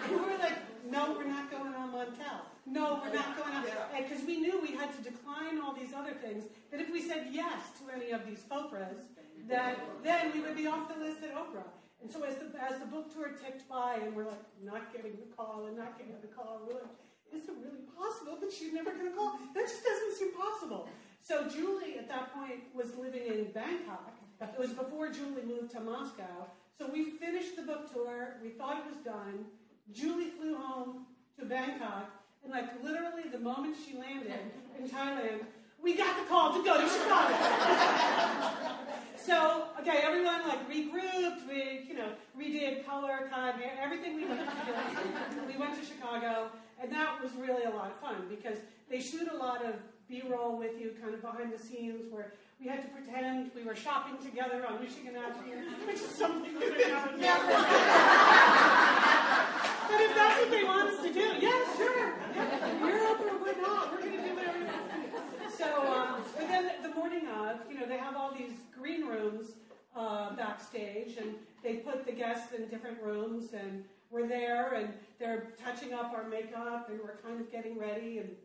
we 0.09 0.15
were 0.15 0.37
like, 0.39 0.57
no, 0.89 1.13
we're 1.17 1.25
not 1.25 1.51
going 1.51 1.73
on 1.73 1.91
Montel. 1.91 2.41
No, 2.65 3.01
we're 3.03 3.13
not 3.13 3.37
going 3.37 3.53
on. 3.53 3.65
Because 3.97 4.23
we 4.25 4.37
knew 4.39 4.61
we 4.61 4.71
had 4.75 4.95
to 4.95 5.01
decline 5.03 5.59
all 5.61 5.73
these 5.73 5.93
other 5.95 6.13
things. 6.13 6.45
That 6.71 6.79
if 6.79 6.91
we 6.91 7.01
said 7.01 7.27
yes 7.31 7.59
to 7.79 7.93
any 7.93 8.11
of 8.11 8.25
these 8.25 8.43
Oprahs, 8.51 9.05
that 9.49 9.79
then 10.03 10.31
we 10.33 10.39
would 10.39 10.55
be 10.55 10.67
off 10.67 10.87
the 10.93 11.03
list 11.03 11.23
at 11.23 11.33
Oprah. 11.35 11.67
And 12.01 12.11
so 12.11 12.23
as 12.23 12.35
the, 12.35 12.49
as 12.59 12.79
the 12.79 12.85
book 12.85 13.13
tour 13.13 13.29
ticked 13.29 13.69
by 13.69 13.99
and 14.01 14.15
we're 14.15 14.25
like, 14.25 14.41
not 14.63 14.91
getting 14.91 15.11
the 15.11 15.35
call 15.35 15.65
and 15.67 15.77
not 15.77 15.97
getting 15.99 16.15
the 16.21 16.27
call, 16.27 16.61
we're 16.65 16.81
like, 16.81 16.97
is 17.31 17.47
it 17.47 17.55
really 17.61 17.85
possible 17.95 18.37
that 18.41 18.51
she's 18.51 18.73
never 18.73 18.91
going 18.91 19.09
to 19.09 19.15
call? 19.15 19.37
That 19.53 19.67
just 19.67 19.83
doesn't 19.83 20.15
seem 20.17 20.33
possible. 20.33 20.89
So 21.21 21.47
Julie 21.47 21.97
at 21.99 22.09
that 22.09 22.33
point 22.33 22.61
was 22.73 22.95
living 22.97 23.27
in 23.27 23.51
Bangkok. 23.51 24.17
It 24.41 24.59
was 24.59 24.73
before 24.73 25.09
Julie 25.09 25.43
moved 25.45 25.71
to 25.71 25.79
Moscow. 25.79 26.49
So 26.77 26.89
we 26.91 27.11
finished 27.11 27.55
the 27.55 27.61
book 27.61 27.93
tour. 27.93 28.37
We 28.41 28.49
thought 28.49 28.79
it 28.79 28.85
was 28.87 28.97
done. 29.05 29.45
Julie 29.93 30.31
flew 30.31 30.55
home 30.55 31.05
to 31.39 31.45
Bangkok, 31.45 32.09
and 32.43 32.51
like 32.51 32.83
literally 32.83 33.29
the 33.31 33.39
moment 33.39 33.75
she 33.85 33.95
landed 33.95 34.39
in 34.79 34.89
Thailand, 34.89 35.41
we 35.81 35.95
got 35.95 36.17
the 36.17 36.25
call 36.25 36.53
to 36.53 36.63
go 36.63 36.81
to 36.81 36.87
Chicago. 36.87 37.35
so 39.15 39.67
okay, 39.79 39.99
everyone 40.03 40.47
like 40.47 40.67
regrouped. 40.67 41.47
We 41.47 41.85
you 41.87 41.95
know 41.95 42.09
redid 42.39 42.85
color, 42.85 43.29
cut, 43.29 43.55
everything 43.79 44.15
we 44.15 44.23
needed 44.23 44.37
to. 44.37 45.45
We 45.47 45.57
went 45.57 45.79
to 45.79 45.85
Chicago, 45.85 46.49
and 46.81 46.91
that 46.91 47.21
was 47.21 47.31
really 47.33 47.65
a 47.65 47.69
lot 47.69 47.91
of 47.91 47.99
fun 47.99 48.25
because 48.27 48.57
they 48.89 49.01
shoot 49.01 49.27
a 49.31 49.35
lot 49.35 49.63
of 49.63 49.75
B-roll 50.11 50.59
with 50.59 50.77
you, 50.77 50.91
kind 51.01 51.13
of 51.13 51.21
behind 51.21 51.53
the 51.53 51.57
scenes, 51.57 52.11
where 52.11 52.33
we 52.59 52.67
had 52.67 52.81
to 52.81 52.89
pretend 52.89 53.49
we 53.55 53.63
were 53.63 53.75
shopping 53.75 54.17
together 54.17 54.67
on 54.67 54.83
Michigan 54.83 55.15
Avenue, 55.15 55.63
which 55.87 55.95
is 55.95 56.09
something 56.11 56.51
we 56.51 56.69
would 56.69 56.77
never 56.77 57.07
But 59.87 60.01
if 60.01 60.13
that's 60.13 60.41
what 60.41 60.51
they 60.51 60.63
want 60.65 60.89
us 60.89 61.01
to 61.01 61.13
do, 61.13 61.31
yeah, 61.39 61.63
sure. 61.77 62.13
Yeah, 62.35 62.85
Europe 62.85 63.21
or 63.21 63.39
why 63.39 63.53
not? 63.61 63.93
We're 63.93 63.99
going 63.99 64.17
to 64.17 64.21
do 64.21 64.35
whatever 64.35 64.59
we 64.59 64.65
want. 64.65 65.53
So, 65.57 65.87
um, 65.89 66.21
but 66.35 66.47
then 66.49 66.71
the 66.83 66.89
morning 66.89 67.29
of, 67.29 67.59
you 67.71 67.79
know, 67.79 67.85
they 67.85 67.97
have 67.97 68.17
all 68.17 68.33
these 68.37 68.51
green 68.77 69.07
rooms 69.07 69.53
uh, 69.95 70.35
backstage, 70.35 71.15
and 71.21 71.35
they 71.63 71.75
put 71.75 72.05
the 72.05 72.11
guests 72.11 72.51
in 72.53 72.67
different 72.67 73.01
rooms, 73.01 73.53
and 73.53 73.85
we're 74.09 74.27
there, 74.27 74.73
and 74.73 74.93
they're 75.19 75.53
touching 75.63 75.93
up 75.93 76.11
our 76.13 76.27
makeup, 76.27 76.89
and 76.89 76.99
we're 76.99 77.15
kind 77.25 77.39
of 77.39 77.49
getting 77.49 77.79
ready, 77.79 78.17
and 78.17 78.35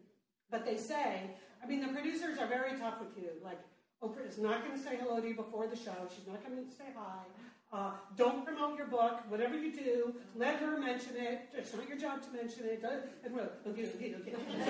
but 0.50 0.64
they 0.64 0.76
say, 0.76 1.22
I 1.62 1.66
mean, 1.66 1.80
the 1.80 1.88
producers 1.88 2.38
are 2.38 2.46
very 2.46 2.78
tough 2.78 3.00
with 3.00 3.16
you, 3.16 3.30
like. 3.42 3.60
Oprah 4.02 4.28
is 4.28 4.36
not 4.36 4.62
going 4.62 4.76
to 4.76 4.82
say 4.82 4.98
hello 5.00 5.20
to 5.20 5.26
you 5.26 5.34
before 5.34 5.66
the 5.66 5.74
show. 5.74 5.96
She's 6.14 6.26
not 6.26 6.44
going 6.46 6.62
to 6.62 6.70
say 6.70 6.84
hi. 6.94 7.24
Uh, 7.72 7.90
don't 8.16 8.44
promote 8.44 8.78
your 8.78 8.86
book. 8.86 9.20
Whatever 9.28 9.56
you 9.56 9.72
do, 9.72 10.14
let 10.36 10.56
her 10.56 10.78
mention 10.78 11.16
it. 11.16 11.48
It's 11.56 11.74
not 11.74 11.88
your 11.88 11.98
job 11.98 12.22
to 12.22 12.30
mention 12.30 12.64
it. 12.64 12.84
And 13.24 13.34
we're 13.34 13.50
okay, 13.66 13.88
okay, 13.96 14.14
okay. 14.20 14.34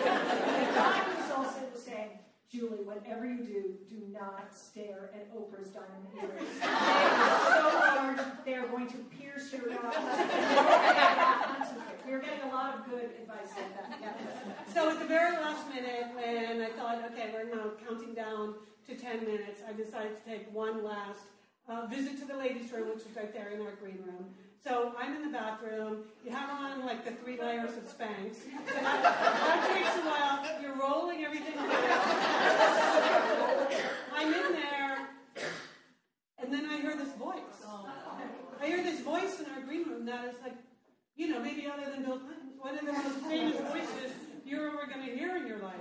I 0.77 1.15
was 1.21 1.31
also 1.37 1.61
saying, 1.77 2.11
Julie, 2.51 2.85
whatever 2.85 3.27
you 3.27 3.39
do, 3.45 3.75
do 3.89 3.97
not 4.13 4.55
stare 4.55 5.11
at 5.13 5.35
Oprah's 5.35 5.71
diamond 5.71 6.07
earrings. 6.15 6.49
They 6.61 6.69
are 6.69 7.41
so 7.43 7.79
large, 7.97 8.21
they 8.45 8.55
are 8.55 8.69
going 8.69 8.87
to 8.87 8.99
pierce 9.19 9.53
your 9.53 9.73
eyes. 9.73 9.99
we 12.07 12.13
are 12.13 12.21
getting 12.21 12.43
a 12.49 12.55
lot 12.55 12.79
of 12.79 12.85
good 12.89 13.11
advice 13.21 13.51
like 13.57 13.75
that. 13.77 13.99
Yeah. 14.01 14.73
So 14.73 14.91
at 14.91 14.99
the 15.01 15.07
very 15.07 15.37
last 15.37 15.69
minute, 15.69 16.07
when 16.15 16.63
I 16.63 16.71
thought, 16.71 17.03
okay, 17.13 17.31
we're 17.33 17.55
now 17.55 17.73
counting 17.87 18.15
down 18.15 18.55
to 18.87 18.95
10 18.95 19.25
minutes, 19.25 19.63
I 19.69 19.73
decided 19.73 20.15
to 20.15 20.31
take 20.31 20.53
one 20.55 20.85
last 20.85 21.23
uh, 21.69 21.87
visit 21.87 22.19
to 22.21 22.25
the 22.27 22.37
ladies' 22.37 22.73
room, 22.73 22.89
which 22.89 23.05
is 23.05 23.17
right 23.17 23.33
there 23.33 23.51
in 23.51 23.61
our 23.61 23.73
green 23.73 23.99
room. 24.05 24.27
So 24.63 24.95
I'm 24.99 25.15
in 25.17 25.23
the 25.23 25.31
bathroom. 25.31 26.05
You 26.25 26.31
have 26.33 26.51
on 26.51 26.85
like 26.85 27.05
the 27.05 27.13
three 27.13 27.39
layers 27.39 27.77
of 27.77 27.85
Spanx. 27.85 28.35
So 28.35 28.51
that, 28.83 29.03
that 29.03 29.71
takes 29.73 29.97
a 29.97 30.01
while. 30.03 30.45
You're 30.61 30.77
rolling 30.77 31.25
everything 31.25 31.55
I'm 34.13 34.33
in 34.33 34.53
there, 34.53 35.09
and 36.43 36.53
then 36.53 36.67
I 36.67 36.81
hear 36.81 36.97
this 36.97 37.13
voice. 37.13 37.37
I 38.61 38.67
hear 38.67 38.83
this 38.83 39.01
voice 39.01 39.39
in 39.41 39.47
our 39.53 39.61
green 39.61 39.85
room 39.89 40.07
that 40.07 40.25
is 40.25 40.35
like, 40.43 40.57
you 41.15 41.29
know, 41.29 41.41
maybe 41.41 41.67
other 41.67 41.91
than 41.91 42.03
Bill 42.03 42.19
Clinton, 42.19 42.59
one 42.59 42.77
of 42.79 42.85
the 42.87 42.93
most 42.93 43.19
famous 43.29 43.57
voices 43.71 44.13
you're 44.45 44.69
ever 44.69 44.87
going 44.87 45.07
to 45.07 45.15
hear 45.15 45.37
in 45.37 45.47
your 45.47 45.59
life. 45.59 45.75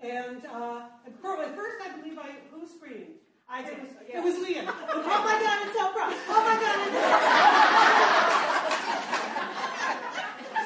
And 0.00 0.44
uh, 0.46 0.86
at 1.06 1.20
first, 1.20 1.52
I 1.84 1.96
believe 1.96 2.18
I 2.18 2.30
who 2.50 2.66
screamed. 2.66 3.18
I 3.50 3.62
did. 3.62 3.78
It 4.12 4.22
was 4.22 4.36
Leah. 4.44 4.68
Oh 5.08 5.24
my 5.24 5.40
God, 5.40 5.58
it's 5.64 5.76
Oprah. 5.80 6.12
Oh 6.28 6.42
my 6.44 6.56
God, 6.60 6.76
it's 6.84 6.96
Oprah. 7.00 7.48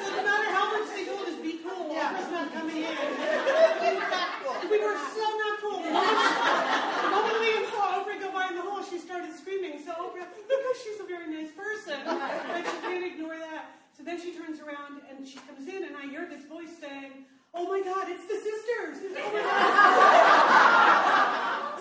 so 0.03 0.07
no 0.11 0.21
matter 0.23 0.49
how 0.51 0.65
much 0.75 0.87
they 0.91 1.05
told 1.07 1.23
us, 1.27 1.35
be 1.39 1.63
cool, 1.63 1.95
Yeah. 1.95 2.11
Oprah's 2.11 2.31
not 2.31 2.51
coming 2.53 2.83
in. 2.83 2.83
we 4.69 4.77
were 4.83 4.99
so 5.15 5.23
not 5.23 5.55
cool. 5.63 5.79
The 5.79 7.09
moment 7.09 7.37
Leah 7.39 7.71
saw 7.71 8.03
Oprah 8.03 8.19
go 8.19 8.31
by 8.35 8.47
in 8.51 8.55
the 8.55 8.63
hall, 8.67 8.83
she 8.83 8.99
started 8.99 9.31
screaming. 9.33 9.79
So 9.79 9.91
Oprah, 9.95 10.27
because 10.27 10.75
she's 10.83 10.99
a 10.99 11.07
very 11.07 11.31
nice 11.31 11.51
person, 11.55 11.99
but 12.05 12.63
she 12.67 12.77
can't 12.83 13.05
ignore 13.05 13.37
that. 13.39 13.79
So 13.95 14.03
then 14.03 14.19
she 14.19 14.35
turns 14.35 14.59
around 14.59 15.01
and 15.09 15.25
she 15.27 15.39
comes 15.47 15.67
in, 15.67 15.83
and 15.87 15.95
I 15.95 16.07
hear 16.11 16.27
this 16.27 16.43
voice 16.45 16.75
saying, 16.81 17.25
Oh 17.55 17.67
my 17.69 17.81
God, 17.85 18.09
it's 18.09 18.25
the 18.25 18.33
sisters. 18.33 18.97
Oh 19.13 19.29
my 19.29 19.41
God. 19.45 19.53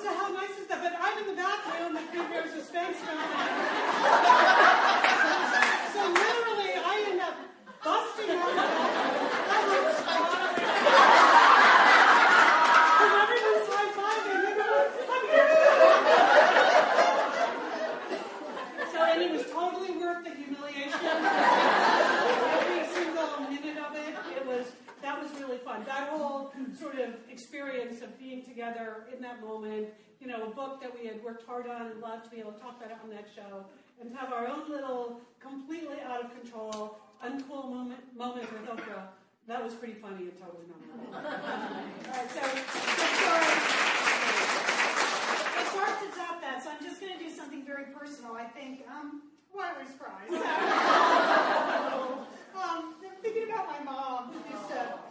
so 0.05 0.13
how 0.13 0.29
nice 0.29 0.53
is 0.61 0.67
that? 0.69 0.85
But 0.85 0.93
I'm 1.01 1.17
in 1.17 1.27
the 1.33 1.33
bathroom 1.33 1.95
with 1.97 2.11
three 2.13 2.29
pairs 2.29 2.53
of 2.53 2.61
Spanx 2.61 2.93
So 5.97 6.03
literally, 6.13 6.77
I 6.77 7.09
end 7.09 7.25
up 7.25 7.41
busting 7.81 8.37
out. 8.37 8.53
Because 13.01 13.17
everyone's 13.25 13.69
high-fiving. 13.73 14.45
I'm 15.09 15.25
here. 15.33 15.57
So, 18.93 18.99
and 19.09 19.23
it 19.25 19.33
was 19.33 19.49
totally 19.49 19.97
worth 19.97 20.21
the 20.21 20.37
humiliation. 20.37 21.01
Every 22.61 22.85
single 22.93 23.41
minute 23.49 23.81
of 23.81 23.97
it, 23.97 24.13
it 24.37 24.45
was 24.47 24.67
that 25.03 25.21
was 25.21 25.33
really 25.53 25.65
fun. 25.65 25.85
That 25.87 26.09
whole 26.09 26.53
sort 26.79 26.99
of 26.99 27.15
experience 27.31 28.01
of 28.03 28.19
being 28.19 28.43
together 28.43 29.05
in 29.15 29.21
that 29.23 29.41
moment, 29.43 29.89
you 30.21 30.27
know, 30.27 30.45
a 30.45 30.51
book 30.51 30.81
that 30.81 30.93
we 30.99 31.07
had 31.07 31.23
worked 31.23 31.47
hard 31.47 31.69
on 31.69 31.87
and 31.89 32.01
loved 32.01 32.25
to 32.25 32.31
be 32.31 32.39
able 32.39 32.53
to 32.53 32.61
talk 32.61 32.79
about 32.79 32.91
it 32.91 32.97
on 33.03 33.11
that 33.11 33.27
show, 33.35 33.67
and 34.01 34.11
to 34.11 34.17
have 34.17 34.33
our 34.33 34.47
own 34.47 34.71
little, 34.71 35.21
completely 35.41 36.01
out 36.07 36.25
of 36.25 36.41
control, 36.41 36.99
uncool 37.25 37.69
moment, 37.71 38.01
moment 38.17 38.51
with 38.53 38.67
Oprah. 38.69 39.09
That 39.47 39.63
was 39.63 39.75
pretty 39.75 39.95
funny 39.95 40.29
and 40.31 40.39
totally 40.39 40.65
normal. 40.71 40.89
All 41.15 41.21
right, 41.21 42.31
so 42.31 42.41
it's 45.61 45.75
hard 45.75 45.99
to 46.01 46.09
top 46.17 46.41
that, 46.41 46.63
so 46.63 46.71
I'm 46.71 46.83
just 46.83 47.01
going 47.01 47.13
to 47.13 47.19
do 47.19 47.29
something 47.29 47.67
very 47.67 47.87
personal. 47.93 48.35
I 48.35 48.45
think, 48.45 48.87
um, 48.89 49.23
why 49.53 49.73
was 49.79 49.89
surprised? 49.89 50.33
um, 52.55 52.95
I'm 53.05 53.17
thinking 53.21 53.51
about 53.51 53.67
my 53.67 53.81
mom 53.85 54.33
who 54.33 54.39
used 54.55 54.69
to 54.69 55.02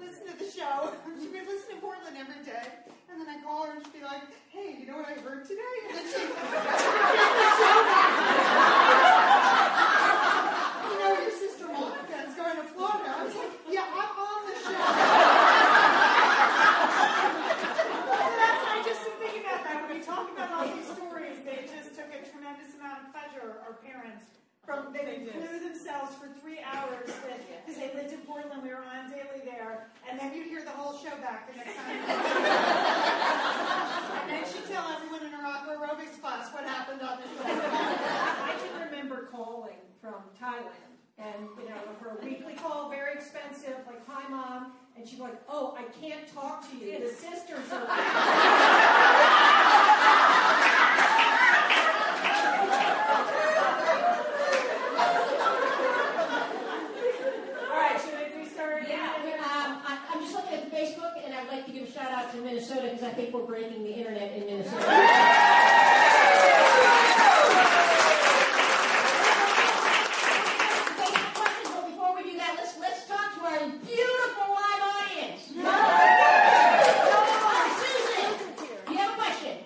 listen 0.00 0.24
to 0.32 0.36
the 0.40 0.48
show. 0.50 0.96
She'd 1.20 1.32
be 1.32 1.44
listening 1.44 1.76
to 1.76 1.84
Portland 1.84 2.16
every 2.16 2.40
day. 2.44 2.64
And 3.12 3.20
then 3.20 3.28
I 3.28 3.36
call 3.44 3.66
her 3.68 3.76
and 3.76 3.84
she'd 3.84 3.92
be 3.92 4.00
like, 4.00 4.24
hey, 4.48 4.80
you 4.80 4.86
know 4.88 4.96
what 4.96 5.04
I 5.06 5.20
heard 5.20 5.44
today? 5.44 5.76
And 5.88 5.98
then 6.00 6.06
she'd 6.08 6.32
the 6.32 6.40
show 7.60 7.76
back. 7.84 8.12
you 10.88 10.96
know, 11.04 11.12
your 11.20 11.34
sister 11.36 11.66
Monica 11.68 12.16
is 12.24 12.34
going 12.34 12.56
to 12.56 12.64
Florida. 12.72 13.12
I 13.12 13.24
was 13.28 13.36
like, 13.36 13.52
yeah, 13.68 13.84
I'm 13.92 14.16
on 14.16 14.40
the 14.48 14.56
show. 14.56 14.80
so 18.08 18.16
that's 18.40 18.64
I 18.64 18.80
just 18.88 19.04
thinking 19.20 19.44
about 19.44 19.60
that. 19.68 19.84
When 19.84 20.00
we 20.00 20.02
talk 20.06 20.32
about 20.32 20.48
all 20.56 20.64
these 20.64 20.88
stories, 20.96 21.36
they 21.44 21.68
just 21.68 21.92
took 21.92 22.08
a 22.08 22.24
tremendous 22.24 22.72
amount 22.80 23.04
of 23.04 23.12
pleasure, 23.12 23.60
our 23.68 23.76
parents, 23.84 24.24
from 24.64 24.94
they, 24.94 25.04
they 25.04 25.18
did. 25.28 25.66
themselves 25.66 26.14
for 26.14 26.29
back 31.30 31.46
the 31.46 31.54
next 31.56 31.76
time. 31.76 31.94
and 34.20 34.30
then 34.30 34.42
she'd 34.50 34.66
tell 34.66 34.88
everyone 34.90 35.22
in 35.24 35.30
her 35.32 35.46
aqua 35.46 35.74
aerobics 35.78 36.20
class 36.20 36.52
what 36.52 36.64
happened 36.64 37.00
on 37.02 37.18
the 37.18 37.24
show. 37.38 37.44
I 37.46 38.56
can 38.58 38.72
remember 38.90 39.28
calling 39.30 39.76
from 40.00 40.14
Thailand, 40.40 40.96
and 41.18 41.48
you 41.56 41.68
know, 41.68 41.76
for 42.02 42.08
a 42.18 42.20
weekly 42.24 42.54
call, 42.54 42.88
very 42.90 43.12
expensive. 43.14 43.76
Like, 43.86 44.04
hi, 44.08 44.28
mom, 44.28 44.72
and 44.96 45.06
she'd 45.06 45.16
be 45.16 45.22
like, 45.22 45.40
"Oh, 45.48 45.76
I 45.78 45.84
can't 46.00 46.26
talk 46.34 46.68
to 46.70 46.76
you. 46.76 46.98
The 46.98 47.08
sisters 47.08 47.70
are." 47.72 47.86
All 57.70 57.76
right, 57.76 58.00
should 58.00 58.14
I 58.14 58.30
restart? 58.36 58.88
Yeah, 58.88 59.20
um, 59.40 59.80
I, 59.86 59.98
I'm 60.12 60.20
just 60.22 60.34
looking 60.34 60.54
at 60.54 60.70
Facebook, 60.70 61.24
and 61.24 61.34
I'd 61.34 61.48
like 61.48 61.66
to 61.66 61.72
give 61.72 61.88
a 61.88 61.90
shout 61.90 62.10
out 62.10 62.30
to 62.32 62.38
Minnesota 62.38 62.82
because 62.82 62.99
I 63.10 63.12
think 63.12 63.34
we're 63.34 63.42
breaking 63.42 63.82
the 63.82 63.90
internet 63.90 64.30
in 64.38 64.46
Minnesota. 64.46 64.86
Facebook 70.94 71.34
questions, 71.34 71.74
but 71.74 71.90
before 71.90 72.14
we 72.14 72.22
do 72.30 72.36
that, 72.38 72.54
let's 72.54 72.78
let's 72.78 73.08
talk 73.10 73.34
to 73.34 73.40
our 73.50 73.66
beautiful 73.82 74.46
live 74.54 74.82
audience. 74.94 75.42
Oh, 75.58 75.66
Susan, 77.82 78.30
do 78.86 78.92
you 78.92 78.98
have 78.98 79.10
a 79.10 79.14
question? 79.18 79.58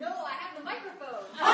No, 0.00 0.08
I 0.26 0.34
have 0.42 0.58
the 0.58 0.64
microphone. 0.64 1.22
Oh, 1.38 1.46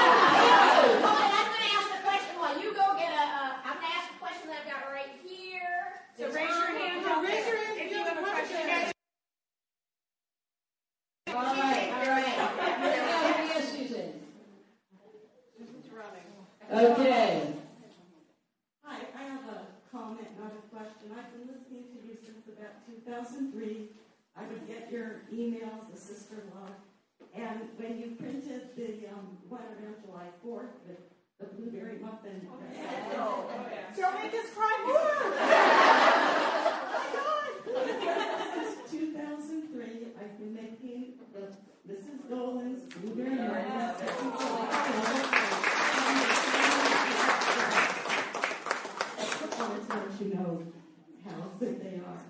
and 0.96 1.28
I'm 1.28 1.48
going 1.52 1.60
to 1.60 1.72
ask 1.76 1.92
a 1.92 2.00
question 2.08 2.40
while 2.40 2.56
you 2.56 2.72
go 2.72 2.96
get 2.96 3.12
a. 3.12 3.20
Uh, 3.20 3.68
I'm 3.68 3.76
going 3.76 3.92
to 3.92 3.96
ask 4.00 4.08
a 4.16 4.18
question 4.18 4.48
that 4.48 4.64
I've 4.64 4.72
got 4.72 4.88
right 4.88 5.12
here. 5.20 6.00
So 6.16 6.24
raise 6.32 6.56
your 6.56 6.72
hand. 6.72 7.04
Now, 7.04 7.20
raise 7.20 7.44
your 7.44 7.60
hand 7.60 7.76
if 7.84 7.92
you 7.92 7.98
have 8.00 8.16
a 8.16 8.24
question. 8.24 8.92
All 11.34 11.42
right, 11.42 11.90
all 11.90 12.06
right. 12.14 12.30
Here 12.30 12.78
we 12.78 12.94
go, 12.94 13.16
here 13.26 13.34
we 13.42 13.48
go, 13.54 13.60
Susan. 13.66 14.08
Okay. 16.72 17.54
Hi, 18.84 18.98
I 19.18 19.22
have 19.24 19.44
a 19.48 19.66
comment, 19.90 20.28
not 20.38 20.52
a 20.54 20.62
question. 20.70 21.10
I've 21.10 21.30
been 21.34 21.48
listening 21.50 21.84
to 21.90 21.98
you 22.06 22.14
since 22.24 22.46
about 22.46 22.86
2003. 22.86 23.88
I 24.36 24.42
would 24.46 24.66
get 24.68 24.92
your 24.92 25.22
emails, 25.32 25.90
the 25.92 25.98
sister 25.98 26.36
love, 26.54 26.70
and 27.34 27.60
when 27.78 27.98
you 27.98 28.14
printed 28.16 28.70
the 28.76 29.08
um, 29.10 29.36
one 29.48 29.62
around 29.82 29.96
July 30.06 30.28
4th, 30.46 30.70
the, 30.86 30.94
the 31.44 31.46
blueberry 31.54 31.98
muffin. 31.98 32.46
Don't 33.96 34.14
make 34.22 34.34
us 34.34 34.50
cry 34.54 34.74
more. 34.86 35.34
Since 38.54 38.90
2003, 38.90 40.14
I've 40.20 40.38
been 40.38 40.54
making 40.54 41.14
the 41.32 41.48
Mrs. 41.90 42.28
Dolan's 42.30 42.82
blueberry 42.94 43.34
muffin. 43.36 44.08
I 49.36 49.56
wanted 49.58 49.88
to 49.88 49.96
let 49.96 50.20
you 50.20 50.34
know 50.34 50.62
how 51.24 51.38
good 51.58 51.76
they 51.82 52.00
are. 52.00 52.22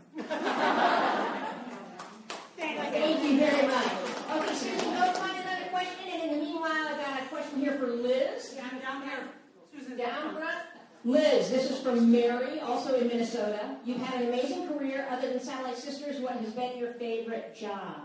Thank 2.57 3.23
you 3.23 3.39
very 3.39 3.67
much. 3.67 3.93
Okay, 4.33 4.55
Susan, 4.55 4.91
go 4.95 5.13
find 5.13 5.37
another 5.39 5.69
question, 5.71 6.05
and 6.13 6.23
in 6.23 6.39
the 6.39 6.45
meanwhile, 6.45 6.71
I 6.71 6.97
got 6.97 7.23
a 7.23 7.27
question 7.29 7.61
here 7.61 7.77
for 7.79 7.87
Liz. 7.87 8.55
I'm 8.63 8.79
down 8.81 9.03
here. 9.03 9.29
Susan, 9.77 9.97
Down 9.97 10.35
front. 10.35 10.59
Liz, 11.05 11.51
this 11.51 11.71
is 11.71 11.79
from 11.81 12.11
Mary, 12.11 12.61
also 12.61 12.99
in 12.99 13.09
Minnesota. 13.09 13.77
You've 13.85 14.01
had 14.01 14.23
an 14.23 14.29
amazing 14.29 14.69
career. 14.69 15.07
Other 15.11 15.29
than 15.31 15.41
Satellite 15.41 15.77
Sisters, 15.77 16.21
what 16.21 16.33
has 16.37 16.53
been 16.53 16.79
your 16.79 16.95
favorite 16.95 17.55
job? 17.55 17.97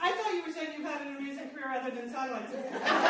I 0.00 0.12
thought 0.12 0.34
you 0.34 0.42
were 0.44 0.52
saying 0.52 0.74
you've 0.76 0.86
had 0.86 1.00
an 1.00 1.16
amazing 1.16 1.50
career 1.50 1.66
other 2.26 2.46
than 2.46 2.66
satellites. 2.66 3.06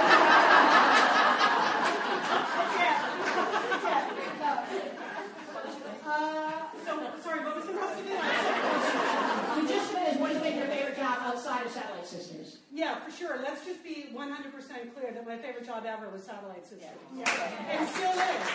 Uh, 6.07 6.53
so, 6.85 6.93
sorry, 7.23 7.45
what 7.45 7.57
was 7.57 7.67
the 7.67 7.73
rest 7.73 8.01
of 8.01 8.07
it? 8.07 9.63
You 9.63 9.69
just 9.69 9.93
finished. 9.93 10.21
What 10.21 10.31
has 10.33 10.43
been 10.43 10.57
your 10.57 10.67
favorite 10.67 10.97
job 10.97 11.19
outside 11.23 11.67
of 11.67 11.73
Satellite 11.73 12.07
Sisters? 12.07 12.59
Yeah, 12.73 13.01
for 13.01 13.11
sure. 13.11 13.39
Let's 13.43 13.65
just 13.65 13.83
be 13.83 14.07
100% 14.15 14.95
clear 14.95 15.13
that 15.13 15.27
my 15.27 15.37
favorite 15.37 15.67
job 15.67 15.85
ever 15.87 16.09
was 16.11 16.23
Satellite 16.23 16.65
Sisters. 16.65 16.89
And 17.13 17.89
still 17.89 18.13
is. 18.13 18.47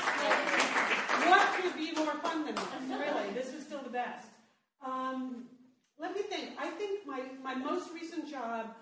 What 1.28 1.47
could 1.62 1.76
be 1.76 1.91
more 1.93 2.16
fun 2.22 2.45
than 2.45 2.55
this? 2.55 2.66
Really, 2.89 3.34
this 3.34 3.53
is 3.53 3.64
still 3.64 3.82
the 3.84 3.89
best. 3.89 4.28
Um, 4.86 5.45
let 5.99 6.16
me 6.16 6.22
think. 6.24 6.51
I 6.57 6.68
think 6.68 7.05
my, 7.05 7.22
my 7.43 7.53
most 7.53 7.91
recent 7.93 8.30
job 8.30 8.74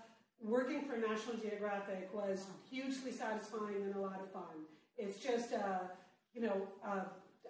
working 0.42 0.84
for 0.84 0.98
National 0.98 1.36
Geographic 1.38 2.10
was 2.14 2.46
hugely 2.70 3.12
satisfying 3.12 3.84
and 3.84 3.96
a 3.96 4.00
lot 4.00 4.20
of 4.22 4.32
fun. 4.32 4.66
It's 4.98 5.18
just, 5.18 5.54
uh, 5.54 5.80
you 6.34 6.42
know, 6.42 6.68
uh, 6.86 7.04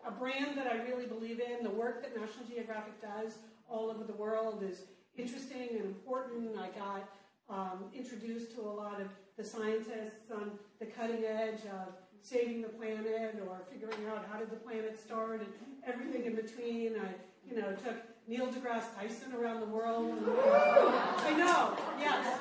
a 0.06 0.12
brand 0.12 0.58
that 0.58 0.68
I 0.68 0.78
really 0.84 1.06
believe 1.06 1.40
in. 1.40 1.64
The 1.64 1.70
work 1.70 2.02
that 2.04 2.20
National 2.20 2.46
Geographic 2.46 3.02
does 3.02 3.38
all 3.70 3.90
over 3.90 4.04
the 4.04 4.14
world 4.14 4.64
is 4.64 4.84
interesting 5.18 5.70
and 5.72 5.86
important. 5.86 6.58
I 6.58 6.70
got 6.78 7.10
um, 7.50 7.86
introduced 7.94 8.56
to 8.56 8.62
a 8.62 8.72
lot 8.72 9.02
of 9.02 9.08
the 9.38 9.44
scientists 9.44 10.32
on 10.34 10.52
the 10.80 10.86
cutting 10.86 11.24
edge 11.26 11.62
of 11.66 11.94
saving 12.22 12.62
the 12.62 12.70
planet 12.70 13.42
or 13.48 13.62
figuring 13.72 14.08
out 14.10 14.26
how 14.32 14.40
did 14.40 14.52
the 14.52 14.58
planet 14.58 14.98
start 15.00 15.42
and 15.42 15.50
everything 15.86 16.26
in 16.26 16.36
between. 16.36 16.96
I, 16.96 17.14
you 17.50 17.60
know, 17.60 17.72
took 17.84 17.98
Neil 18.30 18.46
deGrasse 18.46 18.96
Tyson 18.96 19.34
around 19.34 19.60
the 19.60 19.66
world. 19.66 20.14
I 20.28 21.34
know, 21.36 21.76
yes. 22.00 22.40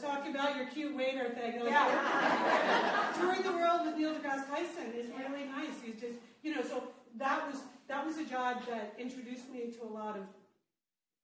Talking 0.00 0.32
about 0.32 0.56
your 0.56 0.66
cute 0.66 0.96
waiter 0.96 1.30
thing. 1.30 1.64
Like, 1.64 3.16
touring 3.18 3.42
the 3.42 3.50
world 3.50 3.86
with 3.86 3.96
Neil 3.96 4.14
deGrasse 4.14 4.48
Tyson 4.48 4.92
is 4.96 5.10
really 5.18 5.46
nice. 5.46 5.74
He's 5.84 6.00
just, 6.00 6.14
you 6.44 6.54
know, 6.54 6.62
so 6.62 6.84
that 7.16 7.44
was 7.50 7.60
that 7.88 8.06
was 8.06 8.18
a 8.18 8.24
job 8.24 8.62
that 8.68 8.94
introduced 9.00 9.50
me 9.50 9.72
to 9.72 9.82
a 9.82 9.92
lot 9.92 10.16
of 10.16 10.22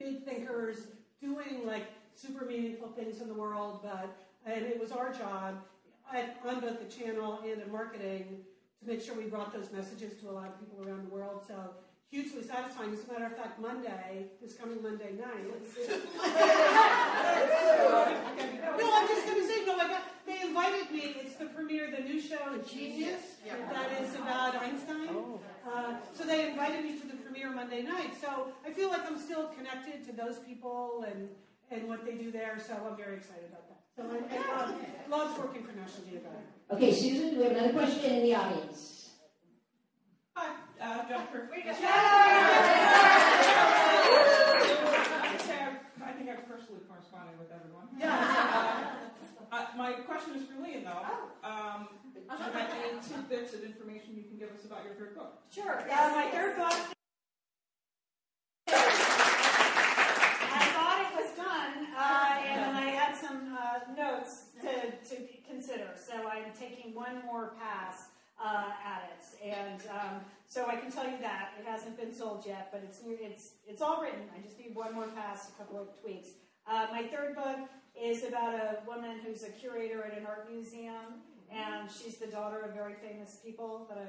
big 0.00 0.24
thinkers 0.24 0.88
doing 1.20 1.64
like 1.64 1.84
super 2.16 2.44
meaningful 2.44 2.88
things 2.88 3.20
in 3.20 3.28
the 3.28 3.34
world. 3.34 3.82
But 3.84 4.16
and 4.44 4.64
it 4.64 4.80
was 4.80 4.90
our 4.90 5.12
job 5.12 5.62
at, 6.12 6.40
on 6.44 6.58
both 6.58 6.80
the 6.80 6.92
channel 6.92 7.38
and 7.44 7.62
in 7.62 7.70
marketing 7.70 8.38
to 8.80 8.88
make 8.88 9.00
sure 9.00 9.14
we 9.14 9.26
brought 9.26 9.54
those 9.54 9.70
messages 9.70 10.20
to 10.22 10.28
a 10.28 10.32
lot 10.32 10.48
of 10.48 10.58
people 10.58 10.84
around 10.84 11.08
the 11.08 11.14
world. 11.14 11.44
So 11.46 11.54
hugely 12.10 12.42
satisfying. 12.42 12.92
As 12.92 13.04
a 13.04 13.12
matter 13.12 13.26
of 13.26 13.36
fact, 13.36 13.60
Monday, 13.60 14.26
this 14.40 14.54
coming 14.54 14.82
Monday 14.82 15.12
night. 15.18 15.46
no, 18.78 18.92
I'm 18.94 19.08
just 19.08 19.26
going 19.26 19.40
to 19.40 19.46
say, 19.46 19.64
no, 19.66 19.76
I 19.76 19.88
got, 19.88 20.02
they 20.26 20.40
invited 20.42 20.90
me. 20.90 21.16
It's 21.20 21.36
the 21.36 21.46
premiere 21.46 21.86
of 21.86 21.96
the 21.96 22.02
new 22.02 22.20
show, 22.20 22.58
Genius, 22.68 23.36
that 23.44 24.00
is 24.00 24.14
about 24.14 24.56
Einstein. 24.56 25.08
Uh, 25.66 25.94
so 26.14 26.24
they 26.24 26.50
invited 26.50 26.84
me 26.84 26.98
to 27.00 27.06
the 27.06 27.14
premiere 27.14 27.50
Monday 27.50 27.82
night. 27.82 28.14
So 28.20 28.52
I 28.64 28.70
feel 28.70 28.88
like 28.88 29.04
I'm 29.06 29.18
still 29.18 29.48
connected 29.48 30.04
to 30.06 30.12
those 30.12 30.38
people 30.38 31.04
and, 31.10 31.28
and 31.70 31.88
what 31.88 32.04
they 32.04 32.14
do 32.14 32.30
there. 32.30 32.58
So 32.64 32.74
I'm 32.88 32.96
very 32.96 33.16
excited 33.16 33.50
about 33.50 33.68
that. 33.68 33.80
So 33.96 34.02
I, 34.04 34.18
I 34.36 34.64
love, 34.64 34.74
love 35.08 35.38
working 35.38 35.64
for 35.64 35.72
National 35.72 36.06
Geographic. 36.08 36.46
Okay, 36.70 36.92
Susan, 36.92 37.30
do 37.30 37.38
we 37.38 37.42
have 37.44 37.52
another 37.52 37.72
question 37.72 38.12
in 38.12 38.22
the 38.22 38.34
audience? 38.34 38.95
Uh. 40.86 41.02
I 45.98 46.12
think 46.16 46.30
I've 46.30 46.46
personally 46.48 46.80
corresponded 46.88 47.36
with 47.40 47.50
everyone. 47.50 47.88
Uh, 48.00 48.04
uh, 49.50 49.66
my 49.76 49.92
question 50.06 50.36
is 50.36 50.44
for 50.46 50.62
Lian, 50.62 50.84
though. 50.84 51.02
Um, 51.42 51.88
do 52.14 52.20
you 52.20 52.28
have 52.28 52.54
any 52.54 53.00
tidbits 53.00 53.54
of 53.54 53.64
information 53.64 54.14
you 54.16 54.22
can 54.22 54.38
give 54.38 54.50
us 54.50 54.64
about 54.64 54.84
your 54.84 54.94
third 54.94 55.16
book? 55.16 55.42
Sure. 55.52 55.80
Uh, 55.90 56.10
my 56.14 56.30
third 56.30 56.56
book. 56.56 56.78
I 58.68 58.72
thought 60.72 61.00
it 61.02 61.12
was 61.20 61.30
done, 61.36 61.86
uh, 61.96 62.46
and 62.46 62.62
then 62.62 62.74
I 62.76 62.90
had 62.90 63.16
some 63.16 63.58
uh, 63.58 63.80
notes 63.96 64.50
to, 64.62 64.92
to 65.16 65.22
consider. 65.48 65.96
So 65.96 66.28
I'm 66.28 66.52
taking 66.56 66.94
one 66.94 67.24
more 67.26 67.54
pass 67.58 68.10
uh, 68.42 68.70
at 68.84 69.10
it, 69.12 69.24
and 69.44 69.80
um, 69.90 70.20
so 70.46 70.66
I 70.66 70.76
can 70.76 70.90
tell 70.90 71.04
you 71.04 71.18
that 71.20 71.54
it 71.58 71.66
hasn't 71.66 71.98
been 71.98 72.12
sold 72.12 72.44
yet, 72.46 72.68
but 72.72 72.82
it's 72.84 73.00
it's 73.04 73.52
it's 73.66 73.82
all 73.82 74.00
written. 74.02 74.20
I 74.36 74.40
just 74.42 74.58
need 74.58 74.74
one 74.74 74.94
more 74.94 75.08
pass, 75.08 75.50
a 75.50 75.52
couple 75.52 75.80
of 75.80 76.00
tweaks. 76.00 76.28
Uh, 76.66 76.86
my 76.90 77.04
third 77.04 77.36
book 77.36 77.68
is 78.00 78.24
about 78.24 78.54
a 78.54 78.78
woman 78.86 79.18
who's 79.24 79.42
a 79.42 79.50
curator 79.50 80.04
at 80.04 80.18
an 80.18 80.26
art 80.26 80.50
museum, 80.52 81.22
and 81.50 81.88
she's 81.90 82.16
the 82.16 82.26
daughter 82.26 82.60
of 82.60 82.74
very 82.74 82.94
famous 82.94 83.38
people 83.44 83.86
that 83.88 83.98
I 83.98 84.06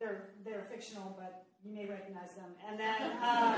they're 0.00 0.30
they're 0.44 0.66
fictional, 0.70 1.16
but 1.18 1.44
you 1.64 1.72
may 1.74 1.86
recognize 1.86 2.34
them. 2.34 2.50
And 2.68 2.78
then 2.78 3.12
um, 3.22 3.56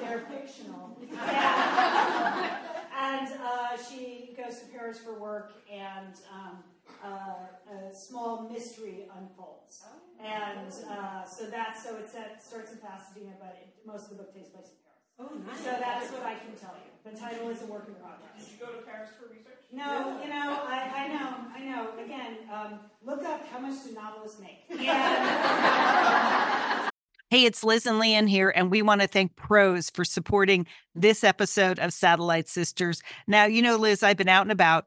they're 0.00 0.24
fictional. 0.30 0.96
And, 1.10 2.50
and 2.96 3.28
uh, 3.42 3.76
she 3.76 4.34
goes 4.36 4.60
to 4.60 4.66
Paris 4.66 4.98
for 4.98 5.18
work, 5.18 5.52
and 5.70 6.14
um, 6.32 6.58
uh, 7.02 7.46
a 7.70 7.94
small 7.94 8.48
mystery 8.48 9.06
unfolds. 9.16 9.82
And 10.22 10.72
uh, 10.88 11.24
so 11.24 11.46
that's 11.46 11.82
so 11.82 11.96
it 11.96 12.08
starts 12.08 12.72
in 12.72 12.78
Pasadena, 12.78 13.32
but 13.38 13.58
it, 13.60 13.68
most 13.86 14.04
of 14.04 14.10
the 14.16 14.18
book 14.22 14.34
takes 14.34 14.48
place 14.48 14.66
in 14.66 14.76
Paris. 14.80 15.02
Oh, 15.18 15.30
nice. 15.46 15.58
So 15.58 15.70
that 15.70 16.02
is 16.02 16.10
what 16.10 16.22
I 16.24 16.34
can 16.34 16.54
tell 16.58 16.74
you. 16.80 17.10
The 17.10 17.16
title 17.18 17.48
is 17.50 17.62
a 17.62 17.66
work 17.66 17.86
in 17.88 17.94
progress. 17.94 18.30
Did 18.38 18.48
you 18.52 18.58
go 18.66 18.72
to 18.72 18.82
Paris 18.86 19.10
for 19.20 19.28
research? 19.28 19.60
No, 19.70 20.18
you 20.22 20.28
know, 20.28 20.62
I, 20.66 20.90
I 20.94 21.08
know, 21.08 21.36
I 21.54 21.64
know. 21.64 21.90
Again, 22.02 22.38
um, 22.52 22.80
look 23.02 23.22
up 23.24 23.46
how 23.48 23.58
much 23.58 23.84
do 23.84 23.92
novelists 23.92 24.40
make. 24.40 24.64
Hey, 27.30 27.46
it's 27.46 27.64
Liz 27.64 27.84
and 27.84 27.98
Lian 27.98 28.28
here, 28.28 28.52
and 28.54 28.70
we 28.70 28.80
want 28.80 29.00
to 29.00 29.08
thank 29.08 29.34
Prose 29.34 29.90
for 29.90 30.04
supporting 30.04 30.68
this 30.94 31.24
episode 31.24 31.80
of 31.80 31.92
Satellite 31.92 32.48
Sisters. 32.48 33.02
Now, 33.26 33.46
you 33.46 33.60
know, 33.60 33.74
Liz, 33.74 34.04
I've 34.04 34.16
been 34.16 34.28
out 34.28 34.42
and 34.42 34.52
about 34.52 34.86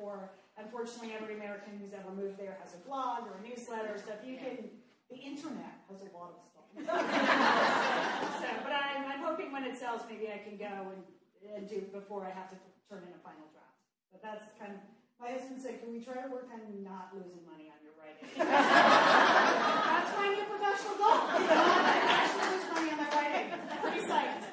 before. 0.00 0.32
Unfortunately, 0.56 1.12
every 1.12 1.36
American 1.36 1.76
who's 1.80 1.92
ever 1.92 2.10
moved 2.12 2.38
there 2.38 2.56
has 2.64 2.74
a 2.74 2.80
blog 2.88 3.28
or 3.28 3.36
a 3.36 3.42
newsletter. 3.48 4.00
So 4.00 4.12
if 4.16 4.26
you 4.26 4.36
can, 4.36 4.72
the 5.12 5.16
internet 5.16 5.84
has 5.88 6.00
a 6.00 6.08
lot 6.16 6.32
of 6.32 6.40
stuff. 6.40 6.64
so, 6.80 8.48
but 8.64 8.72
I'm, 8.72 9.04
I'm 9.04 9.20
hoping 9.20 9.52
when 9.52 9.64
it 9.64 9.76
sells, 9.76 10.02
maybe 10.08 10.28
I 10.32 10.38
can 10.38 10.56
go 10.56 10.92
and 10.92 11.02
and 11.56 11.66
do 11.66 11.80
before 11.90 12.28
I 12.28 12.30
have 12.30 12.50
to 12.50 12.56
turn 12.88 13.00
in 13.08 13.16
a 13.16 13.22
final 13.24 13.48
draft. 13.48 13.80
But 14.12 14.20
that's 14.22 14.44
kind 14.60 14.76
of 14.76 14.80
my 15.16 15.32
husband 15.32 15.60
said, 15.60 15.80
"Can 15.80 15.90
we 15.90 16.04
try 16.04 16.20
to 16.20 16.28
work 16.28 16.48
on 16.52 16.60
not 16.84 17.10
losing 17.16 17.40
money 17.48 17.72
on 17.72 17.80
your 17.80 17.96
writing?" 17.96 18.28
that's 18.36 20.12
my 20.16 20.28
new 20.36 20.44
professional 20.44 20.96
goal. 21.00 21.20
You 21.40 21.48
know, 21.48 21.64
actually 22.12 22.60
lose 22.60 22.68
money 22.70 22.90
on 22.92 22.98
my 23.00 23.08
writing. 23.08 23.46
Pretty 23.80 24.04
psyched. 24.04 24.44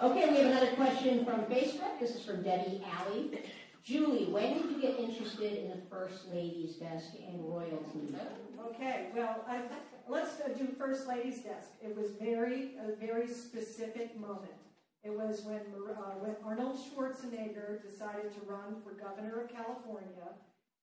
Okay, 0.00 0.30
we 0.30 0.36
have 0.38 0.46
another 0.46 0.72
question 0.74 1.24
from 1.24 1.42
Facebook. 1.52 2.00
This 2.00 2.16
is 2.16 2.24
from 2.24 2.42
Debbie 2.42 2.82
Alley. 2.88 3.38
Julie, 3.88 4.26
when 4.26 4.52
did 4.52 4.70
you 4.70 4.82
get 4.82 5.00
interested 5.00 5.64
in 5.64 5.70
the 5.70 5.80
First 5.88 6.30
Lady's 6.30 6.76
Desk 6.76 7.06
and 7.26 7.42
royalty? 7.42 8.14
Okay, 8.66 9.06
well, 9.16 9.42
I, 9.48 9.62
let's 10.06 10.36
do 10.58 10.68
First 10.76 11.08
Lady's 11.08 11.38
Desk. 11.38 11.70
It 11.82 11.96
was 11.96 12.10
very, 12.20 12.72
a 12.86 12.94
very 12.96 13.26
specific 13.26 14.14
moment. 14.20 14.52
It 15.04 15.10
was 15.10 15.40
when, 15.40 15.62
uh, 15.88 16.18
when 16.20 16.36
Arnold 16.44 16.76
Schwarzenegger 16.76 17.82
decided 17.82 18.30
to 18.34 18.40
run 18.46 18.76
for 18.84 18.90
governor 18.90 19.40
of 19.40 19.48
California, 19.48 20.36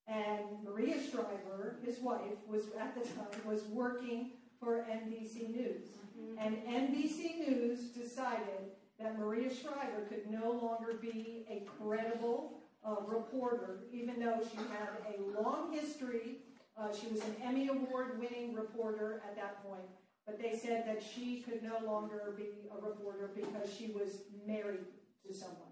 and 0.08 0.64
Maria 0.64 0.96
Shriver, 1.00 1.78
his 1.86 2.00
wife, 2.00 2.42
was 2.48 2.64
at 2.80 2.96
the 2.96 3.02
time 3.02 3.28
was 3.46 3.66
working 3.66 4.32
for 4.60 4.84
NBC 4.90 5.52
News, 5.52 5.90
mm-hmm. 6.20 6.40
and 6.40 6.58
NBC 6.58 7.48
News 7.48 7.82
decided 7.90 8.72
that 9.00 9.20
Maria 9.20 9.54
Shriver 9.54 10.08
could 10.10 10.26
no 10.32 10.50
longer 10.50 10.94
be 11.00 11.46
a 11.48 11.68
credible 11.78 12.65
uh, 12.86 13.02
reporter, 13.08 13.80
even 13.92 14.20
though 14.20 14.40
she 14.50 14.58
had 14.58 14.90
a 15.14 15.42
long 15.42 15.74
history. 15.74 16.38
Uh, 16.78 16.90
she 16.94 17.08
was 17.08 17.22
an 17.22 17.36
Emmy 17.44 17.70
Award 17.70 18.20
winning 18.20 18.54
reporter 18.54 19.22
at 19.28 19.36
that 19.38 19.64
point, 19.64 19.88
but 20.26 20.40
they 20.42 20.58
said 20.58 20.86
that 20.86 21.02
she 21.02 21.42
could 21.42 21.64
no 21.64 21.80
longer 21.86 22.34
be 22.38 22.68
a 22.72 22.86
reporter 22.86 23.32
because 23.34 23.74
she 23.74 23.88
was 23.88 24.24
married 24.46 24.86
to 25.26 25.34
someone. 25.34 25.72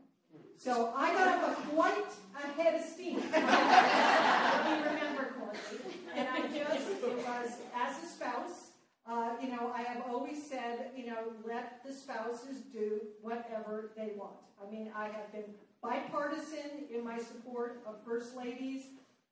So 0.58 0.94
I 0.96 1.14
got 1.14 1.28
up 1.28 1.50
a 1.50 1.62
quite 1.76 2.08
a 2.42 2.48
head 2.62 2.80
of 2.80 2.86
steam. 2.86 3.18
if 3.34 3.34
you 3.34 4.76
remember 4.86 5.34
correctly. 5.38 6.00
And 6.16 6.28
I 6.30 6.42
just, 6.42 6.90
it 6.90 7.18
was 7.18 7.52
as 7.76 8.04
a 8.04 8.08
spouse, 8.08 8.72
uh, 9.06 9.32
you 9.42 9.50
know, 9.50 9.72
I 9.76 9.82
have 9.82 10.04
always 10.10 10.42
said, 10.42 10.92
you 10.96 11.08
know, 11.08 11.34
let 11.46 11.84
the 11.86 11.92
spouses 11.92 12.62
do 12.72 13.02
whatever 13.22 13.92
they 13.98 14.12
want. 14.16 14.38
I 14.62 14.72
mean, 14.72 14.92
I 14.96 15.06
have 15.06 15.32
been 15.34 15.54
bipartisan 15.84 16.86
in 16.94 17.04
my 17.04 17.18
support 17.20 17.84
of 17.86 17.96
first 18.06 18.36
ladies, 18.36 18.84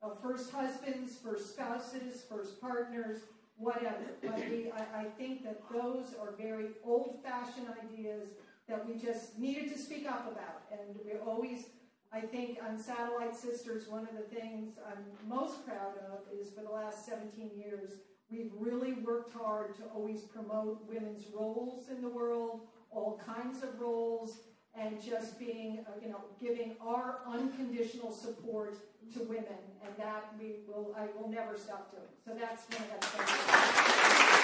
of 0.01 0.21
first 0.21 0.51
husbands, 0.51 1.17
first 1.23 1.53
spouses, 1.53 2.23
first 2.29 2.59
partners, 2.59 3.21
whatever. 3.55 4.17
But 4.21 4.37
we, 4.49 4.71
I, 4.71 5.01
I 5.01 5.03
think 5.17 5.43
that 5.43 5.61
those 5.71 6.13
are 6.19 6.33
very 6.37 6.67
old-fashioned 6.83 7.67
ideas 7.83 8.29
that 8.67 8.85
we 8.87 8.95
just 8.95 9.37
needed 9.39 9.71
to 9.71 9.77
speak 9.77 10.07
up 10.07 10.31
about. 10.31 10.63
And 10.71 10.99
we 11.05 11.13
always, 11.25 11.65
I 12.11 12.21
think, 12.21 12.57
on 12.67 12.77
Satellite 12.77 13.35
Sisters, 13.35 13.87
one 13.87 14.07
of 14.07 14.15
the 14.17 14.35
things 14.35 14.73
I'm 14.85 15.29
most 15.29 15.65
proud 15.65 15.93
of 16.11 16.19
is 16.37 16.49
for 16.49 16.61
the 16.61 16.69
last 16.69 17.05
17 17.05 17.51
years, 17.55 17.91
we've 18.29 18.51
really 18.57 18.93
worked 18.93 19.33
hard 19.33 19.75
to 19.77 19.83
always 19.93 20.21
promote 20.21 20.87
women's 20.87 21.25
roles 21.33 21.89
in 21.89 22.01
the 22.01 22.09
world, 22.09 22.61
all 22.89 23.21
kinds 23.25 23.63
of 23.63 23.79
roles, 23.79 24.39
and 24.77 25.01
just 25.01 25.37
being, 25.39 25.85
uh, 25.87 25.91
you 26.01 26.09
know, 26.09 26.21
giving 26.41 26.75
our 26.81 27.19
unconditional 27.27 28.11
support 28.11 28.77
to 29.13 29.19
women, 29.23 29.59
and 29.83 29.95
that 29.97 30.33
we 30.39 30.55
will, 30.67 30.95
I 30.97 31.07
will 31.17 31.29
never 31.29 31.57
stop 31.57 31.91
doing. 31.91 32.03
So 32.25 32.33
that's 32.39 32.65
one 32.69 32.87
of 32.89 33.03
things. 33.03 34.41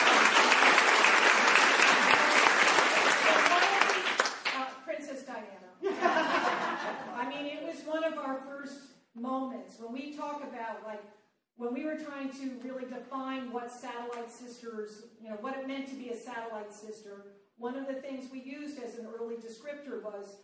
Uh, 4.56 4.66
Princess 4.84 5.24
Diana. 5.24 5.72
I 7.16 7.30
mean, 7.30 7.46
it 7.46 7.64
was 7.64 7.86
one 7.86 8.04
of 8.04 8.18
our 8.18 8.42
first 8.48 8.80
moments 9.16 9.80
when 9.80 9.94
we 9.94 10.14
talk 10.16 10.44
about 10.44 10.84
like 10.86 11.04
when 11.56 11.74
we 11.74 11.86
were 11.86 11.98
trying 11.98 12.30
to 12.30 12.52
really 12.64 12.86
define 12.86 13.52
what 13.52 13.72
satellite 13.72 14.30
sisters, 14.30 15.06
you 15.20 15.30
know, 15.30 15.38
what 15.42 15.58
it 15.58 15.68
meant 15.68 15.88
to 15.88 15.96
be 15.96 16.10
a 16.10 16.16
satellite 16.16 16.72
sister 16.72 17.26
one 17.58 17.76
of 17.76 17.88
the 17.88 17.96
things 17.96 18.30
we 18.32 18.40
used 18.42 18.82
as 18.84 18.98
an 19.00 19.08
early 19.20 19.36
descriptor 19.36 20.02
was, 20.04 20.38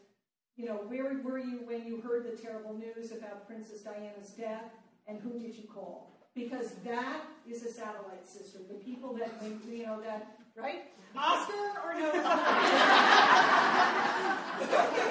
you 0.55 0.66
know, 0.66 0.84
where 0.88 1.16
were 1.24 1.38
you 1.38 1.61
when 1.66 1.86
you 1.86 2.01
heard 2.01 2.26
the 2.26 2.36
terrible 2.41 2.74
news 2.74 3.11
about 3.11 3.47
Princess 3.47 3.82
Diana's 3.82 4.30
death, 4.30 4.72
and 5.07 5.20
who 5.20 5.39
did 5.39 5.55
you 5.55 5.68
call? 5.68 6.09
Because 6.34 6.74
that 6.84 7.22
is 7.47 7.64
a 7.64 7.72
satellite 7.72 8.28
sister. 8.28 8.59
The 8.68 8.76
people 8.84 9.14
that, 9.16 9.32
you 9.70 9.86
know, 9.86 10.01
that, 10.01 10.39
right? 10.55 10.86
Oscar 11.16 11.53
or 11.86 11.93
no? 11.93 12.07
you 12.07 12.22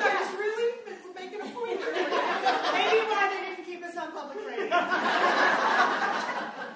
guys 0.02 0.34
really 0.34 0.72
making 1.14 1.40
a 1.40 1.44
point. 1.54 1.78
Maybe 1.78 2.98
why 3.06 3.30
they 3.30 3.40
didn't 3.48 3.64
keep 3.64 3.84
us 3.84 3.96
on 3.96 4.10
public 4.10 4.44
radio. 4.44 4.76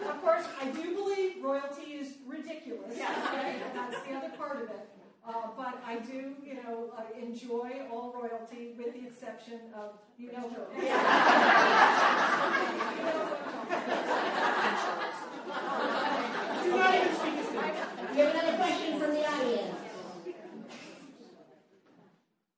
of 0.08 0.22
course, 0.22 0.44
I 0.62 0.68
do 0.70 0.94
believe 0.94 1.42
royalty 1.42 1.94
is 1.94 2.14
ridiculous. 2.24 2.96
Yeah. 2.96 3.10
Okay? 3.34 3.56
That's 3.74 3.96
the 4.06 4.14
other 4.14 4.30
part 4.36 4.62
of 4.62 4.70
it. 4.70 4.95
Uh, 5.26 5.48
but 5.56 5.82
I 5.84 5.96
do, 5.98 6.34
you 6.44 6.54
know, 6.54 6.92
uh, 6.96 7.02
enjoy 7.20 7.82
all 7.90 8.14
royalty 8.14 8.74
with 8.78 8.94
the 8.94 9.06
exception 9.08 9.60
of, 9.74 9.98
you 10.18 10.32
know, 10.32 10.48
who. 10.48 10.86
Yeah. 10.86 11.86
We 18.12 18.22
have 18.22 18.34
another 18.34 18.56
question 18.56 18.98
from 18.98 19.10
the 19.12 19.26
audience. 19.26 19.76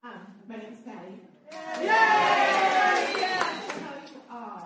Um, 0.05 0.21
my 0.49 0.57
name's 0.57 0.79
Patty. 0.87 1.19
Yay! 1.81 1.89
Uh, 4.31 4.61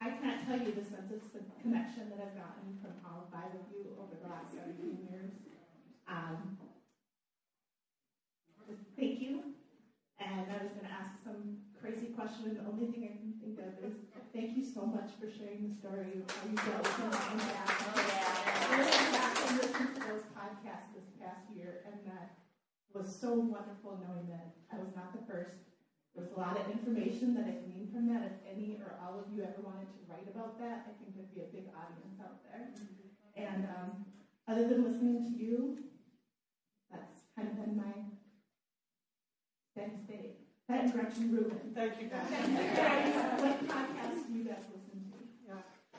I 0.00 0.10
can't 0.10 0.46
tell 0.46 0.58
you 0.58 0.72
the 0.72 0.84
sense 0.84 1.12
of 1.12 1.20
the 1.32 1.40
connection 1.62 2.08
that 2.08 2.18
I've 2.24 2.36
gotten 2.36 2.78
from 2.80 2.92
all 3.04 3.28
five 3.30 3.52
of 3.52 3.66
you 3.70 3.92
over 4.00 4.14
the 4.22 4.28
last 4.28 4.52
17 4.54 5.08
years. 5.10 5.32
Um, 6.08 6.56
thank 8.96 9.20
you. 9.20 9.42
And 10.32 10.48
I 10.48 10.64
was 10.64 10.72
going 10.72 10.88
to 10.88 10.96
ask 10.96 11.20
some 11.20 11.60
crazy 11.76 12.08
question, 12.16 12.56
and 12.56 12.56
the 12.56 12.64
only 12.64 12.88
thing 12.88 13.04
I 13.04 13.12
can 13.20 13.36
think 13.36 13.60
of 13.60 13.76
is 13.84 14.00
thank 14.32 14.56
you 14.56 14.64
so 14.64 14.88
much 14.88 15.12
for 15.20 15.28
sharing 15.28 15.68
the 15.68 15.76
story 15.76 16.24
of 16.24 16.24
how 16.24 16.48
you 16.48 16.56
dealt 16.56 16.80
with 16.88 16.96
your 17.04 17.12
mom 17.12 17.36
and 17.36 17.44
dad. 17.52 17.68
I 17.68 18.80
went 18.80 19.12
back 19.12 19.36
and 19.44 19.52
listened 19.60 19.92
to 19.92 20.00
those 20.08 20.24
podcasts 20.32 20.96
this 20.96 21.04
past 21.20 21.44
year, 21.52 21.84
and 21.84 22.00
that 22.08 22.32
was 22.96 23.12
so 23.12 23.36
wonderful 23.36 24.00
knowing 24.00 24.24
that 24.32 24.56
I 24.72 24.80
was 24.80 24.96
not 24.96 25.12
the 25.12 25.20
first. 25.28 25.68
There 26.16 26.24
was 26.24 26.32
a 26.32 26.40
lot 26.40 26.56
of 26.56 26.64
information 26.72 27.36
that 27.36 27.44
I 27.44 27.60
gleaned 27.60 27.92
from 27.92 28.08
that. 28.08 28.24
If 28.24 28.36
any 28.48 28.80
or 28.80 28.96
all 29.04 29.20
of 29.20 29.28
you 29.28 29.44
ever 29.44 29.60
wanted 29.60 29.92
to 29.92 30.00
write 30.08 30.32
about 30.32 30.56
that, 30.64 30.88
I 30.88 30.96
think 30.96 31.12
there'd 31.12 31.28
be 31.36 31.44
a 31.44 31.52
big 31.52 31.68
audience 31.76 32.16
out 32.24 32.40
there. 32.48 32.72
And 33.36 33.68
um, 33.68 34.08
other 34.48 34.64
than 34.64 34.80
listening 34.80 35.28
to 35.28 35.32
you, 35.36 35.76
that's 36.88 37.28
kind 37.36 37.52
of 37.52 37.60
been 37.60 37.76
my 37.76 38.11
State. 40.04 40.38
That 40.68 40.84
and 40.84 40.92
Gretchen 40.92 41.34
Rubin. 41.34 41.58
Thank 41.74 42.00
you, 42.00 42.08
guys. 42.08 42.30
what 43.42 43.68
podcast 43.68 44.26
do 44.28 44.38
you 44.38 44.44
guys 44.44 44.62
listen 44.70 45.02
to? 45.10 45.18
Yeah. 45.46 45.54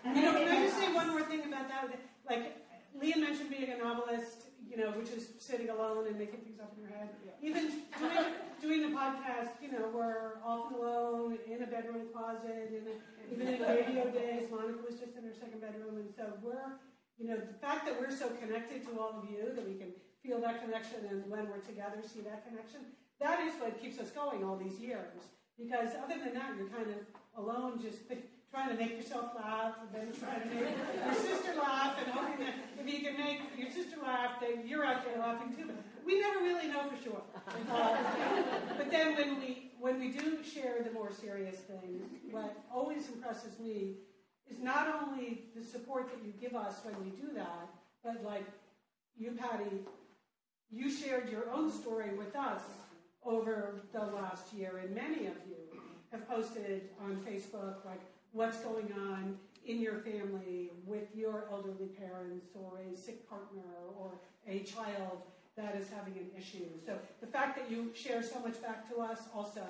And 0.06 0.18
you 0.18 0.24
know, 0.24 0.34
can 0.34 0.48
I 0.48 0.64
just 0.66 0.78
say 0.78 0.94
one 0.94 1.10
more 1.10 1.24
thing 1.24 1.42
about 1.46 1.68
that? 1.68 1.92
Like, 2.30 2.64
Leah 2.96 3.18
mentioned 3.18 3.50
being 3.50 3.72
a 3.72 3.78
novelist, 3.78 4.48
you 4.70 4.78
know, 4.78 4.92
which 4.92 5.10
is 5.10 5.30
sitting 5.40 5.70
alone 5.70 6.08
and 6.08 6.18
making 6.18 6.40
things 6.42 6.60
up 6.60 6.74
in 6.78 6.84
your 6.88 6.92
head. 6.96 7.10
Yeah. 7.26 7.50
Even 7.50 7.84
doing, 8.00 8.26
doing 8.62 8.82
the 8.90 8.96
podcast, 8.96 9.60
you 9.62 9.72
know, 9.72 9.92
we're 9.94 10.40
often 10.46 10.78
alone 10.78 11.38
in 11.46 11.64
a 11.64 11.68
bedroom 11.68 12.08
closet, 12.14 12.72
and 12.72 12.88
even 13.32 13.48
in 13.48 13.62
radio 13.62 14.10
days, 14.10 14.48
Monica 14.50 14.80
was 14.88 15.00
just 15.00 15.18
in 15.18 15.24
her 15.24 15.34
second 15.34 15.60
bedroom, 15.60 15.98
and 15.98 16.10
so 16.16 16.34
we're, 16.42 16.80
you 17.20 17.28
know, 17.28 17.36
the 17.36 17.54
fact 17.60 17.86
that 17.86 18.00
we're 18.00 18.16
so 18.16 18.30
connected 18.40 18.88
to 18.88 19.00
all 19.00 19.22
of 19.22 19.30
you, 19.30 19.52
that 19.54 19.68
we 19.68 19.76
can 19.76 19.92
feel 20.24 20.40
that 20.40 20.64
connection, 20.64 21.04
and 21.10 21.30
when 21.30 21.50
we're 21.50 21.66
together, 21.68 22.00
see 22.02 22.22
that 22.22 22.48
connection, 22.48 22.82
that 23.24 23.40
is 23.40 23.54
what 23.60 23.82
keeps 23.82 23.98
us 24.00 24.12
going 24.12 24.44
all 24.44 24.58
these 24.58 24.78
years. 24.80 25.24
Because 25.58 25.90
other 26.04 26.20
than 26.20 26.34
that, 26.34 26.52
you're 26.58 26.68
kind 26.68 26.88
of 26.92 27.42
alone, 27.42 27.82
just 27.82 28.02
trying 28.52 28.70
to 28.70 28.76
make 28.76 28.98
yourself 28.98 29.32
laugh, 29.36 29.76
and 29.82 29.90
then 29.96 30.14
trying 30.20 30.42
to 30.42 30.54
make 30.54 30.76
your 31.06 31.16
sister 31.16 31.54
laugh, 31.58 31.96
and 32.04 32.12
hoping 32.12 32.46
that 32.46 32.54
if 32.80 32.94
you 32.94 33.00
can 33.00 33.18
make 33.18 33.40
your 33.58 33.72
sister 33.72 33.96
laugh, 34.04 34.42
then 34.42 34.68
you're 34.68 34.86
out 34.86 35.06
there 35.06 35.18
laughing 35.18 35.56
too. 35.56 35.72
We 36.06 36.20
never 36.20 36.40
really 36.40 36.68
know 36.68 36.84
for 36.90 37.02
sure. 37.02 37.22
Uh, 37.72 37.98
but 38.78 38.92
then 38.92 39.16
when 39.16 39.40
we 39.40 39.72
when 39.80 40.00
we 40.00 40.10
do 40.10 40.44
share 40.44 40.84
the 40.84 40.92
more 40.92 41.12
serious 41.12 41.56
things, 41.56 42.04
what 42.30 42.56
always 42.74 43.08
impresses 43.10 43.58
me 43.60 43.96
is 44.50 44.60
not 44.60 44.88
only 45.02 45.44
the 45.56 45.64
support 45.64 46.10
that 46.10 46.26
you 46.26 46.34
give 46.40 46.56
us 46.56 46.82
when 46.84 46.96
we 47.04 47.12
do 47.12 47.34
that, 47.36 47.70
but 48.04 48.24
like 48.24 48.46
you, 49.18 49.32
Patty, 49.32 49.80
you 50.70 50.92
shared 50.92 51.30
your 51.30 51.50
own 51.52 51.72
story 51.72 52.16
with 52.16 52.36
us 52.36 52.62
over 53.26 53.82
the 53.94 54.00
last 54.02 54.54
year, 54.54 54.80
and 54.84 54.94
many 54.96 55.28
of 55.28 55.36
you 55.48 55.80
have 56.12 56.28
posted 56.28 56.90
on 57.04 57.16
Facebook 57.18 57.84
like 57.86 58.02
what's 58.32 58.58
going 58.58 58.92
on 58.94 59.38
in 59.66 59.80
your 59.80 59.96
family 60.00 60.72
with 60.86 61.08
your 61.16 61.46
elderly 61.52 61.88
parents 61.98 62.48
or 62.54 62.80
a 62.92 62.96
sick 62.98 63.28
partner 63.30 63.64
or 63.98 64.12
a 64.48 64.60
child. 64.64 65.22
that 65.56 65.76
is 65.76 65.88
having 65.88 66.14
an 66.18 66.26
issue. 66.36 66.66
So 66.84 66.98
the 67.22 67.28
fact 67.28 67.56
that 67.58 67.70
you 67.70 67.92
share 67.94 68.24
so 68.24 68.40
much 68.40 68.60
back 68.60 68.90
to 68.90 68.98
us 69.00 69.20
also 69.36 69.62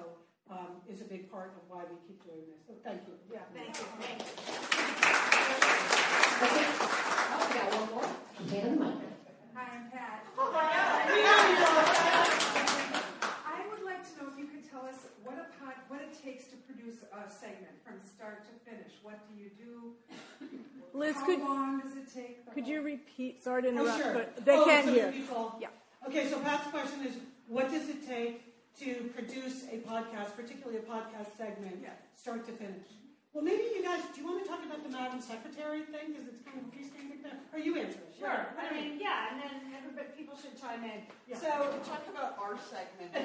um, 0.50 0.80
is 0.90 1.02
a 1.02 1.04
big 1.04 1.30
part 1.30 1.52
of 1.58 1.62
why 1.70 1.84
we 1.84 1.98
keep 2.08 2.24
doing 2.24 2.40
this. 2.48 2.62
So 2.66 2.74
thank 2.86 3.02
you. 3.06 3.14
Yeah, 3.32 3.40
thank 3.54 3.76
you. 3.78 3.84
Thank 4.00 4.20
you. 4.22 5.44
Okay. 6.44 6.68
Oh, 7.36 7.48
we 7.48 7.54
got 7.60 7.68
one 7.76 7.88
more. 7.92 8.08
Hand 8.50 8.80
the 8.80 8.86
mic. 8.86 8.96
Hi, 9.54 9.66
I'm 9.76 9.92
Pat. 9.92 10.24
I 13.46 13.60
would 13.70 13.84
like 13.86 14.04
to 14.08 14.24
know 14.24 14.30
if 14.32 14.40
you 14.40 14.46
could 14.48 14.64
tell 14.72 14.86
us 14.86 15.00
what 15.24 15.36
a 15.36 15.48
pod, 15.64 15.74
what 15.88 16.02
it 16.02 16.14
takes 16.24 16.46
to 16.48 16.56
produce 16.58 16.98
a 17.04 17.30
segment 17.30 17.76
from 17.86 17.96
start 18.04 18.44
to 18.46 18.54
finish. 18.70 18.92
What 19.02 19.20
do 19.30 19.42
you 19.42 19.50
do? 19.58 19.94
Liz, 20.94 21.16
How 21.16 21.26
could- 21.26 21.40
long 21.40 21.80
does 21.82 21.96
it 21.96 22.14
take? 22.14 22.52
Could 22.54 22.68
you 22.68 22.82
repeat? 22.82 23.44
Sorry 23.44 23.62
to 23.64 23.68
Oh, 23.70 23.72
interrupt, 23.72 23.98
sure. 24.02 24.14
but 24.14 24.46
they 24.46 24.58
Oh, 24.58 24.66
can't 24.66 24.86
so 24.86 24.94
hear. 24.94 25.12
people- 25.12 25.56
Yeah. 25.60 25.70
Okay, 26.08 26.30
so 26.30 26.40
Pat's 26.42 26.68
question 26.70 27.06
is, 27.06 27.16
what 27.48 27.70
does 27.72 27.90
it 27.90 28.06
take 28.06 28.44
to 28.80 29.10
produce 29.16 29.64
a 29.72 29.78
podcast, 29.80 30.36
particularly 30.36 30.78
a 30.80 30.82
podcast 30.82 31.36
segment, 31.38 31.80
yeah. 31.82 31.92
start 32.16 32.46
to 32.46 32.52
finish? 32.52 32.88
Well, 33.34 33.44
maybe 33.44 33.66
you 33.74 33.82
guys, 33.82 34.06
do 34.14 34.22
you 34.22 34.28
want 34.30 34.44
to 34.44 34.48
talk 34.48 34.62
about 34.64 34.84
the 34.86 34.94
Madam 34.94 35.20
Secretary 35.20 35.82
thing, 35.90 36.14
because 36.14 36.30
it's 36.30 36.46
kind 36.46 36.62
of 36.62 36.70
freestanding 36.70 37.18
thing? 37.26 37.34
Or 37.50 37.58
you 37.58 37.74
answer 37.82 37.98
it. 37.98 38.14
Sure. 38.14 38.46
I 38.54 38.70
mean, 38.70 39.02
yeah, 39.02 39.34
and 39.34 39.42
then 39.42 39.74
everybody, 39.74 40.14
people 40.14 40.38
should 40.38 40.54
chime 40.54 40.86
in. 40.86 41.02
Yeah. 41.26 41.42
So 41.42 41.50
talk 41.82 42.06
about 42.14 42.38
our 42.38 42.54
segment. 42.62 43.10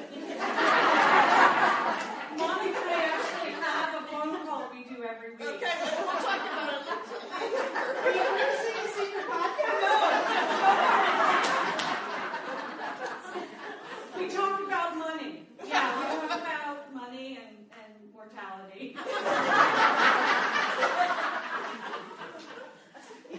Monica 2.40 2.80
and 2.80 2.88
I 2.88 3.04
actually 3.04 3.52
have 3.60 4.00
a 4.00 4.08
phone 4.08 4.48
call 4.48 4.72
we 4.72 4.88
do 4.88 5.04
every 5.04 5.36
week. 5.36 5.44
Okay, 5.44 5.76
well, 5.76 5.92
we'll 6.00 6.24
talk 6.24 6.40
about 6.40 6.72
it 6.72 6.88
Are 6.88 8.08
you 8.08 8.24
producing 8.32 8.80
a 8.80 8.88
secret 8.96 9.28
podcast? 9.28 9.76
No. 9.76 10.24
We 14.16 14.24
talk 14.32 14.56
about 14.64 14.96
money. 14.96 15.44
Yeah, 15.68 15.84
we 16.00 16.04
talk 16.28 16.40
about 16.40 16.94
money 16.94 17.36
and, 17.44 17.68
and 17.76 17.92
mortality. 18.14 18.96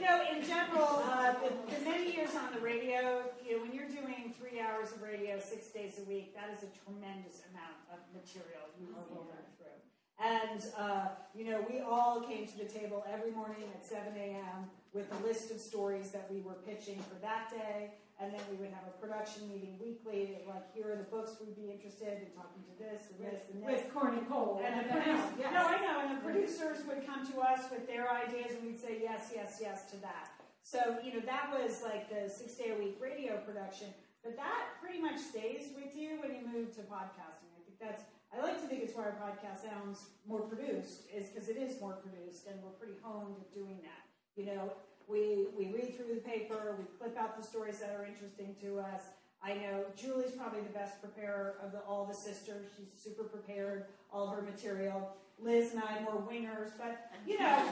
know, 0.09 0.21
in 0.33 0.41
general, 0.45 1.03
uh, 1.05 1.33
the, 1.33 1.75
the 1.75 1.81
many 1.85 2.13
years 2.15 2.31
on 2.35 2.53
the 2.53 2.59
radio, 2.59 3.23
you 3.45 3.55
know, 3.55 3.61
when 3.61 3.73
you're 3.73 3.89
doing 3.89 4.33
three 4.39 4.59
hours 4.59 4.91
of 4.91 5.01
radio 5.01 5.39
six 5.39 5.67
days 5.67 5.99
a 5.99 6.09
week, 6.09 6.33
that 6.35 6.49
is 6.49 6.63
a 6.63 6.71
tremendous 6.83 7.41
amount 7.53 7.77
of 7.93 7.99
material 8.13 8.65
you 8.79 8.87
are 8.97 9.05
rolling 9.13 9.45
through. 9.57 9.77
And, 10.17 10.65
uh, 10.77 11.09
you 11.35 11.45
know, 11.45 11.65
we 11.69 11.79
all 11.79 12.21
came 12.21 12.47
to 12.47 12.57
the 12.57 12.65
table 12.65 13.05
every 13.11 13.31
morning 13.31 13.69
at 13.73 13.85
7 13.85 14.01
a.m. 14.17 14.69
with 14.93 15.07
a 15.13 15.25
list 15.25 15.51
of 15.51 15.59
stories 15.59 16.09
that 16.11 16.27
we 16.31 16.41
were 16.41 16.57
pitching 16.65 16.99
for 16.99 17.15
that 17.21 17.49
day. 17.51 17.91
And 18.19 18.35
then 18.35 18.43
we 18.51 18.59
would 18.59 18.75
have 18.75 18.83
a 18.83 18.95
production 18.99 19.47
meeting 19.47 19.79
weekly, 19.79 20.43
like, 20.43 20.67
here 20.75 20.91
are 20.91 20.99
the 20.99 21.07
books 21.07 21.39
we'd 21.39 21.55
be 21.55 21.71
interested 21.71 22.19
in 22.19 22.27
talking 22.35 22.59
to 22.67 22.75
this 22.75 23.07
and 23.15 23.23
this 23.23 23.47
and 23.47 23.63
this. 23.63 23.79
With 23.79 23.93
Corny 23.95 24.19
Cole. 24.27 24.59
And 24.59 24.83
the 24.83 24.91
producers, 24.91 25.39
no, 25.39 25.63
I 25.63 25.79
know, 25.79 25.95
and 26.03 26.19
the 26.19 26.21
producers 26.21 26.83
would 26.83 27.07
come 27.07 27.23
to 27.31 27.39
us 27.39 27.71
with 27.71 27.87
their 27.87 28.11
ideas, 28.11 28.59
and 28.59 28.67
we'd 28.67 28.77
say 28.79 28.99
yes, 28.99 29.31
yes, 29.31 29.63
yes 29.63 29.87
to 29.91 29.97
that. 30.03 30.35
So 30.63 30.99
you 31.03 31.13
know 31.13 31.23
that 31.25 31.49
was 31.49 31.81
like 31.81 32.13
the 32.13 32.29
six 32.29 32.53
day 32.55 32.75
a 32.75 32.77
week 32.77 32.97
radio 33.01 33.37
production, 33.41 33.87
but 34.23 34.35
that 34.35 34.77
pretty 34.81 34.99
much 34.99 35.17
stays 35.17 35.73
with 35.73 35.95
you 35.95 36.21
when 36.21 36.35
you 36.35 36.45
move 36.45 36.75
to 36.75 36.81
podcasting. 36.85 37.49
I 37.55 37.61
think 37.65 37.79
that's. 37.79 38.03
I 38.29 38.43
like 38.43 38.61
to 38.61 38.67
think 38.67 38.83
it's 38.83 38.93
why 38.93 39.09
our 39.09 39.17
podcast 39.17 39.65
sounds 39.65 40.05
more 40.27 40.41
produced, 40.41 41.09
is 41.09 41.29
because 41.29 41.49
it 41.49 41.57
is 41.57 41.81
more 41.81 41.97
produced, 41.97 42.45
and 42.45 42.61
we're 42.61 42.77
pretty 42.77 42.93
honed 43.01 43.37
at 43.41 43.49
doing 43.55 43.79
that. 43.81 44.05
You 44.35 44.45
know, 44.45 44.73
we 45.09 45.47
we 45.57 45.73
read 45.73 45.95
through 45.97 46.13
the 46.13 46.21
paper, 46.21 46.75
we 46.77 46.85
clip 46.99 47.17
out 47.17 47.35
the 47.37 47.43
stories 47.43 47.79
that 47.79 47.95
are 47.97 48.05
interesting 48.05 48.55
to 48.61 48.79
us. 48.79 49.01
I 49.41 49.53
know 49.53 49.85
Julie's 49.95 50.33
probably 50.33 50.59
the 50.61 50.73
best 50.73 51.01
preparer 51.01 51.55
of 51.63 51.71
the, 51.71 51.79
all 51.79 52.05
the 52.05 52.13
sisters. 52.13 52.67
She's 52.75 52.91
super 53.01 53.23
prepared, 53.23 53.85
all 54.11 54.27
her 54.27 54.41
material. 54.41 55.15
Liz 55.41 55.71
and 55.71 55.81
I 55.81 56.01
more 56.01 56.21
wingers, 56.29 56.71
but 56.77 57.09
you 57.25 57.39
know, 57.39 57.55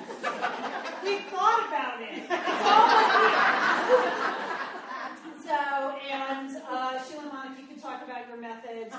we 1.03 1.17
thought 1.29 1.67
about 1.67 2.01
it. 2.01 2.23
So, 5.43 5.53
and 6.09 6.57
uh, 6.69 7.03
Sheila 7.03 7.25
Monica, 7.31 7.61
you 7.61 7.67
can 7.67 7.79
talk 7.79 8.01
about 8.03 8.27
your 8.27 8.37
methods. 8.37 8.93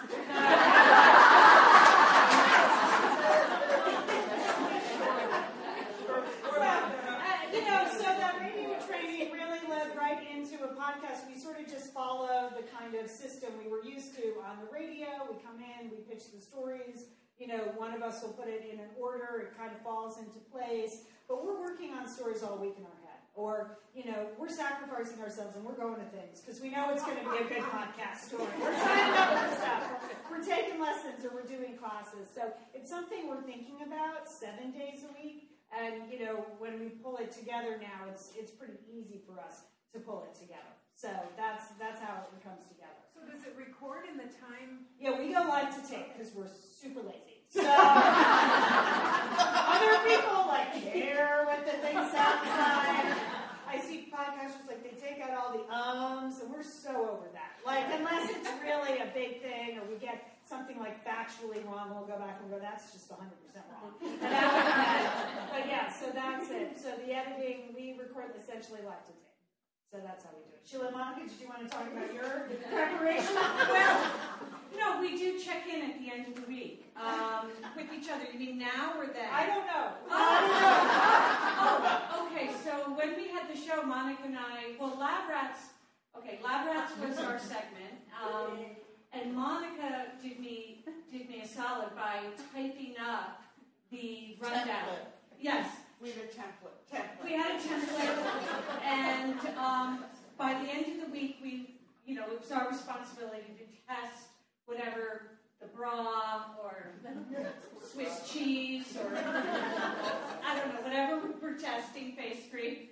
So, 6.59 6.65
uh, 6.65 7.53
you 7.53 7.61
know, 7.63 7.87
so 7.93 8.03
that 8.03 8.37
radio 8.41 8.75
training 8.87 9.31
really 9.31 9.59
led 9.69 9.95
right 9.97 10.19
into 10.35 10.65
a 10.65 10.69
podcast. 10.75 11.29
We 11.33 11.39
sort 11.39 11.61
of 11.61 11.69
just 11.69 11.88
follow 11.99 12.47
the 12.55 12.63
kind 12.71 12.95
of 12.95 13.11
system 13.11 13.51
we 13.59 13.69
were 13.69 13.83
used 13.83 14.15
to 14.15 14.39
on 14.47 14.63
the 14.63 14.71
radio. 14.71 15.27
We 15.27 15.35
come 15.43 15.59
in, 15.59 15.91
we 15.91 15.99
pitch 16.07 16.31
the 16.31 16.41
stories. 16.41 17.11
You 17.43 17.49
know, 17.49 17.75
one 17.75 17.93
of 17.93 18.03
us 18.03 18.23
will 18.23 18.39
put 18.39 18.47
it 18.47 18.63
in 18.71 18.79
an 18.79 18.95
order. 18.95 19.43
It 19.43 19.59
kind 19.59 19.75
of 19.75 19.83
falls 19.83 20.17
into 20.19 20.39
place. 20.55 21.03
But 21.27 21.45
we're 21.45 21.59
working 21.59 21.91
on 21.95 22.07
stories 22.07 22.45
all 22.45 22.57
week 22.57 22.79
in 22.79 22.87
our 22.87 23.01
head. 23.03 23.19
Or, 23.35 23.79
you 23.95 24.07
know, 24.07 24.31
we're 24.39 24.49
sacrificing 24.49 25.19
ourselves 25.19 25.57
and 25.57 25.65
we're 25.65 25.79
going 25.79 25.99
to 25.99 26.11
things 26.15 26.41
because 26.41 26.63
we 26.63 26.71
know 26.71 26.91
it's 26.95 27.03
going 27.03 27.19
to 27.19 27.31
be 27.31 27.39
a 27.43 27.49
good 27.51 27.67
podcast 27.67 28.31
story. 28.31 28.47
We're 28.63 28.79
signing 28.79 29.15
up 29.19 29.31
for 29.35 29.57
stuff. 29.59 29.83
We're 30.31 30.47
taking 30.47 30.81
lessons 30.81 31.25
or 31.27 31.35
we're 31.35 31.51
doing 31.51 31.79
classes. 31.79 32.31
So 32.33 32.55
it's 32.75 32.91
something 32.91 33.27
we're 33.29 33.43
thinking 33.43 33.83
about 33.87 34.31
seven 34.31 34.71
days 34.71 35.03
a 35.03 35.11
week. 35.19 35.51
And 35.75 36.11
you 36.11 36.25
know, 36.25 36.47
when 36.59 36.79
we 36.79 36.89
pull 36.89 37.19
it 37.19 37.31
together 37.31 37.79
now, 37.79 38.07
it's 38.11 38.33
it's 38.35 38.51
pretty 38.51 38.79
easy 38.91 39.21
for 39.27 39.39
us 39.39 39.67
to 39.93 40.01
pull 40.01 40.27
it 40.27 40.35
together. 40.35 40.79
So 40.99 41.07
that's 41.37 41.71
that's 41.79 42.03
how 42.03 42.27
it 42.27 42.43
comes 42.43 42.67
together. 42.67 42.99
So 43.15 43.23
does 43.31 43.47
it 43.47 43.55
record 43.55 44.03
in 44.11 44.19
the 44.19 44.27
time? 44.35 44.91
Yeah, 44.99 45.15
we 45.15 45.31
go 45.31 45.47
live 45.47 45.71
to 45.71 45.83
tape 45.89 46.11
because 46.19 46.35
we're 46.35 46.51
super 46.51 47.01
lazy. 47.07 47.39
So 47.49 47.63
other 49.65 49.95
people 50.05 50.45
like 50.49 50.75
care 50.93 51.45
what 51.47 51.65
the 51.65 51.79
thing 51.81 51.95
sounds 51.95 52.45
like. 52.45 53.15
I 53.71 53.81
see 53.81 54.13
podcasters 54.13 54.67
like 54.67 54.83
they 54.83 54.99
take 55.01 55.23
out 55.23 55.33
all 55.39 55.57
the 55.57 55.65
ums, 55.73 56.41
and 56.41 56.51
we're 56.53 56.63
so 56.67 56.91
over 57.15 57.29
that. 57.33 57.57
Like 57.65 57.87
unless 57.95 58.29
it's 58.35 58.51
really 58.61 58.99
a 58.99 59.07
big 59.15 59.41
thing, 59.41 59.79
or 59.79 59.85
we 59.89 59.97
get 59.97 60.41
something 60.45 60.79
like 60.79 61.01
factually 61.07 61.65
wrong, 61.65 61.95
we'll 61.95 62.05
go 62.11 62.19
back 62.19 62.41
and 62.43 62.51
go, 62.51 62.59
that's 62.59 62.93
just 62.93 63.09
100% 63.09 63.17
wrong. 63.71 63.95
But 64.21 65.63
yeah, 65.69 65.93
so 65.93 66.11
that's 66.13 66.51
it. 66.51 66.79
So 66.81 66.93
the 67.07 67.15
editing, 67.15 67.73
we 67.75 67.97
record 67.99 68.35
essentially 68.37 68.81
live 68.85 69.05
to 69.07 69.13
tape. 69.13 69.28
So 69.91 69.99
that's 70.05 70.25
how 70.25 70.31
we 70.37 70.45
do 70.45 70.53
it. 70.53 70.61
Sheila 70.69 70.91
Monica, 70.93 71.27
did 71.29 71.41
you 71.41 71.49
want 71.49 71.65
to 71.65 71.69
talk 71.69 71.87
about 71.91 72.13
your 72.13 72.45
preparation? 72.71 73.35
well, 73.35 74.13
no, 74.77 75.01
we 75.01 75.17
do 75.17 75.39
check 75.41 75.65
in 75.67 75.81
at 75.91 75.99
the 75.99 76.13
end 76.13 76.29
of 76.29 76.35
the 76.37 76.47
week 76.47 76.93
um, 76.95 77.49
with 77.75 77.87
each 77.97 78.11
other. 78.11 78.25
You 78.31 78.39
mean 78.39 78.59
now 78.59 78.93
or 78.99 79.07
then? 79.07 79.29
I 79.33 79.47
don't 79.47 79.67
know. 79.67 79.87
Oh, 81.61 82.29
okay. 82.31 82.51
So 82.65 82.93
when 82.95 83.17
we 83.17 83.29
had 83.29 83.49
the 83.49 83.57
show, 83.59 83.83
Monica 83.83 84.25
and 84.27 84.37
I, 84.37 84.77
well, 84.79 84.97
Lab 84.99 85.29
Rats. 85.29 85.61
Okay, 86.17 86.39
Lab 86.45 86.67
Rats 86.67 86.93
was 87.01 87.17
our 87.19 87.39
segment, 87.39 87.95
um, 88.21 88.59
and 89.13 89.35
Monica 89.35 90.07
did 90.23 90.41
me 90.41 90.85
did 91.13 91.29
me 91.29 91.43
a 91.45 91.47
solid 91.49 91.95
by 91.95 92.25
typing 92.53 92.95
up 93.01 93.43
the 93.91 94.37
rundown. 94.41 94.67
Template. 94.67 95.07
Yes, 95.41 95.71
We 96.03 96.11
had 96.11 96.19
a 96.19 96.27
template. 96.29 96.78
We 97.25 97.33
had 97.33 97.61
a 97.61 97.63
template, 97.63 98.19
and 98.85 99.39
um, 99.59 100.05
by 100.37 100.55
the 100.55 100.71
end 100.71 101.01
of 101.01 101.07
the 101.07 101.13
week, 101.13 101.39
we, 101.43 101.75
you 102.07 102.15
know, 102.15 102.25
it 102.33 102.41
was 102.41 102.51
our 102.51 102.69
responsibility 102.69 103.53
to 103.59 103.65
test 103.87 104.29
whatever 104.67 105.23
the 105.61 105.67
bra 105.67 106.45
or 106.63 106.93
Swiss 107.83 108.31
cheese 108.31 108.97
or 108.97 109.17
I 109.17 110.57
don't 110.57 110.75
know, 110.75 110.83
whatever 110.83 111.21
we 111.21 111.31
were 111.41 111.59
testing, 111.59 112.13
face 112.13 112.43
pastry. 112.51 112.91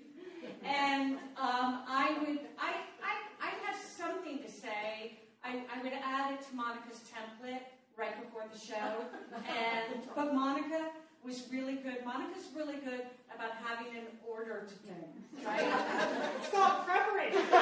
And 0.64 1.14
um, 1.36 1.82
I 1.88 2.16
would, 2.20 2.38
I, 2.58 2.74
I, 3.02 3.14
I 3.40 3.50
have 3.64 3.76
something 3.80 4.38
to 4.38 4.50
say. 4.50 5.18
I, 5.44 5.62
I 5.72 5.82
would 5.82 5.92
add 5.92 6.34
it 6.34 6.48
to 6.48 6.56
Monica's 6.56 7.00
template 7.06 7.60
right 7.96 8.20
before 8.20 8.44
the 8.52 8.58
show. 8.58 9.04
And 9.48 10.02
but 10.14 10.34
Monica 10.34 10.90
was 11.26 11.42
really 11.52 11.74
good. 11.74 12.04
Monica's 12.04 12.46
really 12.54 12.76
good 12.76 13.02
about 13.34 13.52
having 13.62 13.92
an 13.98 14.06
order 14.26 14.64
to 14.66 14.74
things, 14.86 15.26
right? 15.44 15.66
It's 16.38 16.48
called 16.54 16.86
preparation. 16.86 17.42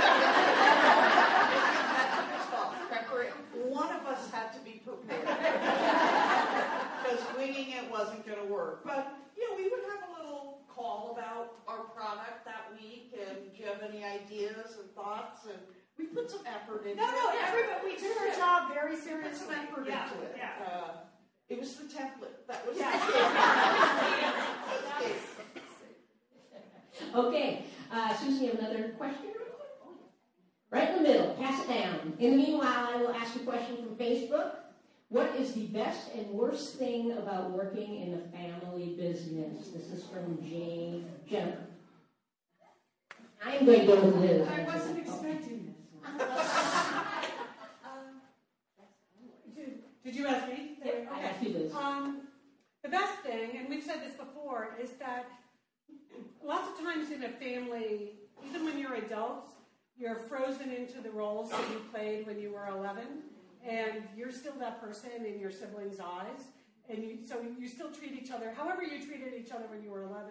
It's 2.35 2.49
called 2.51 2.75
preparation. 2.89 3.39
One 3.71 3.91
of 3.95 4.07
us 4.07 4.31
had 4.31 4.53
to 4.53 4.61
be 4.61 4.83
prepared. 4.85 5.27
Because 5.27 7.21
winging 7.37 7.71
it 7.73 7.91
wasn't 7.91 8.25
going 8.27 8.39
to 8.39 8.45
work. 8.53 8.85
But, 8.85 9.17
you 9.37 9.49
know, 9.49 9.57
we 9.57 9.65
would 9.69 9.81
have 9.91 10.09
a 10.11 10.13
little 10.23 10.61
call 10.69 11.17
about 11.19 11.55
our 11.67 11.85
product 11.97 12.45
that 12.45 12.71
week, 12.81 13.15
and 13.19 13.51
do 13.53 13.63
you 13.63 13.67
have 13.69 13.83
any 13.83 14.05
ideas 14.05 14.77
and 14.79 14.91
thoughts? 14.95 15.47
And 15.47 15.59
we 15.99 16.05
put 16.07 16.31
some 16.31 16.41
effort 16.47 16.83
into 16.87 16.93
it. 16.93 16.97
No, 16.97 17.07
no, 17.11 17.33
everybody, 17.47 17.81
we 17.85 17.97
took 17.97 18.17
our 18.21 18.31
job 18.37 18.73
very 18.75 18.91
We 18.95 18.97
put 18.97 19.05
some 19.37 19.49
seriously. 19.49 19.55
effort 19.57 19.87
Yeah, 19.89 20.05
into 20.13 20.23
it. 20.25 20.35
yeah. 20.37 20.67
Uh, 20.67 20.91
it 21.49 21.61
was 21.61 21.77
the 21.77 21.85
template. 21.85 22.47
That 22.47 22.67
was 22.67 22.79
Yeah. 22.79 23.01
Okay, 27.15 27.65
uh, 27.93 28.15
Susan, 28.17 28.45
you 28.45 28.51
have 28.51 28.59
another 28.61 28.89
question? 28.91 29.31
Right 30.71 30.91
in 30.91 31.03
the 31.03 31.09
middle, 31.09 31.35
pass 31.35 31.63
it 31.63 31.69
down. 31.69 32.15
In 32.19 32.33
the 32.33 32.37
meanwhile, 32.37 32.89
I 32.93 32.97
will 32.97 33.11
ask 33.11 33.37
a 33.37 33.41
question 33.41 33.77
from 33.77 33.95
Facebook. 33.95 34.57
What 35.09 35.37
is 35.37 35.53
the 35.53 35.67
best 35.67 36.13
and 36.15 36.29
worst 36.31 36.75
thing 36.75 37.13
about 37.13 37.53
working 37.53 38.01
in 38.01 38.15
a 38.15 38.37
family 38.37 38.97
business? 38.99 39.69
This 39.69 39.93
is 39.93 40.05
from 40.05 40.43
Jane 40.43 41.07
Jenner. 41.29 41.59
I'm 43.45 43.65
going 43.65 43.81
to 43.81 43.87
go 43.87 44.01
with 44.01 44.17
Liz. 44.17 44.49
I 44.49 44.63
wasn't 44.65 44.99
expecting 44.99 45.75
this. 46.03 47.01
Did- 50.15 50.21
you 50.23 50.29
ask 50.29 50.49
me? 50.49 50.79
Yep, 50.85 51.09
I 51.13 51.21
asked 51.21 51.43
you. 51.43 51.73
Um, 51.77 52.29
the 52.83 52.89
best 52.89 53.19
thing, 53.21 53.57
and 53.57 53.69
we've 53.69 53.83
said 53.83 54.01
this 54.01 54.15
before, 54.15 54.77
is 54.81 54.91
that 55.01 55.27
lots 56.43 56.69
of 56.69 56.85
times 56.85 57.11
in 57.11 57.25
a 57.25 57.29
family, 57.29 58.13
even 58.49 58.65
when 58.65 58.79
you're 58.79 58.95
adults, 58.95 59.51
you're 59.97 60.17
frozen 60.17 60.71
into 60.71 61.01
the 61.01 61.11
roles 61.11 61.51
that 61.51 61.69
you 61.71 61.81
played 61.93 62.27
when 62.27 62.39
you 62.39 62.53
were 62.53 62.67
11, 62.69 63.03
and 63.67 64.03
you're 64.17 64.33
still 64.33 64.55
that 64.61 64.81
person 64.81 65.11
in 65.27 65.41
your 65.41 65.51
siblings' 65.51 65.99
eyes, 65.99 66.45
and 66.89 67.03
you, 67.03 67.19
so 67.27 67.41
you 67.59 67.69
still 67.69 67.91
treat 67.91 68.13
each 68.13 68.31
other 68.31 68.53
however 68.57 68.83
you 68.83 69.05
treated 69.05 69.33
each 69.35 69.51
other 69.51 69.65
when 69.69 69.83
you 69.83 69.91
were 69.91 70.05
11. 70.05 70.31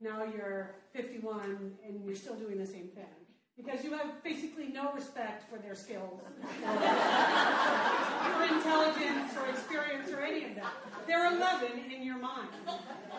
Now 0.00 0.24
you're 0.24 0.74
51, 0.92 1.76
and 1.86 2.04
you're 2.04 2.16
still 2.16 2.34
doing 2.34 2.58
the 2.58 2.66
same 2.66 2.88
thing 2.88 3.21
because 3.56 3.84
you 3.84 3.92
have 3.92 4.22
basically 4.24 4.68
no 4.68 4.92
respect 4.92 5.50
for 5.50 5.58
their 5.58 5.74
skills, 5.74 6.20
or 6.64 8.44
intelligence, 8.44 9.36
or 9.36 9.48
experience, 9.50 10.10
or 10.10 10.22
any 10.22 10.44
of 10.44 10.54
that. 10.54 10.72
They're 11.06 11.34
11 11.36 11.90
in 11.94 12.02
your 12.02 12.18
mind, 12.18 12.48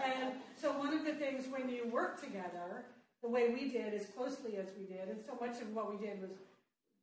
and 0.04 0.34
so 0.60 0.72
one 0.78 0.94
of 0.94 1.06
the 1.06 1.14
things 1.14 1.46
when 1.50 1.70
you 1.70 1.88
work 1.88 2.22
together, 2.22 2.86
the 3.22 3.30
way 3.30 3.54
we 3.54 3.70
did, 3.70 3.94
as 3.94 4.06
closely 4.08 4.58
as 4.58 4.68
we 4.78 4.86
did, 4.86 5.10
and 5.10 5.20
so 5.26 5.38
much 5.40 5.62
of 5.62 5.74
what 5.74 5.92
we 5.92 6.06
did 6.06 6.22
was 6.22 6.32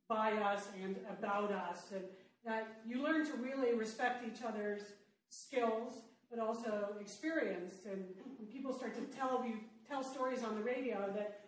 by 0.09 0.33
us 0.33 0.67
and 0.83 0.97
about 1.09 1.51
us, 1.51 1.91
and 1.93 2.03
that 2.45 2.67
you 2.85 3.01
learn 3.01 3.25
to 3.25 3.33
really 3.33 3.73
respect 3.73 4.25
each 4.27 4.43
other's 4.43 4.81
skills, 5.29 5.93
but 6.29 6.39
also 6.39 6.89
experience. 6.99 7.85
And 7.89 8.03
when 8.37 8.47
people 8.51 8.73
start 8.73 8.95
to 8.95 9.17
tell 9.17 9.43
you 9.47 9.55
tell 9.87 10.03
stories 10.03 10.43
on 10.43 10.55
the 10.55 10.61
radio 10.61 11.11
that 11.15 11.39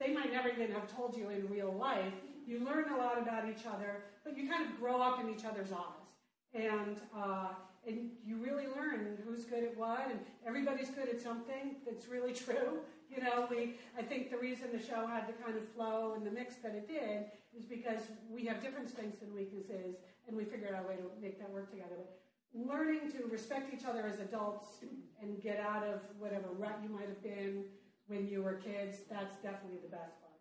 they 0.00 0.12
might 0.12 0.32
never 0.32 0.48
even 0.48 0.70
have 0.72 0.94
told 0.94 1.16
you 1.16 1.28
in 1.30 1.48
real 1.48 1.72
life, 1.72 2.12
you 2.46 2.64
learn 2.64 2.90
a 2.92 2.96
lot 2.96 3.20
about 3.20 3.48
each 3.48 3.66
other, 3.66 4.04
but 4.24 4.36
you 4.36 4.48
kind 4.48 4.64
of 4.64 4.78
grow 4.78 5.02
up 5.02 5.20
in 5.20 5.28
each 5.28 5.44
other's 5.44 5.72
eyes, 5.72 6.08
and 6.54 6.96
uh, 7.16 7.48
and 7.86 8.10
you 8.24 8.36
really 8.36 8.66
learn 8.66 9.18
who's 9.24 9.44
good 9.44 9.64
at 9.64 9.76
what, 9.76 10.08
and 10.10 10.18
everybody's 10.46 10.90
good 10.90 11.08
at 11.08 11.20
something. 11.20 11.76
That's 11.86 12.08
really 12.08 12.32
true. 12.44 12.80
You 13.10 13.22
know, 13.22 13.46
we 13.50 13.74
I 13.98 14.02
think 14.02 14.30
the 14.30 14.38
reason 14.38 14.68
the 14.72 14.82
show 14.82 15.06
had 15.06 15.28
the 15.28 15.34
kind 15.42 15.56
of 15.56 15.68
flow 15.74 16.14
and 16.16 16.26
the 16.26 16.30
mix 16.30 16.56
that 16.56 16.74
it 16.74 16.88
did 16.88 17.26
is 17.56 17.64
because 17.64 18.00
we 18.30 18.46
have 18.46 18.62
different 18.62 18.88
strengths 18.88 19.22
and 19.22 19.32
weaknesses, 19.34 19.96
and 20.26 20.36
we 20.36 20.44
figured 20.44 20.74
out 20.74 20.84
a 20.84 20.88
way 20.88 20.96
to 20.96 21.02
make 21.20 21.38
that 21.40 21.50
work 21.50 21.70
together. 21.70 21.96
But 21.96 22.08
learning 22.54 23.12
to 23.12 23.26
respect 23.30 23.74
each 23.74 23.84
other 23.84 24.06
as 24.06 24.20
adults 24.20 24.84
and 25.20 25.42
get 25.42 25.60
out 25.60 25.84
of 25.84 26.00
whatever 26.18 26.48
rut 26.56 26.78
you 26.82 26.88
might 26.88 27.08
have 27.08 27.22
been 27.22 27.64
when 28.08 28.26
you 28.26 28.42
were 28.42 28.54
kids, 28.54 28.98
that's 29.08 29.36
definitely 29.36 29.78
the 29.82 29.88
best 29.88 30.14
part. 30.20 30.34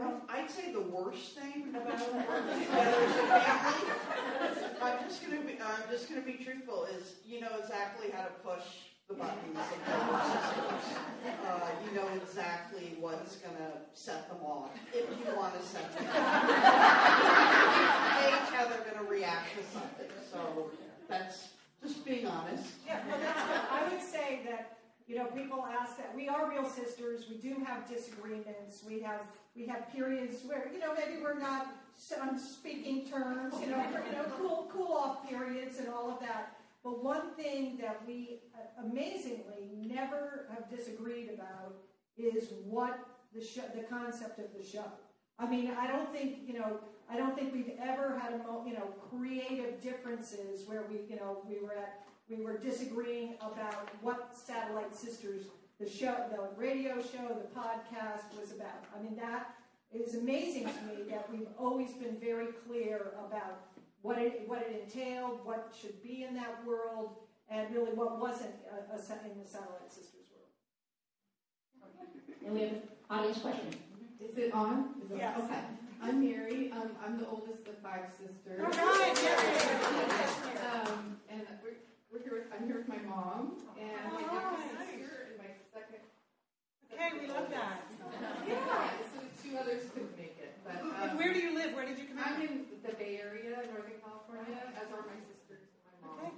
Um, 0.00 0.22
I'd 0.28 0.50
say 0.50 0.72
the 0.72 0.82
worst 0.82 1.38
thing 1.38 1.68
about 1.70 2.14
working 2.14 2.60
together 2.66 3.00
as 3.00 3.16
a 3.16 3.26
family. 3.40 3.92
I'm 4.82 5.08
just 5.08 5.22
gonna 5.22 5.40
be. 5.40 5.52
I'm 5.52 5.90
just 5.90 6.08
gonna 6.10 6.20
be 6.20 6.34
truthful. 6.34 6.84
Is 6.86 7.14
you 7.26 7.40
know 7.40 7.56
exactly 7.58 8.10
how 8.10 8.24
to 8.24 8.30
push 8.44 8.64
the 9.08 9.14
buttons. 9.14 9.56
Uh, 11.46 11.70
you 11.86 11.96
know 11.96 12.06
exactly 12.22 12.96
what's 13.00 13.36
gonna 13.36 13.72
set 13.94 14.28
them 14.28 14.44
off 14.44 14.70
if 14.92 15.08
you 15.08 15.34
want 15.34 15.58
to 15.58 15.66
set 15.66 15.90
them 15.96 16.06
off. 16.06 16.48
Gauge 18.20 18.50
how 18.52 18.68
they're 18.68 18.84
gonna 18.92 19.08
react 19.08 19.56
to 19.56 19.64
something. 19.72 20.10
So 20.30 20.70
that's 21.08 21.48
just 21.82 22.04
being 22.04 22.26
honest. 22.26 22.72
Yeah, 22.86 23.00
well, 23.08 23.18
I 23.70 23.88
would 23.90 24.02
say 24.02 24.40
that, 24.50 24.77
you 25.08 25.16
know, 25.16 25.24
people 25.24 25.66
ask 25.66 25.96
that, 25.96 26.14
we 26.14 26.28
are 26.28 26.50
real 26.50 26.68
sisters, 26.68 27.24
we 27.30 27.36
do 27.36 27.56
have 27.64 27.88
disagreements, 27.88 28.82
we 28.86 29.00
have, 29.00 29.22
we 29.56 29.66
have 29.66 29.90
periods 29.90 30.44
where, 30.46 30.70
you 30.72 30.78
know, 30.78 30.92
maybe 30.94 31.22
we're 31.22 31.38
not 31.38 31.68
on 32.20 32.38
speaking 32.38 33.08
terms, 33.08 33.54
you 33.58 33.68
know, 33.68 33.82
you 34.06 34.12
know, 34.12 34.24
cool, 34.38 34.70
cool 34.70 34.92
off 34.92 35.28
periods 35.28 35.78
and 35.78 35.88
all 35.88 36.10
of 36.10 36.20
that. 36.20 36.56
But 36.84 37.02
one 37.02 37.30
thing 37.36 37.78
that 37.80 38.02
we 38.06 38.40
uh, 38.54 38.86
amazingly 38.86 39.70
never 39.74 40.46
have 40.50 40.70
disagreed 40.70 41.30
about 41.34 41.74
is 42.18 42.50
what 42.64 42.98
the 43.34 43.42
show, 43.44 43.62
the 43.74 43.82
concept 43.82 44.38
of 44.38 44.46
the 44.56 44.64
show. 44.64 44.84
I 45.38 45.48
mean, 45.48 45.72
I 45.78 45.86
don't 45.86 46.12
think, 46.12 46.40
you 46.46 46.54
know, 46.54 46.78
I 47.10 47.16
don't 47.16 47.34
think 47.34 47.54
we've 47.54 47.72
ever 47.80 48.18
had 48.18 48.34
a, 48.34 48.38
mo- 48.38 48.64
you 48.66 48.74
know, 48.74 48.92
creative 49.10 49.80
differences 49.80 50.68
where 50.68 50.84
we, 50.90 51.00
you 51.08 51.16
know, 51.16 51.38
we 51.48 51.60
were 51.60 51.72
at, 51.72 52.04
we 52.28 52.44
were 52.44 52.58
disagreeing 52.58 53.34
about 53.40 53.88
what 54.02 54.36
Satellite 54.36 54.94
Sisters, 54.94 55.46
the 55.80 55.88
show, 55.88 56.14
the 56.30 56.60
radio 56.60 56.96
show, 57.00 57.28
the 57.28 57.48
podcast 57.58 58.38
was 58.38 58.52
about. 58.52 58.84
I 58.96 59.02
mean, 59.02 59.16
that 59.16 59.54
is 59.92 60.14
amazing 60.14 60.64
to 60.64 60.82
me 60.86 61.10
that 61.10 61.30
we've 61.32 61.48
always 61.58 61.92
been 61.92 62.16
very 62.20 62.48
clear 62.66 63.12
about 63.26 63.60
what 64.02 64.18
it, 64.18 64.42
what 64.46 64.60
it 64.60 64.84
entailed, 64.84 65.40
what 65.44 65.74
should 65.80 66.02
be 66.02 66.24
in 66.24 66.34
that 66.34 66.64
world, 66.66 67.16
and 67.48 67.74
really 67.74 67.92
what 67.92 68.20
wasn't 68.20 68.54
a, 68.70 68.94
a, 68.94 68.96
in 68.96 69.38
the 69.42 69.48
Satellite 69.48 69.90
Sisters 69.90 70.26
world. 70.30 70.50
And 72.44 72.54
we 72.54 72.60
have 72.60 72.72
an 72.72 72.82
audience 73.08 73.38
question. 73.38 73.68
Is 74.20 74.36
it 74.36 74.52
on? 74.52 74.90
Is 75.04 75.10
it 75.10 75.16
Yes. 75.18 75.40
Okay. 75.44 75.60
I'm 76.00 76.20
Mary. 76.20 76.70
Um, 76.72 76.90
I'm 77.04 77.18
the 77.18 77.26
oldest 77.26 77.66
of 77.66 77.78
five 77.82 78.04
sisters. 78.10 78.60
All 78.60 78.66
right, 78.66 79.14
Mary. 79.16 79.48
um, 80.86 81.16
and 81.28 81.42
we're, 81.62 81.74
we're 82.18 82.24
here 82.24 82.38
with, 82.38 82.50
I'm 82.52 82.66
here 82.66 82.78
with 82.78 82.88
my 82.88 82.98
mom 83.06 83.54
and 83.78 84.12
my 84.12 84.20
youngest 84.20 84.74
right. 84.74 84.90
sister 84.90 85.30
and 85.30 85.38
my 85.38 85.50
second. 85.70 86.02
Okay, 86.90 87.10
we 87.20 87.26
love 87.30 87.50
that. 87.50 87.86
Yeah. 88.48 88.90
So 89.14 89.22
the 89.22 89.30
two 89.38 89.56
others 89.58 89.82
couldn't 89.94 90.16
make 90.18 90.34
it, 90.40 90.58
but 90.64 90.82
um, 90.82 90.94
And 91.02 91.18
where 91.18 91.32
do 91.32 91.38
you 91.38 91.54
live? 91.54 91.74
Where 91.74 91.86
did 91.86 91.98
you 91.98 92.06
come 92.06 92.18
I'm 92.18 92.40
in 92.42 92.66
the 92.82 92.94
Bay 92.94 93.20
Area, 93.22 93.62
Northern 93.70 94.00
California, 94.02 94.58
as 94.74 94.90
are 94.90 95.04
my 95.06 95.18
sisters 95.30 95.62
and 95.62 95.94
my 96.02 96.08
mom. 96.08 96.18
Okay. 96.18 96.32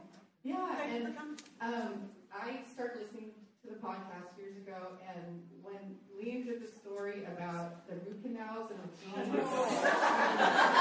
Yeah, 0.45 0.77
Thank 0.77 0.93
and 0.93 1.17
um, 1.61 2.11
I 2.33 2.61
started 2.75 3.03
listening 3.03 3.31
to 3.63 3.69
the 3.69 3.81
podcast 3.81 4.37
years 4.37 4.57
ago, 4.57 4.97
and 5.05 5.45
when 5.63 5.97
Lian 6.17 6.45
did 6.45 6.63
the 6.63 6.69
story 6.69 7.25
about 7.25 7.87
the 7.89 7.95
root 8.05 8.23
canals 8.23 8.71
and 8.71 8.81
the 8.81 8.89
jeans, 9.01 9.37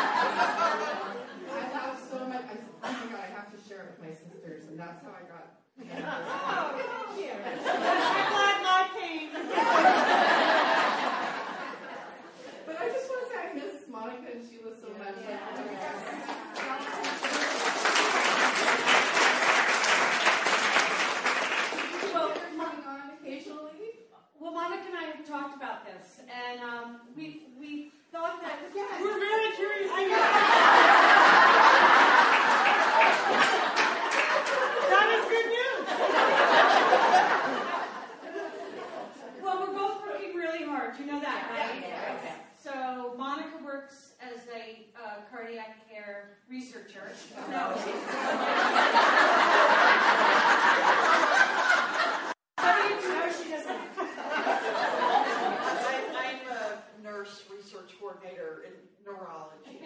I 1.50 1.72
laughed 1.74 2.10
so 2.10 2.26
much. 2.28 2.44
I 2.44 2.56
said, 2.56 2.72
"Oh 2.84 2.92
my 2.92 3.12
god, 3.12 3.20
I 3.20 3.32
have 3.36 3.52
to 3.52 3.60
share 3.68 3.84
it 3.84 3.88
with 3.92 4.08
my 4.08 4.14
sisters," 4.16 4.39
and 4.80 4.88
that's 4.88 5.04
how 5.04 5.12
I 5.12 5.24
got. 5.28 5.60
Oh, 5.82 6.72
thank 6.80 7.20
you. 7.20 7.32
I'm 7.36 8.28
glad 8.32 8.58
my 8.64 8.82
pain. 8.96 9.28
But 12.66 12.76
I 12.80 12.88
just 12.88 13.10
want 13.10 13.20
to 13.24 13.30
say 13.30 13.40
I 13.40 13.54
miss 13.56 13.76
Monica 13.90 14.28
and 14.32 14.42
Sheila 14.48 14.72
so 14.80 14.88
much. 14.98 15.16
Well, 22.14 22.30
coming 22.58 22.86
on 22.88 23.02
occasionally. 23.22 24.08
Well, 24.40 24.54
Monica 24.54 24.84
and 24.88 24.98
I 24.98 25.04
have 25.16 25.28
talked 25.28 25.56
about 25.58 25.86
this, 25.86 26.22
and 26.32 26.62
um, 26.62 27.02
we 27.18 27.48
we 27.60 27.92
thought 28.12 28.42
that 28.42 28.60
We're 28.74 29.20
very 29.20 29.52
curious. 29.56 29.92
I 29.92 31.10
That 34.90 35.08
is 35.16 35.24
good 35.30 35.48
news. 35.54 35.86
Well, 39.44 39.60
we're 39.62 39.74
both 39.78 40.02
working 40.06 40.34
really 40.36 40.64
hard. 40.66 40.98
You 41.00 41.06
know 41.06 41.20
that, 41.22 41.50
right? 41.52 41.78
Okay. 41.78 42.34
So 42.62 43.14
Monica 43.18 43.64
works 43.64 44.14
as 44.20 44.48
a 44.54 44.86
uh, 44.98 45.19
cardiac 45.32 45.88
care 45.90 46.38
researcher. 46.50 47.12
No. 47.50 47.76
No, 52.58 53.32
she 53.32 53.50
doesn't. 53.50 53.82
I, 55.72 56.18
I'm 56.18 56.42
a 56.52 57.04
nurse 57.04 57.44
research 57.56 57.92
coordinator 58.00 58.64
in 58.68 58.74
neurology. 59.06 59.80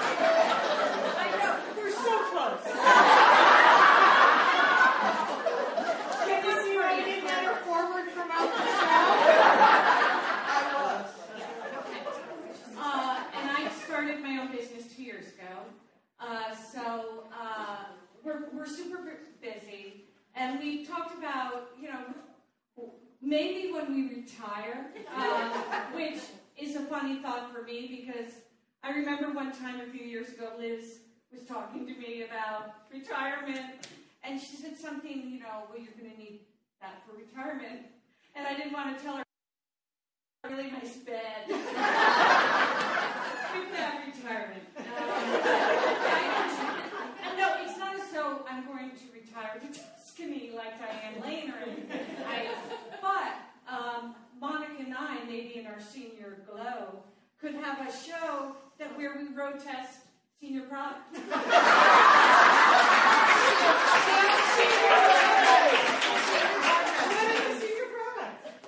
I 0.00 1.26
know. 1.38 1.54
We're 1.76 1.90
so 1.90 2.24
close. 2.30 2.62
Can 6.26 6.44
you 6.44 6.52
see 6.62 6.74
why 6.78 6.90
you 6.98 7.04
didn't 7.04 7.24
get 7.24 7.44
her 7.44 7.56
forward 7.64 8.10
from 8.12 8.30
out 8.30 8.50
the 8.54 8.62
I 10.50 10.72
was. 10.74 11.10
Uh, 12.76 13.20
and 13.38 13.50
I 13.50 13.68
started 13.84 14.16
my 14.22 14.38
own 14.38 14.50
business 14.52 14.84
two 14.94 15.02
years 15.02 15.26
ago. 15.28 15.66
Uh, 16.20 16.54
so 16.54 17.24
uh, 17.38 17.84
we're, 18.24 18.48
we're 18.52 18.66
super 18.66 18.98
bu- 18.98 19.26
busy. 19.40 20.04
And 20.34 20.58
we 20.60 20.84
talked 20.86 21.16
about, 21.18 21.70
you 21.80 21.88
know, 21.88 22.04
maybe 23.20 23.72
when 23.72 23.94
we 23.94 24.08
retire, 24.20 24.86
uh, 25.16 25.48
which 25.94 26.18
is 26.56 26.76
a 26.76 26.80
funny 26.82 27.20
thought 27.20 27.52
for 27.52 27.57
me 27.68 28.02
because 28.02 28.32
I 28.82 28.90
remember 28.90 29.30
one 29.32 29.52
time 29.52 29.80
a 29.80 29.86
few 29.86 30.04
years 30.04 30.30
ago, 30.30 30.52
Liz 30.58 31.00
was 31.30 31.42
talking 31.42 31.86
to 31.86 31.94
me 31.94 32.24
about 32.24 32.74
retirement, 32.92 33.86
and 34.24 34.40
she 34.40 34.56
said 34.56 34.78
something, 34.78 35.28
you 35.30 35.40
know, 35.40 35.64
well, 35.68 35.78
you're 35.78 35.92
going 36.00 36.10
to 36.10 36.18
need 36.18 36.40
that 36.80 37.02
for 37.06 37.14
retirement. 37.16 37.86
And 38.34 38.46
I 38.46 38.56
didn't 38.56 38.72
want 38.72 38.96
to 38.96 39.04
tell 39.04 39.18
her, 39.18 39.24
really 40.48 40.70
nice 40.70 40.96
bed. 40.96 41.44
With 41.48 41.58
that 43.72 44.04
retirement. 44.06 44.62
Um, 44.78 44.84
and 47.26 47.36
no, 47.36 47.54
it's 47.60 47.78
not 47.78 47.94
as 47.96 48.10
though 48.12 48.40
I'm 48.48 48.64
going 48.66 48.90
to 48.90 49.04
retire 49.12 49.60
to 49.60 49.66
Tuscany 49.66 50.52
like 50.56 50.78
Diane 50.78 51.20
Lane 51.22 51.50
or 51.50 51.58
anything. 51.68 52.06
I, 52.26 52.54
but 53.02 53.34
um, 53.70 54.14
Monica 54.40 54.72
and 54.78 54.94
I, 54.94 55.18
maybe 55.26 55.56
in 55.56 55.66
our 55.66 55.80
senior 55.80 56.38
glow, 56.50 57.02
could 57.40 57.54
have 57.54 57.86
a 57.86 57.92
show 57.92 58.56
that 58.78 58.96
where 58.96 59.16
we 59.16 59.34
road 59.34 59.62
test 59.62 60.00
senior 60.40 60.62
product. 60.62 61.14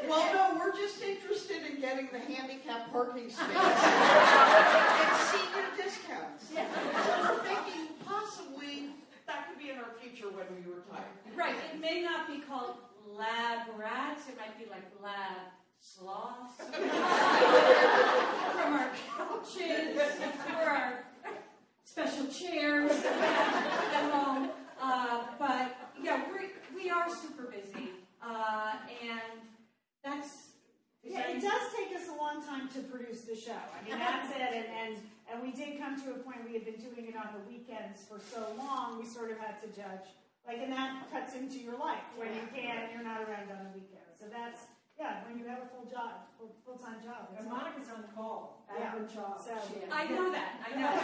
Well, 0.08 0.26
no, 0.34 0.58
we're 0.58 0.74
just 0.76 1.00
interested 1.02 1.62
in 1.70 1.80
getting 1.80 2.08
the 2.12 2.18
handicap 2.18 2.90
parking 2.90 3.30
space 3.30 3.38
and 3.46 5.16
senior 5.30 5.68
discounts. 5.76 6.48
So 6.50 7.12
we're 7.22 7.38
thinking 7.44 7.94
possibly 8.04 8.90
that 9.28 9.46
could 9.48 9.58
be 9.62 9.70
in 9.70 9.76
our 9.76 9.92
future 10.02 10.26
when 10.26 10.46
we 10.50 10.66
retire. 10.66 11.06
Right, 11.36 11.54
it 11.72 11.80
may 11.80 12.02
not 12.02 12.26
be 12.26 12.40
called 12.40 12.74
lab 13.16 13.68
rats, 13.78 14.22
it 14.28 14.36
might 14.36 14.58
be 14.58 14.64
like 14.68 14.82
lab 15.00 15.54
sloths. 15.80 16.56
From 18.60 18.74
our 18.74 18.90
couches, 19.16 19.98
or 20.56 20.68
our 20.68 21.04
special 21.84 22.26
chairs 22.26 22.92
at 23.04 24.10
home. 24.12 24.50
Uh, 24.80 25.22
but 25.38 25.76
yeah, 26.02 26.22
we 26.32 26.82
we 26.82 26.90
are 26.90 27.08
super 27.08 27.44
busy. 27.44 27.90
Uh, 28.22 28.74
and 29.02 29.40
that's. 30.04 30.46
Yeah, 31.02 31.32
it 31.32 31.40
does 31.40 31.62
take 31.72 31.96
us 31.96 32.08
a 32.12 32.16
long 32.20 32.44
time 32.44 32.68
to 32.76 32.80
produce 32.80 33.22
the 33.22 33.34
show. 33.34 33.56
I 33.56 33.88
mean, 33.88 33.98
that's 33.98 34.28
it. 34.36 34.52
And, 34.52 34.66
and, 34.68 34.96
and 35.32 35.40
we 35.40 35.50
did 35.50 35.80
come 35.80 35.96
to 35.96 36.10
a 36.12 36.18
point, 36.20 36.44
we 36.44 36.52
had 36.52 36.66
been 36.66 36.76
doing 36.76 37.08
it 37.08 37.16
on 37.16 37.32
the 37.32 37.40
weekends 37.48 38.04
for 38.04 38.20
so 38.20 38.44
long, 38.58 39.00
we 39.00 39.06
sort 39.08 39.30
of 39.30 39.38
had 39.38 39.56
to 39.62 39.68
judge. 39.68 40.12
Like, 40.46 40.58
and 40.60 40.70
that 40.72 41.08
cuts 41.10 41.34
into 41.34 41.56
your 41.56 41.78
life 41.78 42.04
when 42.16 42.28
you 42.34 42.44
can't. 42.52 42.92
you're 42.92 43.02
not 43.02 43.22
around 43.24 43.48
on 43.48 43.64
the 43.64 43.72
weekend. 43.72 44.04
So 44.20 44.26
that's, 44.28 44.68
yeah, 45.00 45.24
when 45.24 45.40
you 45.40 45.48
have 45.48 45.64
a 45.64 45.68
full 45.72 45.88
job, 45.88 46.28
full, 46.36 46.52
full-time 46.60 47.00
job. 47.00 47.32
And 47.32 47.48
Monica's 47.48 47.88
on 47.88 48.04
call 48.14 48.60
at 48.68 48.76
Yeah. 48.78 48.90
her 48.92 49.00
job. 49.08 49.40
So- 49.40 49.56
She- 49.64 49.80
I 49.90 50.04
know 50.12 50.28
that. 50.30 50.60
I 50.60 50.70
know. 50.76 50.92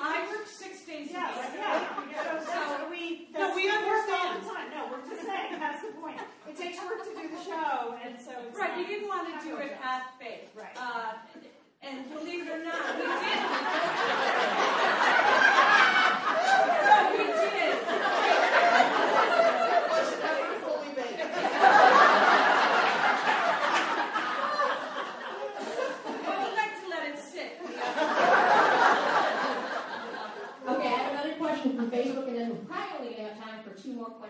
I 0.00 0.26
work 0.28 0.44
six 0.46 0.84
days 0.84 1.08
a 1.08 1.12
Yes, 1.12 1.36
week. 1.40 1.56
yeah. 1.56 2.04
So, 2.44 2.44
so 2.44 2.84
we, 2.92 3.28
No, 3.32 3.40
that's, 3.40 3.56
we 3.56 3.64
work 3.72 3.80
all 3.80 3.88
understand. 3.96 4.44
the 4.44 4.48
time. 4.52 4.68
No, 4.76 4.80
we're 4.92 5.00
just 5.08 5.24
saying, 5.24 5.56
that's 5.58 5.80
the 5.82 5.92
point. 5.96 6.20
It 6.48 6.52
takes 6.56 6.76
work 6.84 7.00
to 7.02 7.10
do 7.16 7.28
the 7.32 7.40
show, 7.42 7.96
and 7.96 8.20
so 8.20 8.32
it's 8.46 8.52
Right, 8.58 8.76
not- 8.76 8.78
you 8.78 8.84
didn't 8.86 9.08
want 9.08 9.24
to 9.32 9.40
do 9.48 9.56
it 9.56 9.72
half 9.80 10.18
baked. 10.20 10.54
Right. 10.54 10.76
Uh, 10.76 11.14
and 11.82 12.10
believe 12.12 12.44
it 12.46 12.52
or 12.52 12.60
not, 12.62 12.76
we 12.94 13.00
did. 13.08 13.08
no, 16.84 17.08
we 17.16 17.24
did. 17.24 17.72
It 17.80 17.88
wasn't 19.88 20.24
ever 20.28 20.60
fully 20.60 20.92
baked. 20.94 21.24
But 25.00 26.36
we 26.38 26.44
like 26.56 26.74
to 26.82 26.88
let 26.90 27.08
it 27.08 27.18
sit. 27.18 27.58
Okay, 30.68 30.88
I 30.88 30.98
have 30.98 31.12
another 31.12 31.34
question 31.38 31.76
from 31.76 31.90
Facebook, 31.90 32.28
and 32.28 32.36
then 32.36 32.48
we're 32.50 32.56
probably 32.68 33.08
only 33.08 33.14
gonna 33.16 33.28
have 33.30 33.38
time 33.42 33.64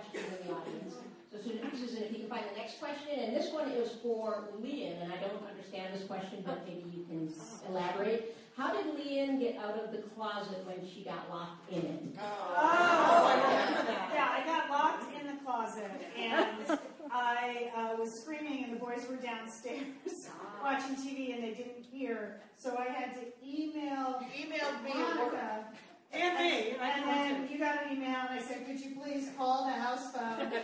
for 0.05 0.19
two 0.19 0.23
more 0.23 0.31
questions 0.31 0.41
in 0.41 0.49
the 0.49 0.55
audience. 0.55 0.95
So 1.33 1.39
Susan, 1.39 1.71
Susan, 1.79 2.03
if 2.05 2.13
you 2.13 2.19
can 2.21 2.29
find 2.29 2.45
the 2.51 2.57
next 2.59 2.79
question, 2.81 3.19
and 3.19 3.37
this 3.37 3.53
one 3.53 3.71
is 3.71 3.93
for 4.03 4.49
Lian, 4.61 5.01
and 5.01 5.13
I 5.13 5.17
don't 5.17 5.43
understand 5.49 5.95
this 5.95 6.05
question, 6.07 6.43
but 6.45 6.67
maybe 6.67 6.85
you 6.91 7.05
can 7.05 7.33
elaborate. 7.69 8.37
How 8.57 8.75
did 8.75 8.95
Lian 8.99 9.39
get 9.39 9.57
out 9.57 9.79
of 9.79 9.93
the 9.93 9.99
closet 9.99 10.67
when 10.67 10.85
she 10.87 11.05
got 11.05 11.31
locked 11.31 11.71
in 11.73 11.79
it? 11.79 12.03
Oh, 12.21 13.27
I 13.31 13.35
remember 13.37 13.87
that. 13.93 14.11
Yeah, 14.13 14.29
I 14.37 14.45
got 14.45 14.71
locked 14.71 15.15
in 15.19 15.27
the 15.29 15.41
closet 15.45 15.91
and 16.19 16.79
I 17.13 17.71
uh, 17.77 17.97
was 17.97 18.13
screaming, 18.21 18.65
and 18.65 18.73
the 18.75 18.79
boys 18.81 19.07
were 19.09 19.17
downstairs 19.17 19.87
watching 20.63 20.97
TV 20.97 21.33
and 21.35 21.43
they 21.45 21.55
didn't 21.55 21.85
hear. 21.91 22.41
So 22.59 22.77
I 22.77 22.93
had 22.93 23.15
to 23.15 23.21
email 23.47 24.21
Emailed 24.37 24.85
me. 24.85 24.93
Monica. 24.95 25.65
And 26.13 26.35
me. 26.39 26.75
I 26.81 26.89
And 26.99 27.07
then 27.09 27.49
you 27.51 27.59
got 27.59 27.87
an 27.87 27.93
email, 27.97 28.19
and 28.29 28.39
I 28.39 28.43
said, 28.43 28.67
"Could 28.67 28.81
you 28.81 28.97
please 29.01 29.31
call 29.39 29.65
the 29.65 29.73
house 29.73 30.11
phone 30.13 30.41
and 30.41 30.51
tell 30.51 30.63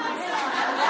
my 0.00 0.14
son 0.16 0.48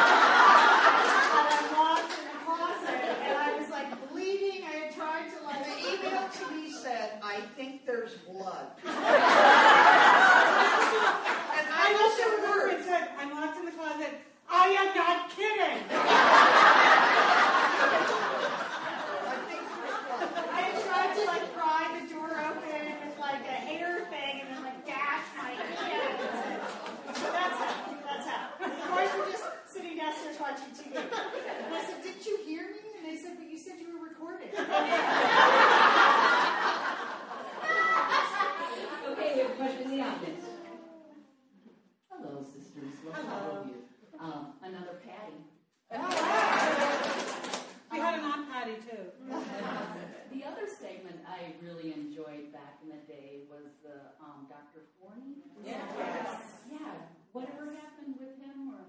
that 1.34 1.48
I'm 1.50 1.66
locked 1.74 2.14
in 2.14 2.24
the 2.30 2.38
closet?" 2.46 3.02
And 3.26 3.34
I 3.36 3.58
was 3.58 3.68
like 3.70 3.90
bleeding. 4.12 4.62
I 4.64 4.70
had 4.86 4.94
tried 4.94 5.26
to 5.34 5.38
like 5.44 5.64
The 5.66 5.76
email 6.06 6.28
to 6.30 6.44
me 6.54 6.70
said, 6.70 7.18
I 7.24 7.40
think 7.56 7.84
there's 7.86 8.14
blood. 8.28 8.66
And 11.58 11.66
I 11.66 11.90
I 11.90 11.92
looked 11.92 12.04
was 12.04 12.20
at 12.20 12.26
a 12.26 12.30
her 12.30 12.58
word. 12.60 12.70
and 12.74 12.84
said, 12.84 13.08
I'm 13.18 13.30
locked 13.32 13.58
in 13.58 13.64
the 13.64 13.72
closet. 13.72 14.12
I 14.48 14.66
am 14.68 14.94
not 14.94 15.28
kidding. 15.34 15.78
I 20.50 20.60
had 20.62 20.76
tried 20.86 21.12
to 21.18 21.22
like 21.26 21.44
pry 21.54 21.82
the 22.00 22.04
door 22.14 22.30
open 22.30 22.86
with 23.04 23.18
like 23.18 23.42
a 23.42 23.58
hair 23.68 24.06
thing 24.08 24.40
and 24.40 24.48
then 24.54 24.62
like 24.64 24.86
gash 24.86 25.26
my 25.36 25.50
hand. 25.50 26.18
So 27.16 27.26
that's 27.32 27.58
how. 27.58 27.74
That's 28.06 28.26
how. 28.26 28.48
The 28.62 28.68
boys 28.88 29.12
were 29.18 29.30
just 29.32 29.44
sitting 29.66 29.96
downstairs 29.98 30.36
watching 30.40 30.70
TV. 30.78 30.96
And 30.96 31.74
I 31.74 31.84
said, 31.84 32.02
"Didn't 32.02 32.24
you 32.26 32.38
hear 32.46 32.62
me?" 32.70 32.78
And 32.96 33.04
they 33.06 33.16
said, 33.20 33.36
"But 33.38 33.50
you 33.50 33.58
said 33.58 33.74
you 33.80 33.88
were 33.98 34.04
recording." 34.08 34.48
Okay, 39.12 39.34
we 39.34 39.40
have 39.42 39.50
a 39.50 39.54
question 39.54 39.82
in 39.84 39.90
the 39.98 40.02
audience. 40.04 40.44
Hello, 42.10 42.42
sisters. 42.44 42.94
Love 43.06 43.26
all 43.28 43.56
of 43.62 43.66
you. 43.66 43.74
Um, 44.20 44.52
another 44.62 44.98
Patty. 45.06 45.38
We 47.90 47.98
had 47.98 48.18
an 48.18 48.24
Aunt 48.26 48.50
Patty 48.52 48.74
too. 48.84 49.04
The 50.34 50.44
other 50.44 50.66
segment 50.68 51.20
I 51.26 51.54
really 51.64 51.92
enjoyed 51.94 52.52
back 52.52 52.78
in 52.82 52.88
the 52.90 53.00
day 53.10 53.40
was 53.50 53.64
the 53.82 54.12
um, 54.22 54.46
Dr. 54.48 54.84
Forni. 55.00 55.40
Yes. 55.64 56.42
Yeah. 56.70 56.78
Whatever 57.32 57.72
happened 57.72 58.16
with 58.20 58.36
him 58.44 58.74
or 58.74 58.84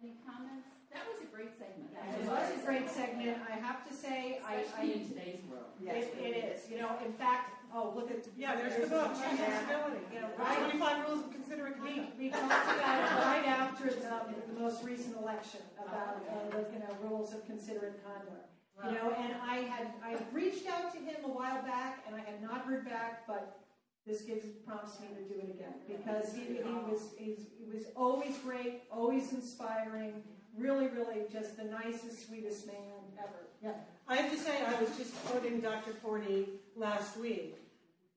any 0.00 0.14
comments? 0.24 0.68
That 0.92 1.04
was 1.04 1.20
a 1.20 1.26
great 1.34 1.52
segment. 1.58 1.90
It 1.92 2.26
was 2.28 2.50
a 2.56 2.64
great 2.64 2.88
segment. 2.90 3.38
I 3.50 3.56
have 3.60 3.86
to 3.88 3.92
say, 3.94 4.40
I, 4.46 4.64
Especially 4.64 4.92
I 4.92 4.96
in 4.96 5.08
today's 5.08 5.42
world. 5.50 5.68
it, 5.84 6.14
it 6.16 6.34
is. 6.56 6.70
You 6.70 6.78
know, 6.78 6.96
in 7.04 7.12
fact, 7.12 7.52
oh, 7.74 7.92
look 7.94 8.10
at 8.10 8.24
Yeah, 8.38 8.56
there's 8.56 8.80
the 8.80 8.86
book, 8.88 9.12
Yeah. 9.14 9.28
Accessibility. 9.36 10.00
You 10.14 10.20
know, 10.24 10.30
right? 10.38 10.58
25 10.80 11.08
Rules 11.08 11.20
of 11.26 11.30
Considerate 11.32 11.76
We, 11.82 11.88
Conduct. 11.92 12.18
we 12.18 12.30
talked 12.30 12.46
about 12.72 12.96
it 13.04 13.12
right 13.28 13.46
after 13.46 13.84
the, 13.92 14.24
the 14.48 14.58
most 14.58 14.82
recent 14.82 15.16
election 15.18 15.60
about 15.76 16.24
uh, 16.24 16.56
the 16.56 16.64
you 16.72 16.78
know, 16.80 16.96
rules 17.04 17.34
of 17.34 17.44
considerate 17.44 18.00
conduct. 18.02 18.48
You 18.86 18.92
know, 18.92 19.10
and 19.12 19.34
I 19.42 19.56
had 19.68 19.90
I 20.02 20.16
reached 20.32 20.66
out 20.70 20.92
to 20.94 20.98
him 21.00 21.16
a 21.24 21.28
while 21.28 21.60
back, 21.64 22.04
and 22.06 22.14
I 22.14 22.20
had 22.20 22.40
not 22.40 22.64
heard 22.64 22.84
back, 22.88 23.26
but 23.26 23.58
this 24.06 24.22
gives 24.22 24.46
prompts 24.64 25.00
me 25.00 25.08
to 25.18 25.22
do 25.34 25.40
it 25.40 25.50
again 25.50 25.74
because 25.86 26.32
he, 26.32 26.42
he 26.62 26.62
was 26.88 27.10
he's, 27.18 27.48
he 27.58 27.66
was 27.76 27.86
always 28.18 28.38
great, 28.38 28.82
always 28.90 29.32
inspiring, 29.32 30.12
really, 30.56 30.88
really 30.88 31.22
just 31.32 31.56
the 31.56 31.62
nicest, 31.62 32.26
sweetest 32.26 32.66
man 32.66 32.74
ever. 33.16 33.46
Yeah. 33.62 33.72
I 34.08 34.16
have 34.16 34.32
to 34.32 34.36
say, 34.36 34.64
I 34.64 34.80
was 34.80 34.90
just 34.96 35.14
quoting 35.26 35.60
Dr. 35.60 35.92
Forni 36.04 36.46
last 36.74 37.16
week. 37.16 37.54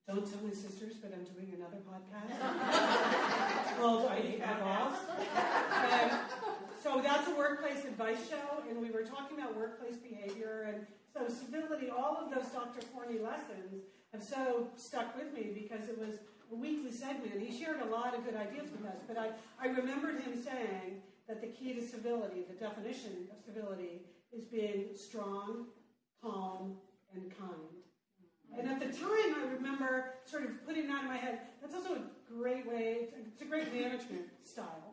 Don't 0.08 0.26
tell 0.28 0.42
my 0.42 0.52
sisters, 0.52 0.94
but 1.00 1.12
I'm 1.14 1.22
doing 1.32 1.54
another 1.54 1.78
podcast 1.86 3.78
called 3.78 4.10
I 4.10 4.16
Hate 4.16 4.40
My 4.40 4.54
Boss. 4.58 4.98
And 5.92 6.10
so 6.82 7.00
that's 7.00 7.28
a 7.28 7.36
workplace 7.36 7.84
advice 7.84 8.28
show, 8.28 8.64
and 8.68 8.82
we 8.82 8.90
were 8.90 9.04
talking 9.04 9.38
about 9.38 9.56
workplace 9.56 9.96
behavior 9.96 10.74
and 10.74 10.84
so 11.14 11.32
civility. 11.32 11.90
All 11.90 12.16
of 12.16 12.34
those 12.34 12.50
Dr. 12.50 12.80
Forni 12.88 13.22
lessons 13.22 13.84
have 14.12 14.22
so 14.24 14.66
stuck 14.76 15.16
with 15.16 15.32
me 15.32 15.52
because 15.54 15.88
it 15.88 15.96
was 15.96 16.16
a 16.52 16.56
weekly 16.56 16.92
segment. 16.92 17.40
He 17.40 17.56
shared 17.56 17.80
a 17.80 17.86
lot 17.86 18.14
of 18.14 18.24
good 18.24 18.36
ideas 18.36 18.70
with 18.70 18.84
us, 18.86 19.00
but 19.08 19.16
I, 19.16 19.30
I 19.60 19.68
remembered 19.68 20.20
him 20.20 20.34
saying 20.42 21.00
that 21.28 21.40
the 21.40 21.48
key 21.48 21.74
to 21.74 21.82
civility, 21.82 22.44
the 22.48 22.54
definition 22.54 23.28
of 23.30 23.42
civility, 23.44 24.02
is 24.32 24.44
being 24.44 24.86
strong, 24.94 25.66
calm, 26.22 26.76
and 27.14 27.30
kind. 27.38 27.82
And 28.58 28.68
at 28.68 28.80
the 28.80 28.86
time, 28.86 29.34
I 29.40 29.44
remember 29.54 30.14
sort 30.26 30.44
of 30.44 30.66
putting 30.66 30.86
that 30.88 31.02
in 31.02 31.08
my 31.08 31.16
head. 31.16 31.40
That's 31.62 31.74
also 31.74 31.94
a 31.94 32.02
great 32.30 32.66
way, 32.68 33.08
it's 33.30 33.40
a 33.40 33.46
great 33.46 33.72
management 33.72 34.26
style. 34.44 34.92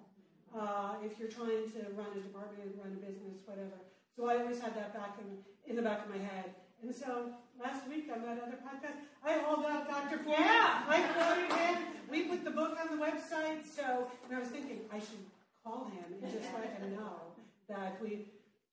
uh, 0.55 0.95
if 1.03 1.19
you're 1.19 1.29
trying 1.29 1.69
to 1.71 1.79
run 1.95 2.07
a 2.17 2.21
department, 2.21 2.73
run 2.81 2.93
a 2.93 3.05
business, 3.05 3.41
whatever. 3.45 3.77
So 4.15 4.27
I 4.29 4.37
always 4.41 4.59
had 4.59 4.75
that 4.75 4.93
back 4.93 5.17
in, 5.21 5.69
in 5.69 5.75
the 5.75 5.81
back 5.81 6.05
of 6.05 6.09
my 6.09 6.17
head. 6.17 6.55
And 6.81 6.93
so 6.95 7.29
last 7.61 7.87
week 7.87 8.09
on 8.13 8.21
that 8.23 8.41
other 8.41 8.57
podcast, 8.63 8.97
I 9.23 9.39
hauled 9.39 9.65
out 9.65 9.87
Dr. 9.87 10.19
Yeah. 10.27 10.83
I 10.87 11.01
quoted 11.13 11.51
him. 11.51 11.77
We 12.09 12.23
put 12.23 12.43
the 12.43 12.51
book 12.51 12.77
on 12.79 12.97
the 12.97 13.03
website. 13.03 13.65
So, 13.65 14.07
and 14.25 14.35
I 14.35 14.39
was 14.39 14.49
thinking 14.49 14.81
I 14.91 14.99
should 14.99 15.25
call 15.63 15.91
him 15.91 16.05
and 16.23 16.31
just 16.31 16.47
let 16.53 16.79
him 16.79 16.95
know 16.95 17.35
that 17.67 18.01
we 18.01 18.25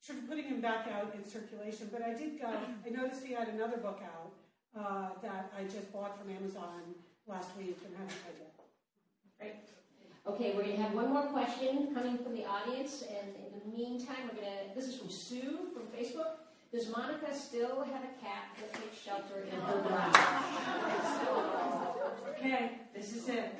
should 0.02 0.22
be 0.22 0.26
putting 0.26 0.44
him 0.44 0.60
back 0.60 0.86
out 0.92 1.14
in 1.14 1.24
circulation. 1.28 1.88
But 1.92 2.02
I 2.02 2.14
did 2.14 2.40
go. 2.40 2.48
I 2.48 2.90
noticed 2.90 3.24
he 3.24 3.34
had 3.34 3.48
another 3.48 3.78
book 3.78 4.00
out 4.02 4.32
uh, 4.78 5.08
that 5.22 5.52
I 5.58 5.64
just 5.64 5.92
bought 5.92 6.18
from 6.18 6.30
Amazon 6.30 6.94
last 7.26 7.50
week 7.58 7.78
and 7.84 7.94
haven't 7.96 8.16
read 8.26 8.36
yet. 8.38 8.54
Great. 9.38 9.54
Okay, 10.26 10.54
we're 10.56 10.64
going 10.64 10.76
to 10.76 10.82
have 10.82 10.92
one 10.92 11.12
more 11.12 11.26
question 11.26 11.94
coming 11.94 12.18
from 12.18 12.34
the 12.34 12.44
audience, 12.44 13.04
and 13.08 13.34
in 13.36 13.60
the 13.60 13.76
meantime, 13.76 14.16
we're 14.24 14.40
going 14.40 14.52
to. 14.52 14.74
This 14.74 14.88
is 14.88 14.96
from 14.96 15.10
Sue 15.10 15.70
from 15.72 15.82
Facebook. 15.94 16.45
Does 16.76 16.90
Monica 16.90 17.34
still 17.34 17.84
have 17.84 18.04
a 18.04 18.12
cat 18.22 18.52
that 18.60 18.74
takes 18.74 19.00
shelter 19.00 19.46
in 19.50 19.60
her 19.62 19.82
garage? 19.88 20.14
Okay, 22.36 22.72
this 22.94 23.16
is 23.16 23.30
it. 23.30 23.50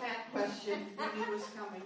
Cat 0.00 0.32
question, 0.32 0.80
you 0.98 1.24
knew 1.24 1.32
was 1.32 1.44
coming. 1.56 1.82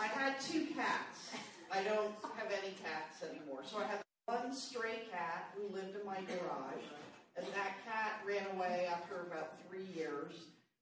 I 0.00 0.06
had 0.14 0.40
two 0.40 0.64
cats. 0.74 1.28
I 1.70 1.82
don't 1.82 2.14
have 2.38 2.50
any 2.50 2.72
cats 2.82 3.22
anymore. 3.22 3.60
So 3.66 3.76
I 3.76 3.84
had 3.84 4.00
one 4.24 4.54
stray 4.54 5.02
cat 5.12 5.54
who 5.54 5.68
lived 5.74 5.94
in 5.94 6.06
my 6.06 6.22
garage, 6.22 6.84
and 7.36 7.46
that 7.48 7.84
cat 7.84 8.22
ran 8.26 8.46
away 8.56 8.88
after 8.90 9.26
about 9.30 9.58
three 9.68 9.84
years. 9.94 10.32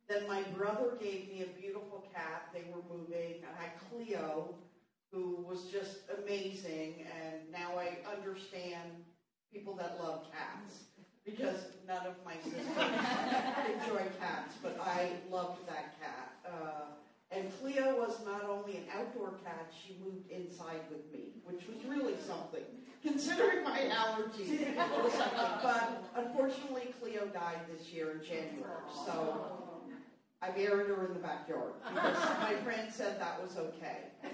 Then 0.09 0.29
my 0.29 0.43
brother 0.57 0.97
gave 1.01 1.29
me 1.29 1.43
a 1.43 1.61
beautiful 1.61 2.07
cat. 2.15 2.47
They 2.55 2.63
were 2.73 2.85
moving. 2.89 3.43
I 3.43 3.61
had 3.61 3.73
Cleo, 3.91 4.55
who 5.13 5.45
was 5.49 5.65
just 5.65 5.99
amazing, 6.23 7.07
and 7.23 7.51
now 7.51 7.79
I 7.79 7.99
understand 8.11 8.91
people 9.53 9.75
that 9.77 9.99
love 10.01 10.27
cats 10.33 10.85
because 11.25 11.67
none 11.87 12.07
of 12.07 12.15
my 12.25 12.35
sisters 12.43 12.65
enjoy 13.83 14.05
cats, 14.21 14.55
but 14.63 14.79
I 14.83 15.11
loved 15.31 15.67
that 15.67 15.99
cat. 16.01 16.33
Uh, 16.47 16.85
and 17.31 17.51
Cleo 17.61 17.97
was 17.99 18.25
not 18.25 18.45
only 18.45 18.79
an 18.79 18.85
outdoor 18.97 19.33
cat, 19.45 19.71
she 19.71 19.99
moved 20.03 20.31
inside 20.31 20.81
with 20.91 21.13
me, 21.13 21.35
which 21.45 21.67
was 21.69 21.85
really 21.87 22.15
something, 22.27 22.65
considering 23.03 23.63
my 23.65 23.81
allergies. 23.81 24.61
It 24.61 24.77
was 24.77 25.13
something. 25.13 25.39
But 25.63 26.05
unfortunately, 26.17 26.95
Cleo 27.01 27.27
died 27.27 27.61
this 27.71 27.89
year 27.93 28.13
in 28.13 28.25
January, 28.25 28.83
so 29.05 29.68
I 30.41 30.51
buried 30.51 30.87
her 30.87 31.07
in 31.07 31.15
the 31.15 31.21
backyard 31.21 31.73
because 31.83 32.17
my 32.41 32.55
friend 32.63 32.93
said 32.93 33.21
that 33.21 33.43
was 33.43 33.57
okay. 33.57 33.99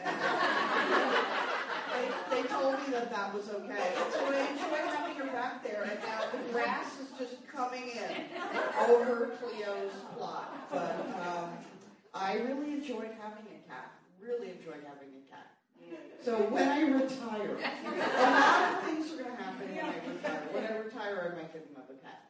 They, 1.95 2.43
they 2.43 2.49
told 2.49 2.75
me 2.75 2.91
that 2.91 3.09
that 3.11 3.33
was 3.33 3.49
okay. 3.51 3.93
So 4.13 4.27
I 4.27 4.49
enjoy 4.51 4.83
having 4.91 5.15
her 5.15 5.33
back 5.33 5.63
there, 5.63 5.83
and 5.85 6.01
now 6.01 6.23
the 6.33 6.53
grass 6.53 6.99
is 6.99 7.09
just 7.17 7.47
coming 7.47 7.85
in 7.91 8.25
over 8.89 9.31
Cleo's 9.39 9.93
plot. 10.17 10.53
But 10.73 10.97
um, 11.25 11.51
I 12.13 12.35
really 12.39 12.73
enjoyed 12.73 13.13
having 13.23 13.47
a 13.47 13.69
cat. 13.71 13.93
Really 14.21 14.51
enjoyed 14.51 14.83
having 14.85 15.11
a 15.15 15.31
cat. 15.31 15.55
So 16.25 16.37
when 16.51 16.69
I 16.69 16.81
retire, 16.81 17.59
a 17.59 18.23
lot 18.23 18.73
of 18.73 18.83
things 18.83 19.13
are 19.13 19.23
going 19.23 19.37
to 19.37 19.43
happen 19.43 19.69
when 19.69 19.85
I 19.85 19.99
retire. 20.09 20.49
When 20.51 20.65
I 20.65 20.77
retire, 20.79 21.31
I 21.33 21.37
might 21.37 21.53
get 21.53 21.69
another 21.71 21.95
cat. 22.03 22.24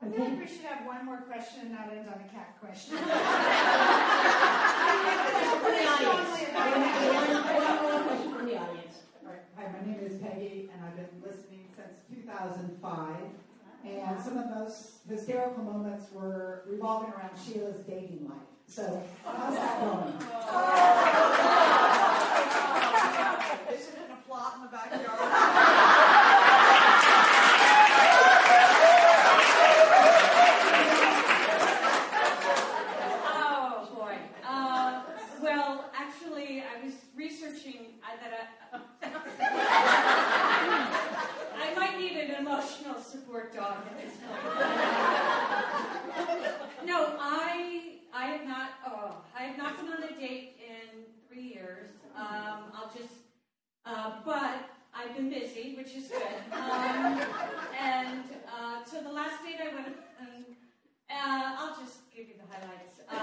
I 0.00 0.08
feel 0.10 0.20
like 0.24 0.38
we 0.38 0.46
should 0.46 0.60
have 0.64 0.86
one 0.86 1.04
more 1.04 1.18
question 1.22 1.62
and 1.62 1.72
not 1.72 1.90
end 1.90 2.06
on 2.08 2.14
a 2.14 2.28
cat 2.32 2.56
question. 2.60 2.96
From 2.98 3.08
the 8.46 8.56
audience. 8.58 8.96
Hi, 9.56 9.64
my 9.72 9.80
name 9.84 9.98
is 10.04 10.20
Peggy, 10.22 10.70
and 10.72 10.84
I've 10.84 10.94
been 10.96 11.08
listening 11.20 11.64
since 11.74 11.98
2005. 12.24 13.16
And 13.84 14.20
some 14.22 14.38
of 14.38 14.48
the 14.48 14.54
most 14.54 14.98
hysterical 15.08 15.64
moments 15.64 16.12
were 16.12 16.62
revolving 16.68 17.10
around 17.12 17.36
Sheila's 17.36 17.80
dating 17.86 18.28
life. 18.28 18.38
So, 18.68 19.02
how's 19.24 19.54
that 19.54 19.80
going? 19.80 20.14
Oh. 20.50 20.54
Isn't 23.74 23.96
it 23.96 24.10
a 24.12 24.16
plot 24.28 24.54
in 24.56 24.62
the 24.62 24.68
backyard? 24.68 25.18
Oh 33.30 33.88
boy. 33.94 34.16
Uh, 34.46 35.02
well, 35.42 35.90
actually, 35.96 36.62
I 36.62 36.84
was 36.84 36.94
researching 37.16 37.86
uh, 38.02 38.06
that 38.20 38.32
I, 38.72 38.74
I 41.62 41.74
might 41.74 41.98
need 41.98 42.16
an 42.16 42.34
emotional 42.36 43.00
support 43.00 43.54
dog 43.54 43.86
at 43.86 43.96
this 44.02 44.14
point. 44.16 44.42
no, 46.86 47.16
I 47.20 47.98
I 48.12 48.26
have 48.26 48.46
not. 48.46 48.70
Oh, 48.86 49.16
I 49.36 49.42
have 49.44 49.58
not 49.58 49.76
been 49.76 49.92
on 49.92 50.02
a 50.02 50.12
date 50.18 50.56
in 50.60 51.04
three 51.28 51.48
years. 51.54 51.90
Um, 52.16 52.72
I'll 52.74 52.90
just. 52.96 53.14
Uh, 53.86 54.20
but 54.24 54.68
I've 54.94 55.14
been 55.16 55.30
busy, 55.30 55.74
which 55.76 55.94
is 55.94 56.08
good. 56.08 56.22
Um, 56.52 57.20
and 57.80 58.24
uh, 58.52 58.84
so 58.84 59.00
the 59.02 59.10
last 59.12 59.42
date 59.44 59.60
I 59.62 59.74
went, 59.74 59.96
and 60.20 60.44
uh, 61.10 61.56
I'll 61.58 61.76
just 61.80 62.10
give 62.14 62.26
you 62.28 62.34
the 62.34 62.44
highlights. 62.52 63.00
Uh, 63.08 63.14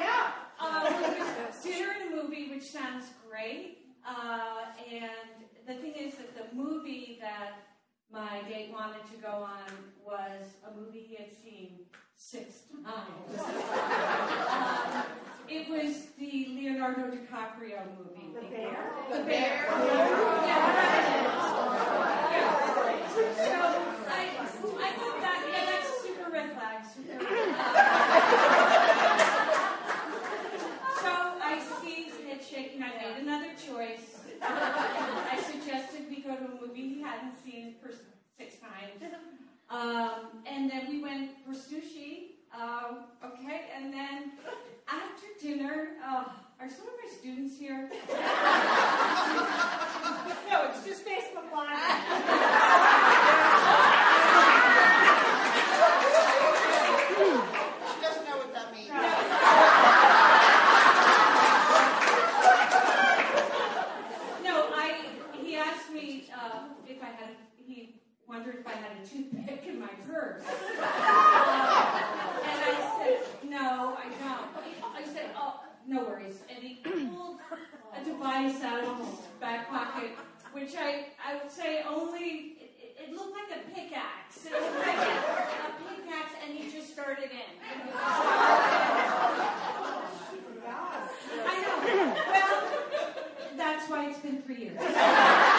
yeah. 0.00 0.32
Uh, 0.60 0.86
it 0.90 1.18
was 1.20 1.62
dinner 1.62 1.90
and 1.92 2.02
a 2.02 2.04
movie, 2.04 2.07
which 2.58 2.70
sounds 2.72 3.04
great. 3.30 3.78
Uh, 4.04 4.64
and 4.90 5.46
the 5.64 5.74
thing 5.74 5.92
is 5.96 6.14
that 6.16 6.34
the 6.34 6.56
movie 6.56 7.16
that 7.20 7.52
my 8.10 8.40
date 8.48 8.72
wanted 8.72 9.06
to 9.12 9.16
go 9.22 9.28
on 9.28 9.70
was 10.04 10.56
a 10.66 10.74
movie 10.76 11.06
he 11.08 11.14
had 11.14 11.30
seen 11.44 11.86
six 12.16 12.62
times. 12.84 13.40
um, 14.50 15.04
it 15.48 15.68
was 15.70 16.06
the 16.18 16.48
Leonardo 16.50 17.02
DiCaprio 17.02 17.82
movie. 17.96 18.34
The 18.34 18.40
Bear? 18.40 18.90
The 19.12 19.18
Bear. 19.20 19.66
Yeah. 20.44 20.58
Yeah. 22.26 22.58
So 23.18 23.58
I, 24.08 24.34
I 24.80 24.90
thought 24.98 25.20
that, 25.20 25.38
yeah, 25.52 25.64
that's 25.66 25.90
super 26.02 26.28
red 26.32 26.50
flag. 26.54 26.84
Super 26.92 27.18
red 27.18 27.54
flag. 27.54 28.88
so 31.00 31.10
I 31.42 31.60
see 31.80 32.04
his 32.04 32.14
head 32.26 32.40
shaking. 32.44 32.82
I 32.82 32.90
made 32.96 33.22
another 33.22 33.52
choice. 33.66 34.18
I 34.40 35.40
suggested 35.50 36.02
we 36.10 36.20
go 36.22 36.36
to 36.36 36.64
a 36.64 36.67
movie 36.78 36.94
he 36.94 37.02
hadn't 37.02 37.34
seen 37.44 37.74
for 37.82 37.90
six 38.38 38.54
times. 38.56 39.12
Um, 39.70 40.42
and 40.46 40.70
then 40.70 40.88
we 40.88 41.02
went 41.02 41.30
for 41.44 41.52
sushi. 41.52 42.36
Um, 42.54 43.04
okay, 43.22 43.66
and 43.76 43.92
then 43.92 44.32
after 44.88 45.26
dinner, 45.40 45.88
uh, 46.04 46.24
are 46.60 46.70
some 46.70 46.86
of 46.88 46.94
my 47.04 47.10
students 47.18 47.58
here? 47.58 47.90
no, 50.50 50.70
it's 50.70 50.82
just 50.84 51.04
Facebook 51.04 51.52
Live. 51.52 51.68
She 57.18 57.24
doesn't 58.00 58.24
know 58.28 58.36
what 58.36 58.54
that 58.54 58.72
means. 58.72 58.90
No, 64.44 64.68
I. 64.72 64.94
He 65.44 65.56
asked 65.56 65.90
me 65.92 66.28
uh, 66.32 66.60
if 66.86 67.02
I 67.02 67.06
had. 67.06 67.30
Wondered 68.38 68.60
if 68.60 68.66
I 68.68 68.76
had 68.76 68.92
a 69.02 69.04
toothpick 69.04 69.66
in 69.66 69.80
my 69.80 69.88
purse, 70.06 70.42
and 70.46 70.78
I 72.62 72.72
said, 72.96 73.18
"No, 73.50 73.98
I 73.98 74.04
don't." 74.22 74.48
I 74.94 75.02
said, 75.12 75.30
"Oh, 75.36 75.58
no 75.88 76.04
worries." 76.04 76.38
And 76.48 76.62
he 76.62 76.76
pulled 76.84 77.40
a 77.96 78.04
device 78.04 78.62
out 78.62 78.84
of 78.84 78.98
his 78.98 79.26
back 79.40 79.68
pocket, 79.68 80.10
which 80.52 80.76
I 80.78 81.06
I 81.18 81.34
would 81.42 81.50
say 81.50 81.82
only. 81.82 82.54
It, 82.60 82.96
it 83.08 83.12
looked 83.12 83.34
like 83.34 83.50
a 83.58 83.62
pickaxe. 83.74 84.46
It 84.46 84.52
looked 84.52 84.86
like 84.86 84.98
a, 84.98 85.00
a 85.00 85.72
pickaxe, 85.96 86.34
and 86.40 86.56
he 86.56 86.70
just 86.70 86.92
started 86.92 87.32
in. 87.32 87.58
I 91.44 91.54
know. 91.66 92.14
Well, 92.30 92.54
that's 93.56 93.90
why 93.90 94.10
it's 94.10 94.20
been 94.20 94.42
three 94.42 94.70
years. 94.70 94.78